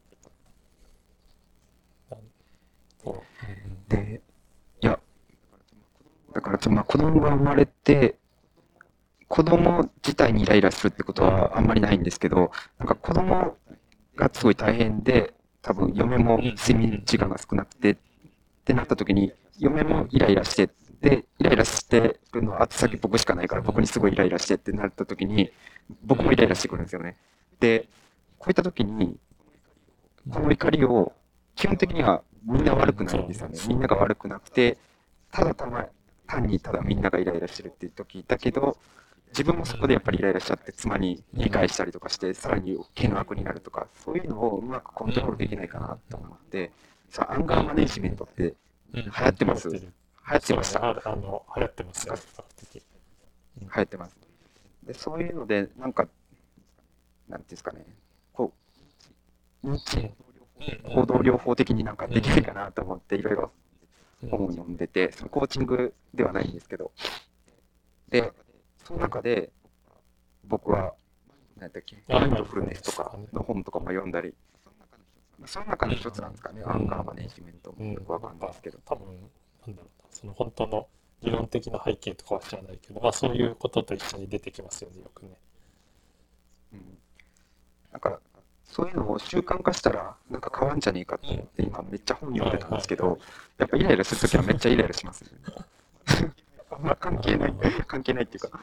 [3.87, 4.21] で、
[4.81, 4.99] いや、
[6.33, 8.17] だから、まあ、子供が生まれて、
[9.27, 13.57] 子供自体にイライラするってことはあんまりないんですけど、なんか子供
[14.15, 17.97] がすごい大変で、多分嫁も睡眠時間が少なくて、っ
[18.65, 20.69] てなった時に、嫁もイライラして、
[21.01, 25.51] で、イライラしてるのは後先僕しかないから、僕にすごいイライラしてってなった時に、
[26.03, 27.17] 僕もイライラしてくるんですよね。
[27.59, 27.87] で、
[28.39, 29.17] こういった時に、
[30.29, 31.13] この怒りを、
[31.55, 33.57] 基本的にはみんな悪くないんですよね。
[33.67, 34.77] みんなが悪くなくて、
[35.31, 35.87] ただたま、
[36.25, 38.77] 単にただみんながイライラしてるっていう時だけど、
[39.29, 46.71] 自分もそこでやっぱりイライラしちゃって、妻に理解したりとかして、さらに険悪になるとか、そういうのをうまくコントロールできないかなと思って、
[47.09, 48.55] さあ、アンガーマネジメントって
[48.93, 49.69] 流流行ってます？
[49.69, 49.81] 流
[50.35, 50.85] 行ってました。
[50.85, 52.83] ああの、流行ってますよ、比較的。
[53.61, 54.17] 流行ってます。
[54.83, 56.07] で、そういうので、なんか、
[57.27, 57.85] なんていうんですかね、
[58.33, 58.53] こ
[59.63, 60.11] う、日
[60.83, 63.51] 行動療法的になんかできないかなと思って、いろいろ
[64.29, 66.91] 本を読んでて、そのコーチングではないんですけど、
[68.09, 68.31] で、
[68.83, 69.51] その中で、
[70.45, 70.93] 僕は、
[71.57, 74.33] 何だっけ、あマインドフルネスとかの本とかも読んだり、
[75.45, 78.79] その中の一つなんですかね、アンガーマネジメントもよくわかんないですけど。
[78.85, 79.07] 多分、
[79.65, 80.87] なんだろうな、その本当の
[81.21, 85.29] 理論的な背景とかは知らないけど、まあそういうことと一緒に出てきますよね、よくね。
[86.73, 86.97] うん
[87.93, 88.19] だから、
[88.65, 93.19] そういうのを習慣化したら、なんか変わんじゃねえかと思って、今めっちゃ本読んでたんですけど、
[93.57, 95.29] やっぱイライラするときはめっちゃイライラしますね。
[96.69, 97.53] あんま関係ない、
[97.87, 98.59] 関係ないっていうか、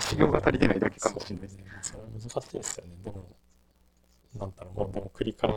[0.00, 1.56] 修行が足りてないだけかもしれないです。
[1.56, 2.96] ねそれ難しいですよね。
[3.04, 3.24] でも、
[4.36, 5.50] なんだろう、もうでも繰り返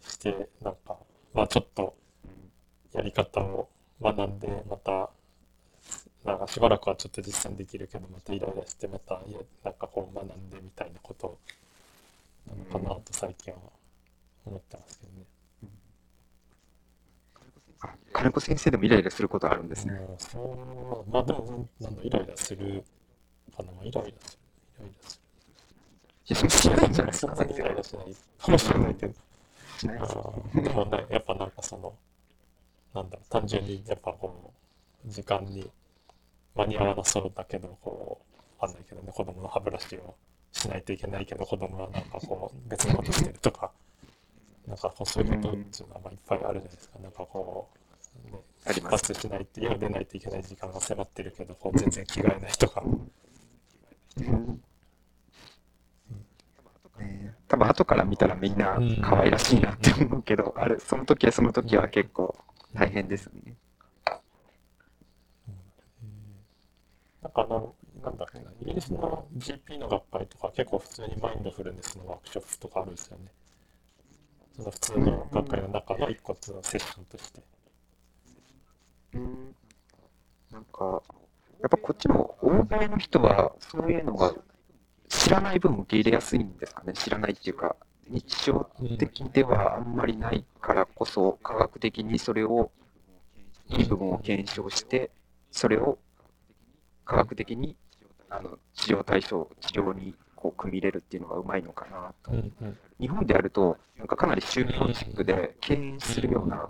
[0.00, 0.98] して、なんか、
[1.32, 1.96] まあちょっと
[2.92, 3.68] やり方を
[4.04, 5.10] 学んで、また、
[6.24, 11.38] なんかしばらくはちょっと実践できるけど、またイライラして、また、いやなんかこう学んでみたいなこと
[12.46, 13.58] なのかなと最近は
[14.44, 15.24] 思ってますけどね。
[17.80, 19.94] あ金子先生でもイライラすることあるんですね。
[19.94, 22.84] もうそう、まあでも、なんだ、イライラする
[23.56, 24.42] かな、イライラする、
[24.78, 25.24] イライラする。
[26.26, 27.58] いや、それしないんじゃないですか、そんなにイ。
[27.58, 29.14] ライラしないかもしれないけど。
[29.78, 30.14] しないです。
[30.62, 31.94] でもね、やっぱなんかその、
[32.94, 34.52] なんだろう、単純にやっぱこ
[35.04, 35.68] う、時間に
[36.54, 40.14] 間に合わなそうだけど、こう、わかんないけどね、子供の歯ブラシを
[40.52, 43.72] しないといけないけど、子供はなんかこう、別のことしてるとか、
[44.66, 46.98] なんかこう、そういうことっていうのはまあいっぱいあるじゃないですか。
[47.00, 47.68] なんかこ
[48.30, 48.80] う、ね、出。
[48.80, 52.82] 発しないって、家を出ないといけない時間が迫ってるけど、こう全然着替えないとか。
[57.48, 62.36] 多分後から見たらみんな可愛らしいなって思うけど、あれ、その時はその時は結構
[62.74, 63.56] 大変ですね。
[67.22, 73.24] なんかあの、なんだっけな、イギリスの GP の学会とか結構普通にマインドフルネスのワークショップとかあるんですよね。
[74.56, 77.42] その普通の学会の中の一個のセッションとして。
[79.14, 79.54] うん
[80.50, 81.02] なんか、
[81.60, 84.34] やっぱこっちの欧米の人はそういうのが
[85.08, 86.92] 知らない分受け入れやすいんですかね。
[86.92, 87.76] 知らないっていうか、
[88.08, 92.70] 日常的ではあんまりないからこそ、科学的にそれを、
[93.68, 95.10] いい部分を検証して、
[95.50, 95.98] それを
[97.04, 97.76] 科学的に
[98.28, 102.32] あの治療対象、治療にこう組み入れるっていうのがうまいのかなと。
[103.00, 106.68] 日本でやると、なんかかなり宗教チックで敬遠するような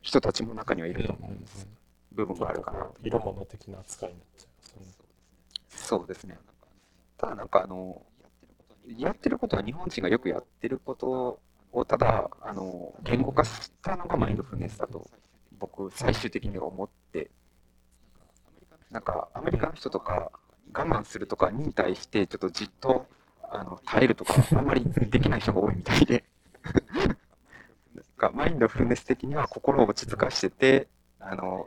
[0.00, 1.68] 人たちも中にはいると思うんです。
[2.12, 2.94] 部分があるかなと。
[3.02, 4.86] 色物的な扱いになっちゃいますよね。
[5.68, 6.38] そうですね。
[7.16, 8.02] ただなんかあの、
[8.86, 11.40] やってることは日本人がよくやってること
[11.72, 15.08] をただ、あの、言語化したのがマインドフルネスだと
[15.58, 17.30] 僕最終的には思って、
[18.90, 20.30] なんかアメリカの人とか
[20.74, 23.06] 我慢するとかに対してちょっとじっと
[23.42, 26.24] あの耐えるとかあんまりできない人が多いみたいで、
[27.94, 30.88] なんかマインドフルネス的には心を落ち着かしてて、
[31.20, 31.66] あの、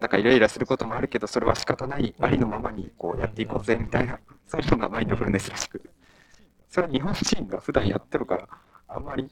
[0.00, 5.88] なんかイライラすることもあるけど、それは仕方ない、ありのままにこうやっていこうぜみたいな、そういうのがマインドフルネスらしく。
[6.76, 8.48] それは日本人が普段やってるから、
[8.86, 9.30] あんまり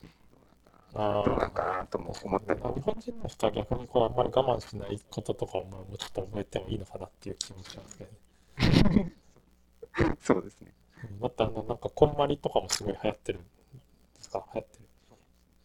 [0.95, 2.61] あどうなんかなとも思ったり。
[2.61, 9.13] 日本人の人は逆にこうあんまり我慢しないこととかをまあもうちょっと覚えてもいいのかなっていう気もしますけどね。
[10.23, 10.73] そうですね。
[11.03, 13.49] うんだってあのなんかこんまりとかもすごい流行ってるんで
[14.21, 14.43] すか？
[14.55, 14.79] 流行って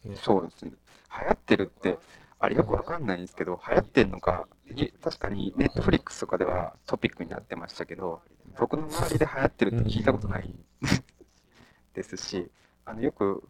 [0.04, 0.10] る。
[0.10, 0.72] ねそうですね。
[0.72, 1.98] 流行ってるって、
[2.38, 4.46] あれよくわかんないんですけど、流行ってんのか、
[4.76, 8.20] い確かにネットフリックスとかではトピックになってましたけど、
[8.58, 10.54] 僕の周りで流行ってるって聞いたことない
[11.94, 12.50] ですし、
[12.84, 13.42] あのよく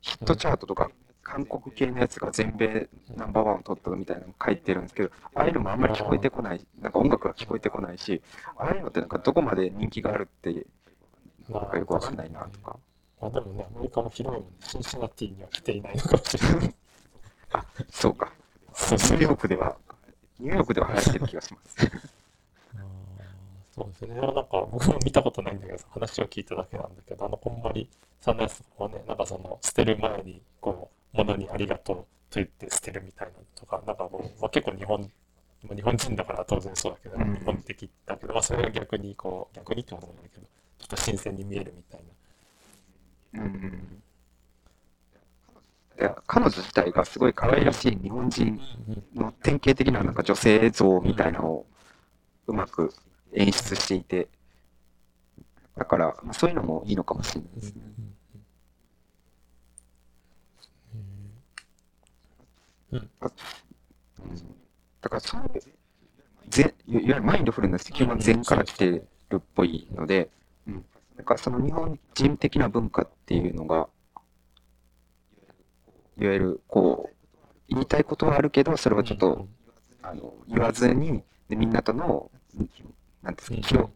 [0.00, 0.90] ヒットチャートとか、
[1.22, 8.22] 韓国系のやつが全米ナンバーワンを取ったみたいなの書いてるんですけど、ああいうのもあんまり聞こえてこない、なんか音楽が聞こえてこないし、
[8.56, 10.66] ああいうのってなんかどこまで人気があるって、
[11.48, 12.78] まなんかよくわかんないなとか。
[13.20, 16.74] まあでもね、アメリカも広いもんね、シンシナティには来ていないのかもしれない。
[17.52, 18.32] あ、そうか。
[18.70, 19.76] ニューヨークでは、
[20.38, 21.76] ニューヨークでは流行ってる気がします。
[23.78, 24.20] そうですね。
[24.20, 27.88] なんか僕も見たことないんだけど、話を聞いただけなんだけど、あのこんまり
[28.20, 35.00] さんのやつはね、なんかその捨てる前にこう、物にありがとうと言って捨てるみたいなのとか、なんかこう、まあ、結構日本、
[35.62, 40.46] まあ日本人だから当然そうだけど、うん日本的だけど、まあそれが逆にこう、逆にってことなんだけど、
[40.78, 42.00] ちょっと新鮮に見えるみたい
[43.34, 43.42] な。
[43.44, 44.02] うん。
[46.00, 48.60] いや、彼女自体がすごい可愛らしい日本人
[49.14, 51.66] の典型的ななんか女性像みたいなのを
[52.46, 52.94] うまく
[53.32, 54.28] 演出していて、
[55.76, 57.82] だから、そういうのもいいのかもしれないですね。
[62.92, 63.10] うん
[65.00, 65.60] だからそういう、
[66.50, 69.06] ぜいわゆるマインドフルネス基本禅から来てる
[69.36, 70.30] っぽいので、
[70.66, 70.84] うん。
[71.16, 73.88] だからその日本人的な文化っていうのが、
[76.18, 77.14] いわゆるこう、
[77.68, 79.46] 言いたいことはあるけど、それはちょっと、
[80.02, 82.30] あの、言わずに、でみんなとの、
[83.28, 83.90] なんですか、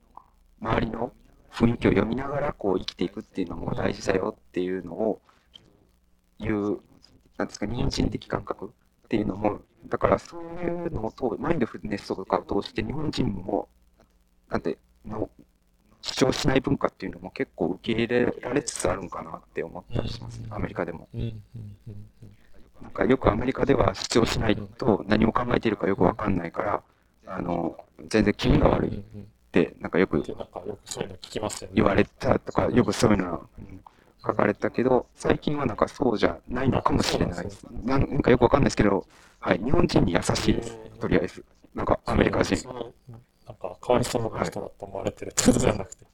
[0.61, 1.11] 周りの
[1.51, 5.23] 雰囲気を読みながら、こう、生きていくっていうのも大事だよっていうのを、
[6.39, 6.81] 言う、
[7.39, 13.71] なんですか、日本人的感覚っていうのも、だからそういうのを通マインドフルネスとかを通して、日本人も、
[14.51, 14.77] なんて、
[15.07, 15.31] の、
[16.03, 20.41] 主張しない文化っていうのも結構受け入れられつつあるんかなって思ったりします。
[20.41, 21.09] ね、アメリカでも。
[22.83, 26.83] なんかよくアメリカでは主張しないと何を考えているかよくわかんないから、
[27.37, 27.77] あの、
[28.09, 29.03] 全然気味が悪いっ
[29.51, 31.75] て、なんかよくってなんかよくそういうの聞きますよね。
[31.77, 33.81] 言われたとか、よくそういうのはうん
[34.25, 37.67] 書かれたけど、最近はなんかそうじゃないのかもしれないです。
[37.85, 39.05] なんかよくわかんないですけど、
[39.41, 41.45] はい、日本人に優しいです、とりあえず。
[41.75, 42.69] なんかアメリカ人。
[42.69, 46.07] なんかかわいそうな人だと思われてるってことじゃなくて。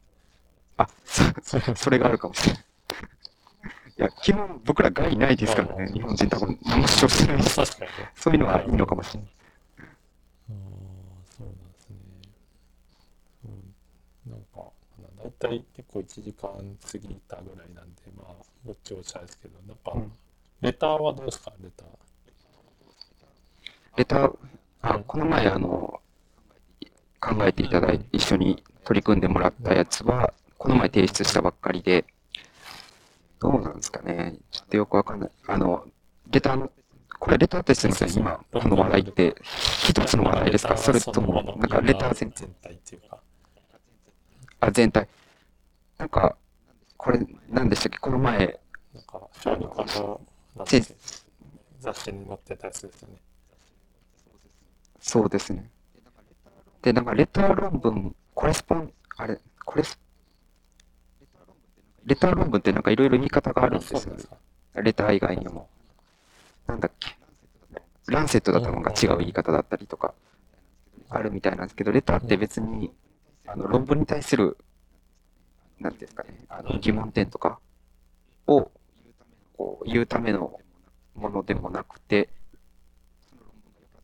[0.79, 2.63] あ、そそれがあるかもしれない。
[3.99, 8.13] いや、基本僕ら害ないですからね、日本人多分何も主張してないし、確かにね。
[8.15, 9.31] そういうのはいいのかもしれない。
[10.51, 10.55] ああ、
[11.37, 11.97] そうなんですね。
[13.45, 14.71] うん、なんか、
[15.41, 16.51] だいたい結構1時間
[16.91, 18.35] 過ぎたぐらいなんで、まあ、
[18.67, 20.13] ごっちゃごちゃですけど、なんか、うん
[20.61, 21.89] レターはどうですか、レター。
[23.97, 24.37] レター、
[24.83, 26.01] あ、この前あの、
[27.21, 32.05] 考えていただいて、一緒に取り組んでもらったやつは、この前提出したばっかりで、
[33.39, 34.37] どうなんですかね？
[34.51, 35.31] ちょっとよくわかんない。
[35.47, 35.87] あの、
[36.33, 36.73] レターの、
[37.21, 39.37] これレターってすみません、今、この話題って、
[39.87, 40.77] 一つの話題ですか？
[40.77, 43.19] それとも、なんかレター全全体っていうか。
[44.59, 45.07] あ、全体。
[45.99, 46.37] なんか、
[46.97, 47.21] これ、
[47.51, 47.99] なんでしたっけ？
[47.99, 48.61] この前、
[48.95, 49.29] なんか、
[51.81, 53.17] 雑誌に載ってたやつですよね。
[55.01, 55.71] そうですね。
[56.83, 59.99] で、なんかレター論文、コレスポン、あれ、コレス、
[62.05, 64.23] レター論文ってなんかいろいろ言い方があるんですよね。
[64.77, 65.69] レター以外にも。
[66.67, 67.17] なんだっけ？
[68.07, 70.15] ランセットだったのが違う言い方だったりとか、
[71.11, 72.93] あるみたいなんですけど、レターって別に、
[73.47, 74.57] あの、論文に対する、
[75.81, 77.61] なんていうんですかね、あの、疑問点とか
[78.47, 78.71] を、
[79.57, 80.61] こう、言うための
[81.15, 82.31] ものでもなくて、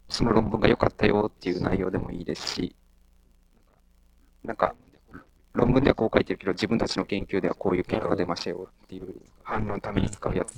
[0.08, 2.76] その論文が良かったよっていう内容でもいいですし、
[4.44, 4.74] なんか、
[5.52, 10.54] 論文ではこう書いてるけど、自分たちの研究ではこういう結果が出ましたよっていう反論のために使うやつ。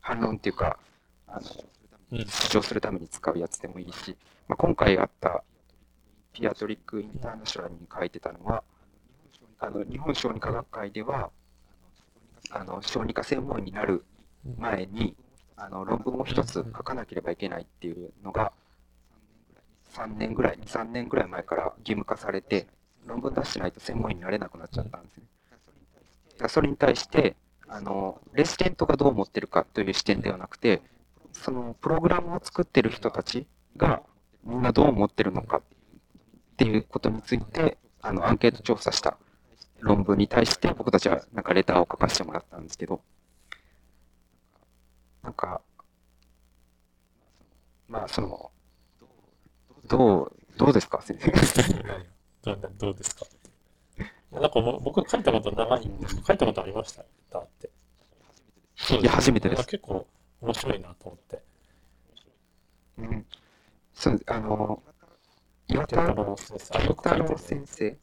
[0.00, 0.78] 反論っていうか、
[1.28, 1.40] あの、
[2.12, 2.26] うん。
[2.26, 4.16] 主張するために使うやつでもいいし、
[4.48, 5.44] まあ、今回あった
[6.32, 8.64] ピアトリック・インターナショナルに書いてたのは、
[9.62, 11.30] あの日本小児科学会では、
[12.50, 14.04] あの小児科専門医になる
[14.58, 15.14] 前に
[15.56, 18.52] あの論文を一つ書かなければいけないっていうのが、
[19.94, 22.66] 3年ぐらい、2、3年ぐらい前から義務化されて、
[23.06, 25.24] 論文出してないと専門医になれなくなっちゃったんですね。
[26.38, 27.36] だそれに対して、
[27.68, 30.82] あのレシデントがどう思ってるかという視点ではなくて、
[31.32, 34.02] そのプログラムを作ってる人たちが
[34.44, 35.62] みんなどう思ってるのかっ
[36.56, 39.16] ていうことについて、あのアンケート調査した
[39.82, 43.02] 論文に対して僕たちはなんかレターを書かせてもらったんですけど、
[45.22, 45.60] なんか、
[47.88, 48.50] まあその、
[49.88, 51.02] どう、どうですか？
[51.02, 51.30] 先生。
[52.42, 53.26] どうどうですか？
[54.30, 57.70] なんか僕書いたこと長いんです書いたことありました、レターって。
[59.00, 60.06] いや初めてです結構
[60.40, 61.42] 面白いなと思って。
[62.98, 63.26] うん、
[63.94, 64.82] そうあの、
[65.68, 67.36] 岩田の先生、あ、よく書いてるね。
[67.36, 67.98] 先生？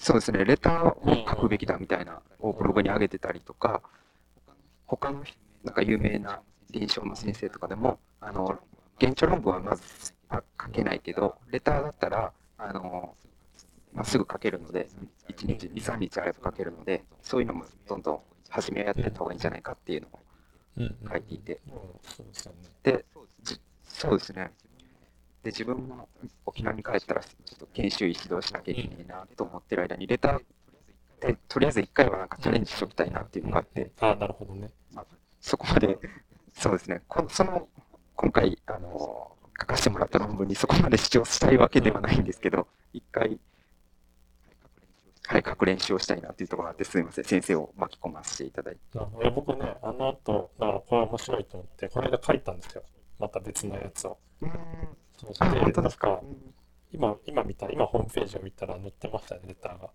[0.00, 3.82] そうですね、レターを書くべきだみたいなをブログに上げてたりとか、
[4.86, 5.22] 他の
[5.62, 6.40] なんか有名な
[6.70, 8.58] 臨床の先生とかでも、あの、
[8.98, 13.14] 現地論文はまずあ書けないけど、レターだったら、あの、
[13.92, 14.88] まあ、すぐ書けるので、
[15.28, 20.20] 1日、2、3日あれば書けるので、そういうのもどんどん初めはやっていった方がいいんじゃないかっていうのを
[21.10, 21.60] 書いていて、
[22.82, 23.04] で
[23.84, 24.50] そうですね。
[25.42, 26.08] で、自分も
[26.44, 34.70] 沖縄に帰ったら、ちょっと研修医指導しなきゃいけないなと思ってる間に、レターで、とりあえず一回はなんかチャレンジしておきたいなっていうのがあって、あ、なるほどね。
[35.40, 35.98] そこまで、
[36.54, 37.68] そうですね、こその、
[38.16, 43.38] 今回、あの、書かせてもらった論文にそこまで主張したいわけではないんですけど、一回、
[45.26, 48.80] はい、書く練習をしたいなっていうところがあって、すみません、先生を巻き込ませていただいて。
[48.98, 52.82] あいや僕ね、あの後、だからこれ面白いと思って、この間書いたんですよ。
[53.18, 54.18] また別のやつを。
[55.20, 56.20] そうあ、で本当ですか。
[56.92, 59.90] 今、今見た、今ホームページを見たら載ってましたね、レターが。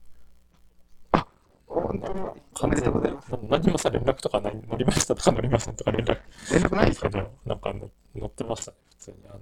[1.68, 2.22] お本当に？
[2.62, 3.32] おめでとうございます。
[3.32, 6.20] に何もさ、連絡とかない、乗りましたとか乗りませんとか連絡
[6.52, 7.10] 連絡ないですか？
[7.10, 9.18] けど、なんかの載ってましたね、普通に。
[9.28, 9.40] あの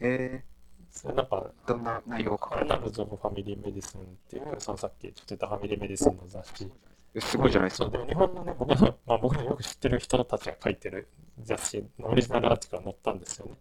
[0.00, 0.42] え
[0.90, 6.72] それなんか、ー、どんな内容かアれたナルズ・オブ・ファミリー・メディスンっていう、そのさっきちょっと言ったファミリー・メディスンの雑誌。
[7.20, 7.90] すごいじゃないですか。
[7.92, 11.08] そうで日本のね、僕の、まあ、僕のよく知ってる人たちが書いてる
[11.42, 13.52] 雑誌のオリジナルアーティクルが載ったんですよね。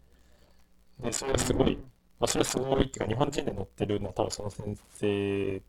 [0.99, 1.75] で、それがすごい、
[2.19, 5.61] まあ、それすごいっていうか、日本人で載ってるのは多分その先生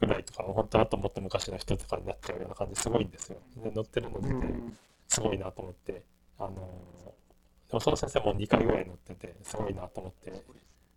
[0.00, 3.38] ぐらいとか、本当はともっと昔の人とかになっちゃうような感じ、すごいんですよ。
[3.56, 4.46] で、載ってるの見て、
[5.08, 6.02] すごいなと思って、
[6.38, 7.16] あのー
[7.68, 10.32] でもその先生も2回ぐらい載ってて、すごいなと思って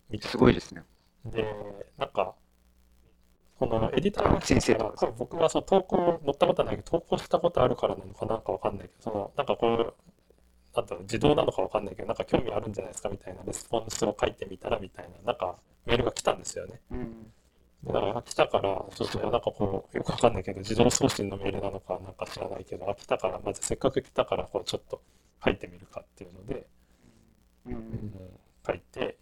[0.08, 0.84] 見てすごいですね。
[1.24, 1.44] で、
[1.98, 2.34] なんか、
[3.58, 9.94] このエディターの先生から、これ僕はその投稿、乗ったことはないけど、投稿したことあるからなのかなんかわかんないけど、その、なんかこう、
[10.74, 15.56] なんだろう、自動なのかわかんないけど、なんか興味あるんじゃないですかみたいなレスポンスを書いてみたらみたいな、なんか
[15.86, 16.80] メールが来たんですよね。
[16.90, 17.32] うん。
[17.82, 25.00] でだから来たから、そうそう、なんかこう、よくわかんないけど、自動送信のメールなのかなんか知らないけど、あ、来たから、まずせっかく来たから、こう、ちょっと
[25.42, 26.66] 書いてみるかっていうので、
[27.66, 28.12] うんうん
[28.66, 29.18] 書いて、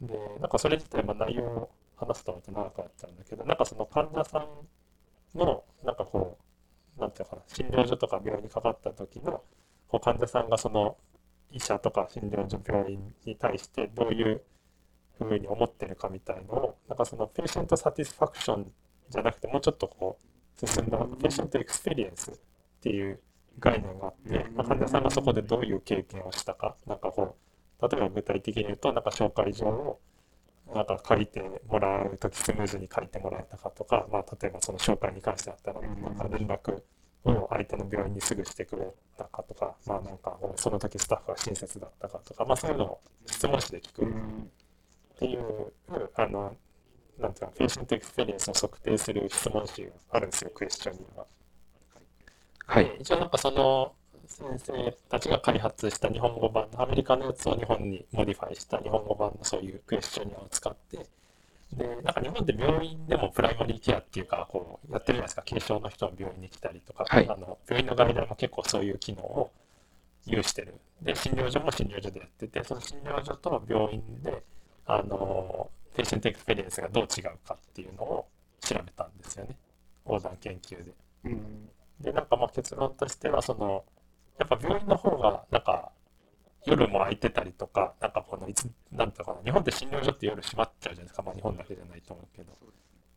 [0.00, 6.38] で、なんかそれ自体、まあ内容を話すと思って長くなっちゃうんだけど、なんかその患者さんの、なんかこ
[6.98, 9.42] う、なんていうのかな、診療所とか病院にかかった時の、
[9.94, 10.96] こう患者さんがその
[11.52, 14.42] 医者とか診療所、病院に対してどういう
[15.16, 18.72] ふうに思ってるかみたいのを、なんかその patient satisfaction
[19.08, 22.34] じゃなくて、もうちょっとこう、進んだ patient experience っ
[22.80, 23.20] ていう
[23.60, 27.36] 概念があって、まあ、患者さんがそこでどういう経験をしたか、なんかこ
[27.80, 30.00] う、例えば具体的に言うと、なんか紹介状を
[30.74, 36.82] なんか書いてもらうときスムーズに書いてもらえたかとか、まあ、例えばその紹介に関してだったら、なんか連絡
[37.24, 45.72] を相手の病院にすぐしてくれたかとか、まあなんかその時スタッフが親切だったかとか、まあそういうのを質問して聞くっていう、
[46.16, 46.56] あの、
[47.18, 51.26] なんていうか、 patient experience を測定する質問集があるんですよ、 questionnaire。
[52.66, 52.84] はい。
[52.84, 53.92] で一応なんかその
[54.26, 61.06] 先生たちが開発した日本語版のアメリカのやつを日本に modify した日本語版のそういう questionnaire を使って、
[61.72, 69.50] で、なんか日本で病院でもプライマリーケアっていうか、こうやってるじゃないですか、軽症の人が病院に来たりとか、はいあの病院のガイドラインも結構そういう機能を
[70.26, 70.74] 有してる。
[71.02, 74.42] で、診療所も診療所でやってて、その診療所と病院で、
[74.86, 78.26] あの、 patient experience がどう違うかっていうのを
[78.60, 79.56] 調べたんですよね。
[80.06, 80.92] 横断研究で。
[81.24, 81.68] うん
[82.00, 83.84] で、なんかまあ結論としては、その、
[84.38, 85.92] やっぱ病院の方が、なんか、
[86.66, 91.22] 夜も空いてたりとか、なんかこの、いつ、なんていうのかな、日本って診療所って夜閉まっちゃうじゃないですか。
[91.22, 92.52] まあ日本だけじゃないと思うけど。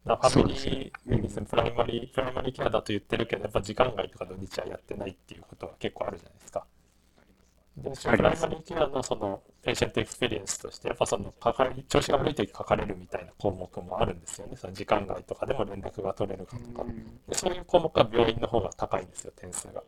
[0.08, 6.66] family medicine、プライマリー、プライマリーケアだと言ってるけど、やっぱ時間外とか土日はやってないっていうことは結構あるじゃないですか。
[7.78, 14.56] で、プライマリーケアのその、 patient experience として、やっぱその、かかり、調子が悪い時かかれるみたいな項目もあるんですよね。
[14.56, 16.86] その時間外とかでも連絡が取れるかとか。
[17.28, 19.84] でそういう項目は病院の方が高いんですよ、点数が。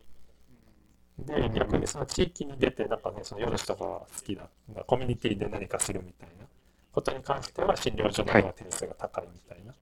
[1.26, 4.50] で、逆にその地域に出て、なんかね、その夜の人が好きだ、
[4.86, 6.46] コミュニティで何かするみたいな
[6.92, 9.74] ことに関しては、診療所の方が点数が高いみたいな。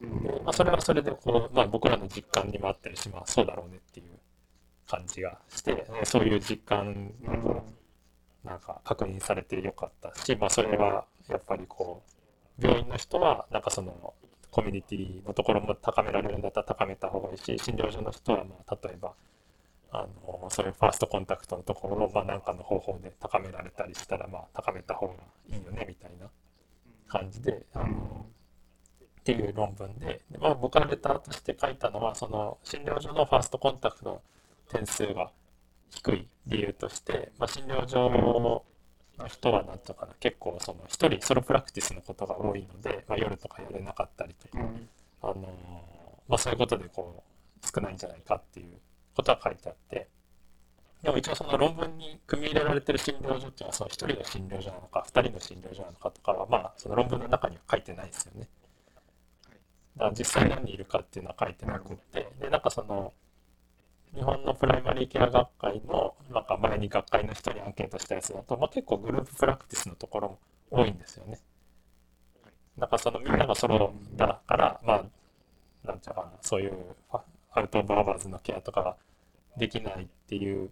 [0.00, 4.18] で、まあ、それはそれで、こう、まあ、僕らの実感にもあったりし、まあ、そうだろうねっていう
[4.88, 7.12] 感じがして、ねそういう実感
[8.44, 12.02] なんか確認されてよかったし、まあ、それはやっぱりこ
[12.58, 14.14] う、病院の人は、なんかその、
[14.50, 19.12] コミュニティのところも高められるんだったら高めた方がいいし、診療所の人は、まあ、例えば、
[19.90, 25.14] あの、そういうファーストコンタクトのところを、まあ、なんかの方法で高められたりしたら、まあ、高めた方が
[25.48, 26.28] いいよね、みたいな
[27.08, 28.26] 感じで、あの、
[29.20, 34.22] っていう論文で、でまあ、僕がレターとして書いたのは、その診療所のファーストコンタクトの
[34.68, 35.32] 点数が
[35.90, 38.08] 低い理由として、まあ、診療所
[39.18, 44.64] の人はなんとかな、結構その一人ソロプラクティスのことが多いので、まあ、夜とかやれなかったりとか、
[45.22, 45.34] あの
[46.28, 47.24] まあ、そういうことでこ
[47.62, 48.78] う少ないんじゃないかっていう
[49.16, 50.08] ことは書いてあって、
[51.02, 58.48] でも一応その論文に組み入れられてる診療所っていうのはその1人の診療所なのか、2人の診療所なのかとかは、まあ、その論文の中には書いてないですよね。
[59.96, 63.12] だから実際何人いるかっていうのは書いてなくって、で、なんかその、
[64.14, 70.38] 日本のプライマリーケア学会の、なんか前に学会の人にアンケートしたやつだと、まあ、結構グループプラクティスのところも
[70.70, 71.38] 多いんですよね。
[72.76, 75.04] なんかそのみんながソロだから、まあ、
[75.86, 76.74] なんていうのかな、そういう
[77.56, 78.96] out of hours のケアとかが
[79.56, 80.70] できないっていう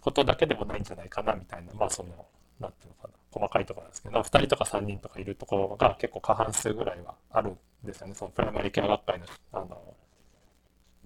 [0.00, 2.26] ことだけでもないんじゃないかなみたいな、まあその、
[2.58, 9.94] なんていうのかな、細かいところなんですけど、2人とか3人とかいるところが結構過半数ぐらいはあるんですよね、そのプライマリーケア学会の、あの、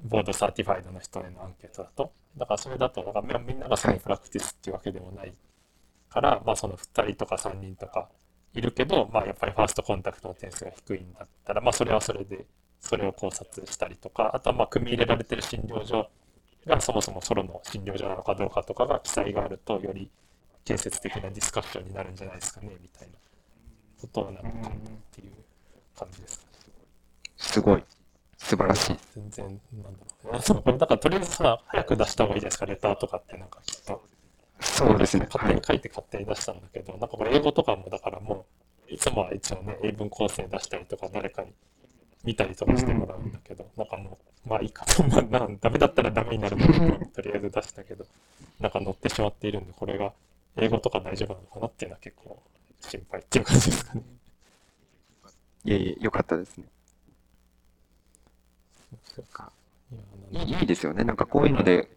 [0.05, 2.12] board certified の人へのアンケートだと。
[2.37, 5.35] だからそれだと、なんかみんなが solo practice っていうわけでもない
[6.11, 8.09] から、まあその2人とか3人とか
[8.53, 12.47] いるけど、まあやっぱりファーストコンタクトの点数が低いんだったら、まあそれはそれで、
[12.81, 16.09] それを考察したりとか、あとはまあ組み入れられてる診療所
[16.67, 20.11] がそもそもソロの診療所なのかどうかとかが記載があると、より
[20.65, 23.15] 建設的なディスカッションになるんじゃないですかね、みたいな
[24.01, 24.53] ことをなんかっ
[25.13, 25.33] ていう
[25.99, 26.51] 感じですかね。
[27.37, 27.85] すごい。
[28.39, 28.97] 素晴らしい。
[29.15, 30.41] 全然、なんだろうね。
[30.43, 34.03] そう、これだからとりあえずさ、早く出した方がいいじゃないですか、レターとかってなんかきっと。
[34.61, 35.21] そうですね。
[35.21, 35.63] はい勝手に。
[35.67, 38.47] 書いて勝手に出したんだけど、なんかこれ英語とかもだからも
[38.89, 41.53] う、いつもは一応ね、英文構成出したりとか、誰かに
[42.25, 48.07] 見たりとかしてもらうんだけど、なんかもう、まあいいかと、まあなんダメだったらダメになるだろうと、とりあえず出したけど、
[48.61, 50.13] なんか載ってしまっているんで、これが
[50.57, 52.43] 英語とか大丈夫なのかなっていうのは結構
[52.81, 54.03] 心配っていう感じですかね。
[55.65, 56.65] いえいえ、よかったですね。
[59.05, 59.53] そうか。
[60.31, 61.05] いやいいいいですよね。
[61.05, 61.89] なんかこういうので、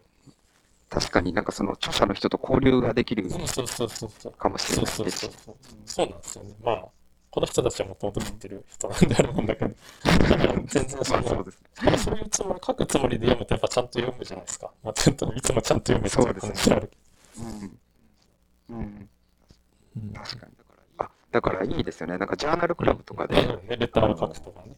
[0.88, 3.28] 確かになんかその著者の人と交流ができる。
[3.28, 5.56] かもしれないですそうそうそう。
[5.84, 6.54] そうなんですよね。
[6.62, 6.88] まあ、
[7.30, 9.74] この人たちはもともと知ってる人なんであれなんだけど、
[10.66, 11.62] 全然その、まあそうです。
[11.84, 14.70] まあそういうつもり、書くつもりで読むとやっぱちゃんと読むじゃないですか。
[14.82, 16.96] まあちゃんと、いつもちゃんと読めっていう話あるけ
[18.70, 18.78] うん。
[18.78, 19.08] うん。
[20.12, 20.20] ど。
[20.20, 20.52] 確かに。
[20.98, 22.18] あ、だからいいですよね。
[22.18, 24.76] なんかジャーナルクラブとかで、うんね、レターを書くとかね。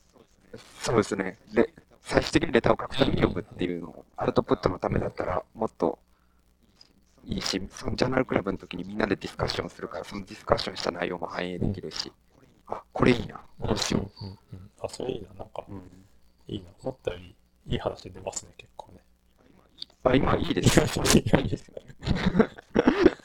[0.81, 1.39] そうですね。
[1.53, 1.73] レ
[2.03, 5.99] 最終的にレターを書くために読むっていうのを、アウトプットのためだったらもっと
[7.25, 12.13] いいし、そのジャーナルクラブの時にみんなでディスカッションするから、そのディスカッションした内容も反映できるし、
[12.71, 13.41] あ、これいいな。
[13.61, 15.29] こうしようんうんうんあ、それいいな。
[15.39, 15.83] なんかう。、うん。
[16.49, 16.67] いいな。
[16.83, 17.35] 思ったより
[17.67, 19.01] いい話出ますね、結構ね。
[20.05, 20.85] あ、今いいですよ。
[21.15, 21.95] いやいいですよね。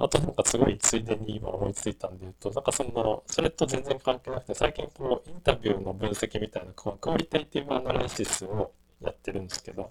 [0.00, 9.90] あとなんかすごいついでに今思いついたんで言うと、なんかその、それと全然関係なくて、最近こう、インタビューの分析みたいな、こうクオリティブアナリシスをやってるんですけど、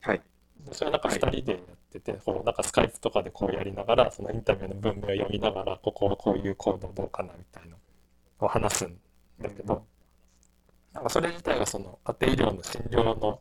[0.00, 0.22] はい。
[0.60, 1.60] でそれなんか2人でやっ
[1.92, 7.76] てて、こうなんかスカイプとかでこうやりながら、そのインタビューの文面を読みながら、ここはこういうコードどうかなみたいな
[8.40, 8.98] のを話すん
[9.40, 9.86] だけど、
[10.92, 13.40] なんかそれ自体がその家庭医療の診療の、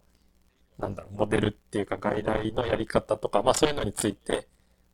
[0.77, 4.47] なんだろう、モデルっていうか外来のやり方とか、まあそういうのについて、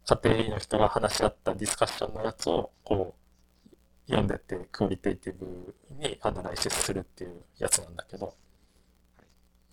[0.06, 8.36] 家庭医の人が話し合ったディスカッションのやつを、こう、読んでって、 qualitative に analysis するっていうやつなんだけど、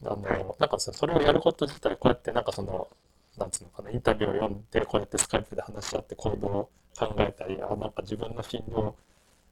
[0.04, 2.88] あの、なんかさ、それをやること自体、こうやってなんかその、
[3.36, 8.94] なんつうのかな、インタビューを読んで、こうやってスカイプで話し合って行動を考えたり、あ、なんか自分の診療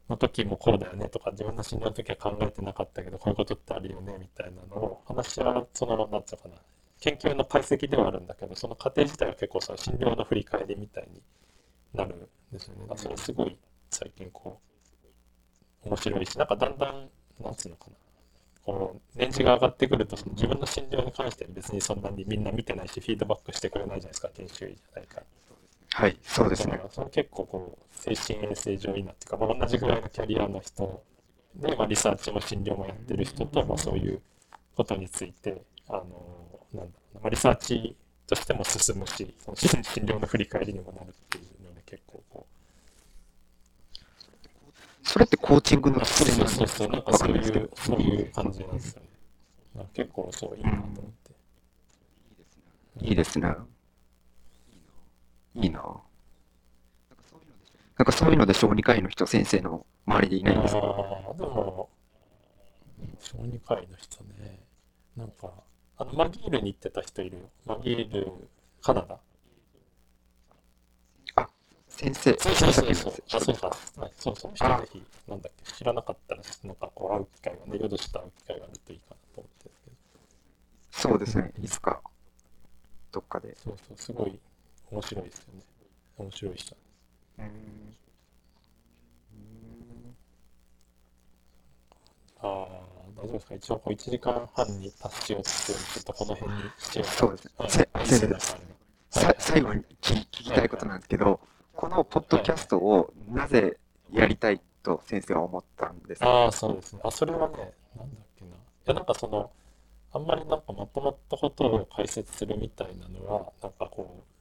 [0.08, 6.54] の時もこうだよねとか、自分の診療の時は考えてなかったけど、こういうことってあるよねみたいなのを話し合う、その、なんつうのかな、
[7.00, 11.22] 研究の解析ではあるんだけど、その過程自体は結構さ、診療の振り返りみたいに
[11.94, 12.82] なるんですよね。
[12.82, 13.58] だからそれすごい
[13.90, 14.60] 最近こ
[15.84, 17.10] う、面白いし、なんかだんだん、
[17.42, 17.96] なんつうのかな、
[18.64, 25.26] こう、年次が上がってくると、その自分の診療に関しては別にそんなにみんな見てないし、フィードバックしてくれないじゃないですか、研修医じゃないから。
[25.90, 26.84] はい、そうですねだか。
[26.84, 31.02] らそれ結構こう、精神衛生上いいなっていうか、まあ、同じぐらいのキャリアの人
[31.56, 34.20] で、まあ、リサーチも診療もやってる人と、まあ、そういう
[34.76, 36.02] ことについて、あの、
[36.74, 37.96] なんだろうな、まあ、リサーチ
[38.26, 42.46] としても進むし、その診診療の振り返りにもなるっていうので、結構こ
[45.06, 47.70] それってコーチングのう、そうそうそうそう、なんかわそういう。
[47.76, 49.86] そういう感じなんですよね。
[49.94, 50.94] 結構そういいなと思っ
[52.98, 53.06] て。
[53.06, 53.48] いいですね。
[53.48, 53.54] いい
[55.70, 56.02] な。
[57.98, 60.80] なんかそういうので小児科医の人、先生の周りでいないんですか？
[60.80, 60.82] あ
[61.30, 61.88] あ、でも、
[63.18, 64.60] 小児科医の人ね、
[65.16, 65.50] なんか、
[65.96, 67.50] あの、マギールに行ってた人いるよ。
[67.64, 68.48] マギール、
[68.82, 69.18] カナダ。
[71.88, 73.14] 先生、そうそうそうそう。
[73.32, 73.68] あ、そうか。
[73.96, 74.52] はいそうそう。
[74.54, 79.96] 人ぜひ、なんだっけ、知らなかったら、なんかこう会う機会がね、夜と会う機会があるといいかなと思ってるけど。
[80.90, 81.54] そうですね。
[81.62, 82.02] いつか、
[83.12, 83.56] どっかで。
[83.56, 84.38] そうそう、すごい
[84.96, 85.60] 面白いですよね。
[86.16, 86.76] 面白い人。
[92.40, 92.46] ああ、
[93.20, 93.54] 大丈夫ですか？
[93.56, 97.04] 一応こう1時間半に達しようとしてるんで、ちょっとこの辺にしよう。
[97.04, 97.44] かそうです。
[97.46, 97.70] ねはい。
[97.70, 98.28] せい。
[98.28, 98.54] いです。
[98.54, 98.60] ね
[99.10, 101.40] 先さ最後に聞聞きたいことなんですけど、
[101.74, 103.78] このポッドキャストをなぜ
[104.10, 106.26] やりたいと先生は思ったんですか？
[106.26, 107.00] ああ、そうですね。
[107.04, 108.50] あ、それはね、なんだっけな。
[108.50, 108.54] い
[108.86, 109.50] や、なんかその、
[110.12, 114.35] あんまりなんかまとまったことを解説するみたいなのは、なんかこう、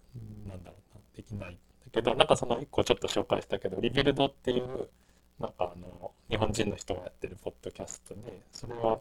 [0.48, 1.60] なんだろうな、できないんだ
[1.92, 4.90] けど、なんかその一個ちょっと紹介したけど、リビルドっていう、
[5.40, 9.00] なんかあの、日本人の人がやってるポッドキャストで、それは、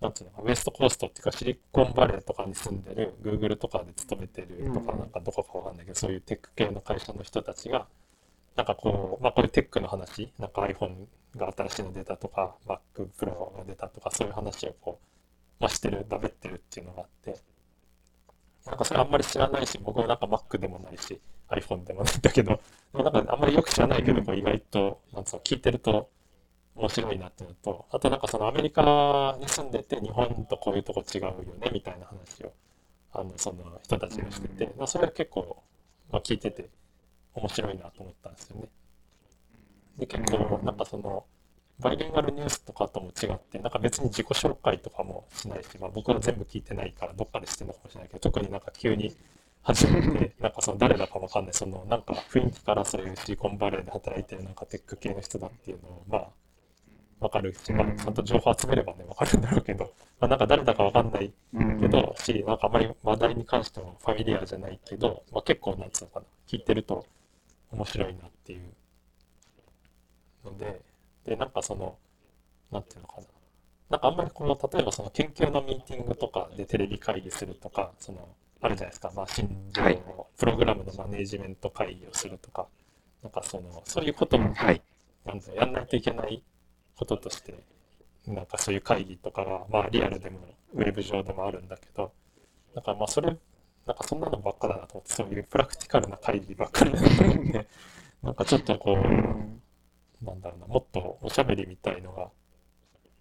[0.00, 7.86] なんつうのか、ウエストコーストっていうか、シリコンバレーとかに住んでる、Google とかで勤めてるとか、うんなんかどこかわかんないけど、そういうテック系の会社の人たちが、
[8.56, 11.06] なんかこう、まあこういうテックの話、なんか iPhone
[11.36, 12.78] が新しいの出たとか、Mac
[13.18, 15.06] Pro が出たとか、そういう話をこう、
[15.60, 17.36] まあしてる、だべってるっていうのがあって、
[18.66, 22.60] なんかそれあんまり知らないし、僕もなんか Mac でもないし、iPhone でもないんだけど、
[22.92, 26.10] なんかあんまりよく知らないけど、こう意外と、なんつうの、聞いてると
[26.74, 32.52] 面白いなっていうのと、あとなんかそのアメリカに住んでて日本とこういうとこ違うよね、みたいな話を、
[33.12, 35.62] あの、その人たちがしてて、まあそれは結構、
[36.10, 36.68] まあ聞いてて
[37.34, 38.68] 面白いなと思ったんですよね。
[39.98, 41.24] で、結構なんかその、
[41.80, 49.14] バイリンガルニュースとかとも違って、なんか別に自己紹介とかもしないし、まあ僕は全部聞いてないからどっかでしてるのかもしれないけど、特になんか急に
[49.62, 56.28] 始めて、 なんかその誰だかわかんない、そのなんか雰囲気からそういうシリコンバレーで働いてるなんかテック系の人だっていうのを、まあ、
[57.20, 61.32] わかるし、まあちゃんと情報集めればね、わかるんだろうけど、まあなんか誰だかわかんない
[61.80, 67.06] けど、し、なんかあまり話題に関してもファミリアじゃないけど、まあ結構なんつうのかな、聞いてると
[67.72, 68.62] 面白いなっていう
[70.44, 70.80] ので、
[71.24, 71.98] で、なんかその、
[72.70, 73.26] なんていうのかな。
[73.90, 78.28] なんかあんまりこの、例えばその研究のミーティングとかでテレビ会議するとか、その、
[78.60, 79.10] あるじゃないですか。
[79.14, 80.02] まあ、診療はい
[80.36, 82.66] プログラムのマネージメント会議をするとか、
[83.22, 84.82] なんかその、そういうことも、はい。
[85.24, 86.42] なんやんないといけない
[86.96, 87.54] こととして、
[88.26, 90.38] なんかそういう会議とかが、まあリアルでも
[90.74, 92.12] ウェブ上でもあるんだけど、
[92.74, 93.36] だからまあそれ、
[93.86, 97.66] なんかそんなのばっかだなと思って、そういうプラクティカルな会議ばっかりだなと思って、
[98.22, 99.60] なんかちょっとこう、
[100.22, 102.30] なんだろうな、もっとおしゃべりみたいのが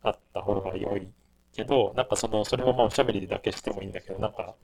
[0.04, 1.08] あった方が良い
[1.54, 4.56] けど、なんかその、それをまあおしゃべりだけしてもいいんだけど、なんか、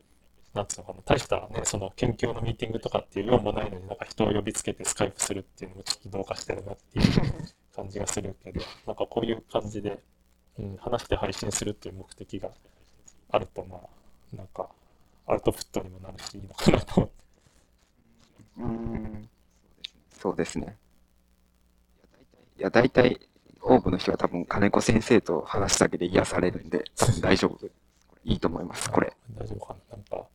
[0.54, 7.06] なんつうのかな、大したね、その研究のミーティングとかっていう用もないのになんか人を呼びつけてスカイプするっていうのもちょっとどうかしてるなっていう
[7.76, 10.02] 感じがするけど、なんかこういう感じで、
[10.58, 12.50] うん、話して配信するっていう目的が
[13.32, 14.70] あると、まあ、なんか、
[15.28, 17.16] アウトプットにもなるし、いいのかなと思って。
[18.60, 19.30] うん。
[20.12, 20.78] そうですね。
[22.58, 23.20] いや、大体、
[23.62, 27.66] 多くの人は多分金子先生と話すだけで癒されるんで、多分大丈夫。
[28.24, 29.14] いいと思います、これ。
[29.38, 30.28] 大丈夫かななんか、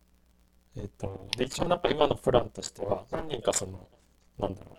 [0.75, 3.87] えっ、と、で、一応なんか今のプランとしては、何人かその、
[4.37, 4.77] なんだろう、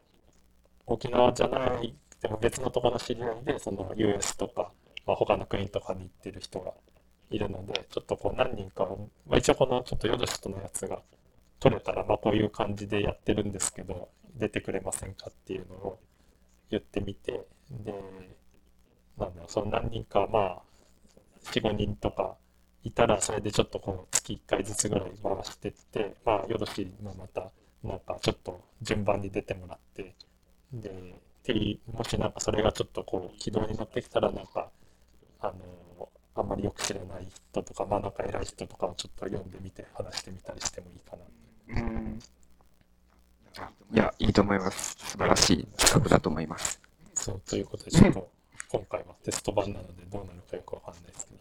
[0.87, 4.73] 沖縄じゃない、でも別のところの知り合いで、その US とか、
[5.07, 6.73] まあ、他の国とかに行ってる人が
[7.31, 11.03] いるので、ちょっとこう何人かを、まあ、一応このちょっとヨドシとのやつが
[11.59, 15.99] 取れたら、まあこういう感じでやってるんですけど、出てくれませんかっていうのを
[16.73, 17.93] 言ってみて、で、
[19.19, 20.63] なんだろう、その何人か、まあ、
[21.45, 22.37] 4、5人とか
[22.85, 27.51] いたら、それでちょっとこう月1回ずつぐらい回してって、まあ、ヨドシもまた、
[27.85, 30.15] なんかちょっと順番に出てもらって、
[30.73, 30.91] で、
[31.93, 34.71] もしなんかそれがちょっとこう軌道に乗ってきたら、なんか、
[35.41, 41.83] あの、あんまりよく知らない人とか、まあなんか偉い人とかをちょっと読んでみて話してみたりしてもいいかな。
[41.83, 42.19] うん。
[43.93, 44.97] いや、いいと思います。
[44.99, 46.81] 素晴らしい企画だと思います。
[47.15, 48.29] そう、ということで、ちょっと
[48.71, 51.41] 今回はテスト版なのでどうなるかよくわかんないですけど。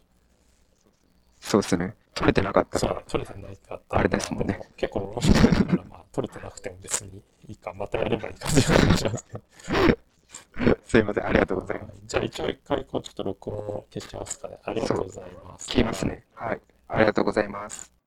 [1.40, 1.96] そうですね。
[2.14, 9.98] 取れてなかったら取れてないかったらあれですもんねも結構面白いから、まあ、取れてなくても別にいいか、またやればいいかっていう感じなんですけど。
[10.86, 11.94] すいません、ありがとうございます。
[12.06, 14.60] じゃあ一応一回こうちょっと録音を消しますかね。
[14.64, 15.68] ありがとうございます。
[15.68, 16.26] 消えますね。
[16.34, 16.62] はい。
[16.90, 18.01] ありがとうございます。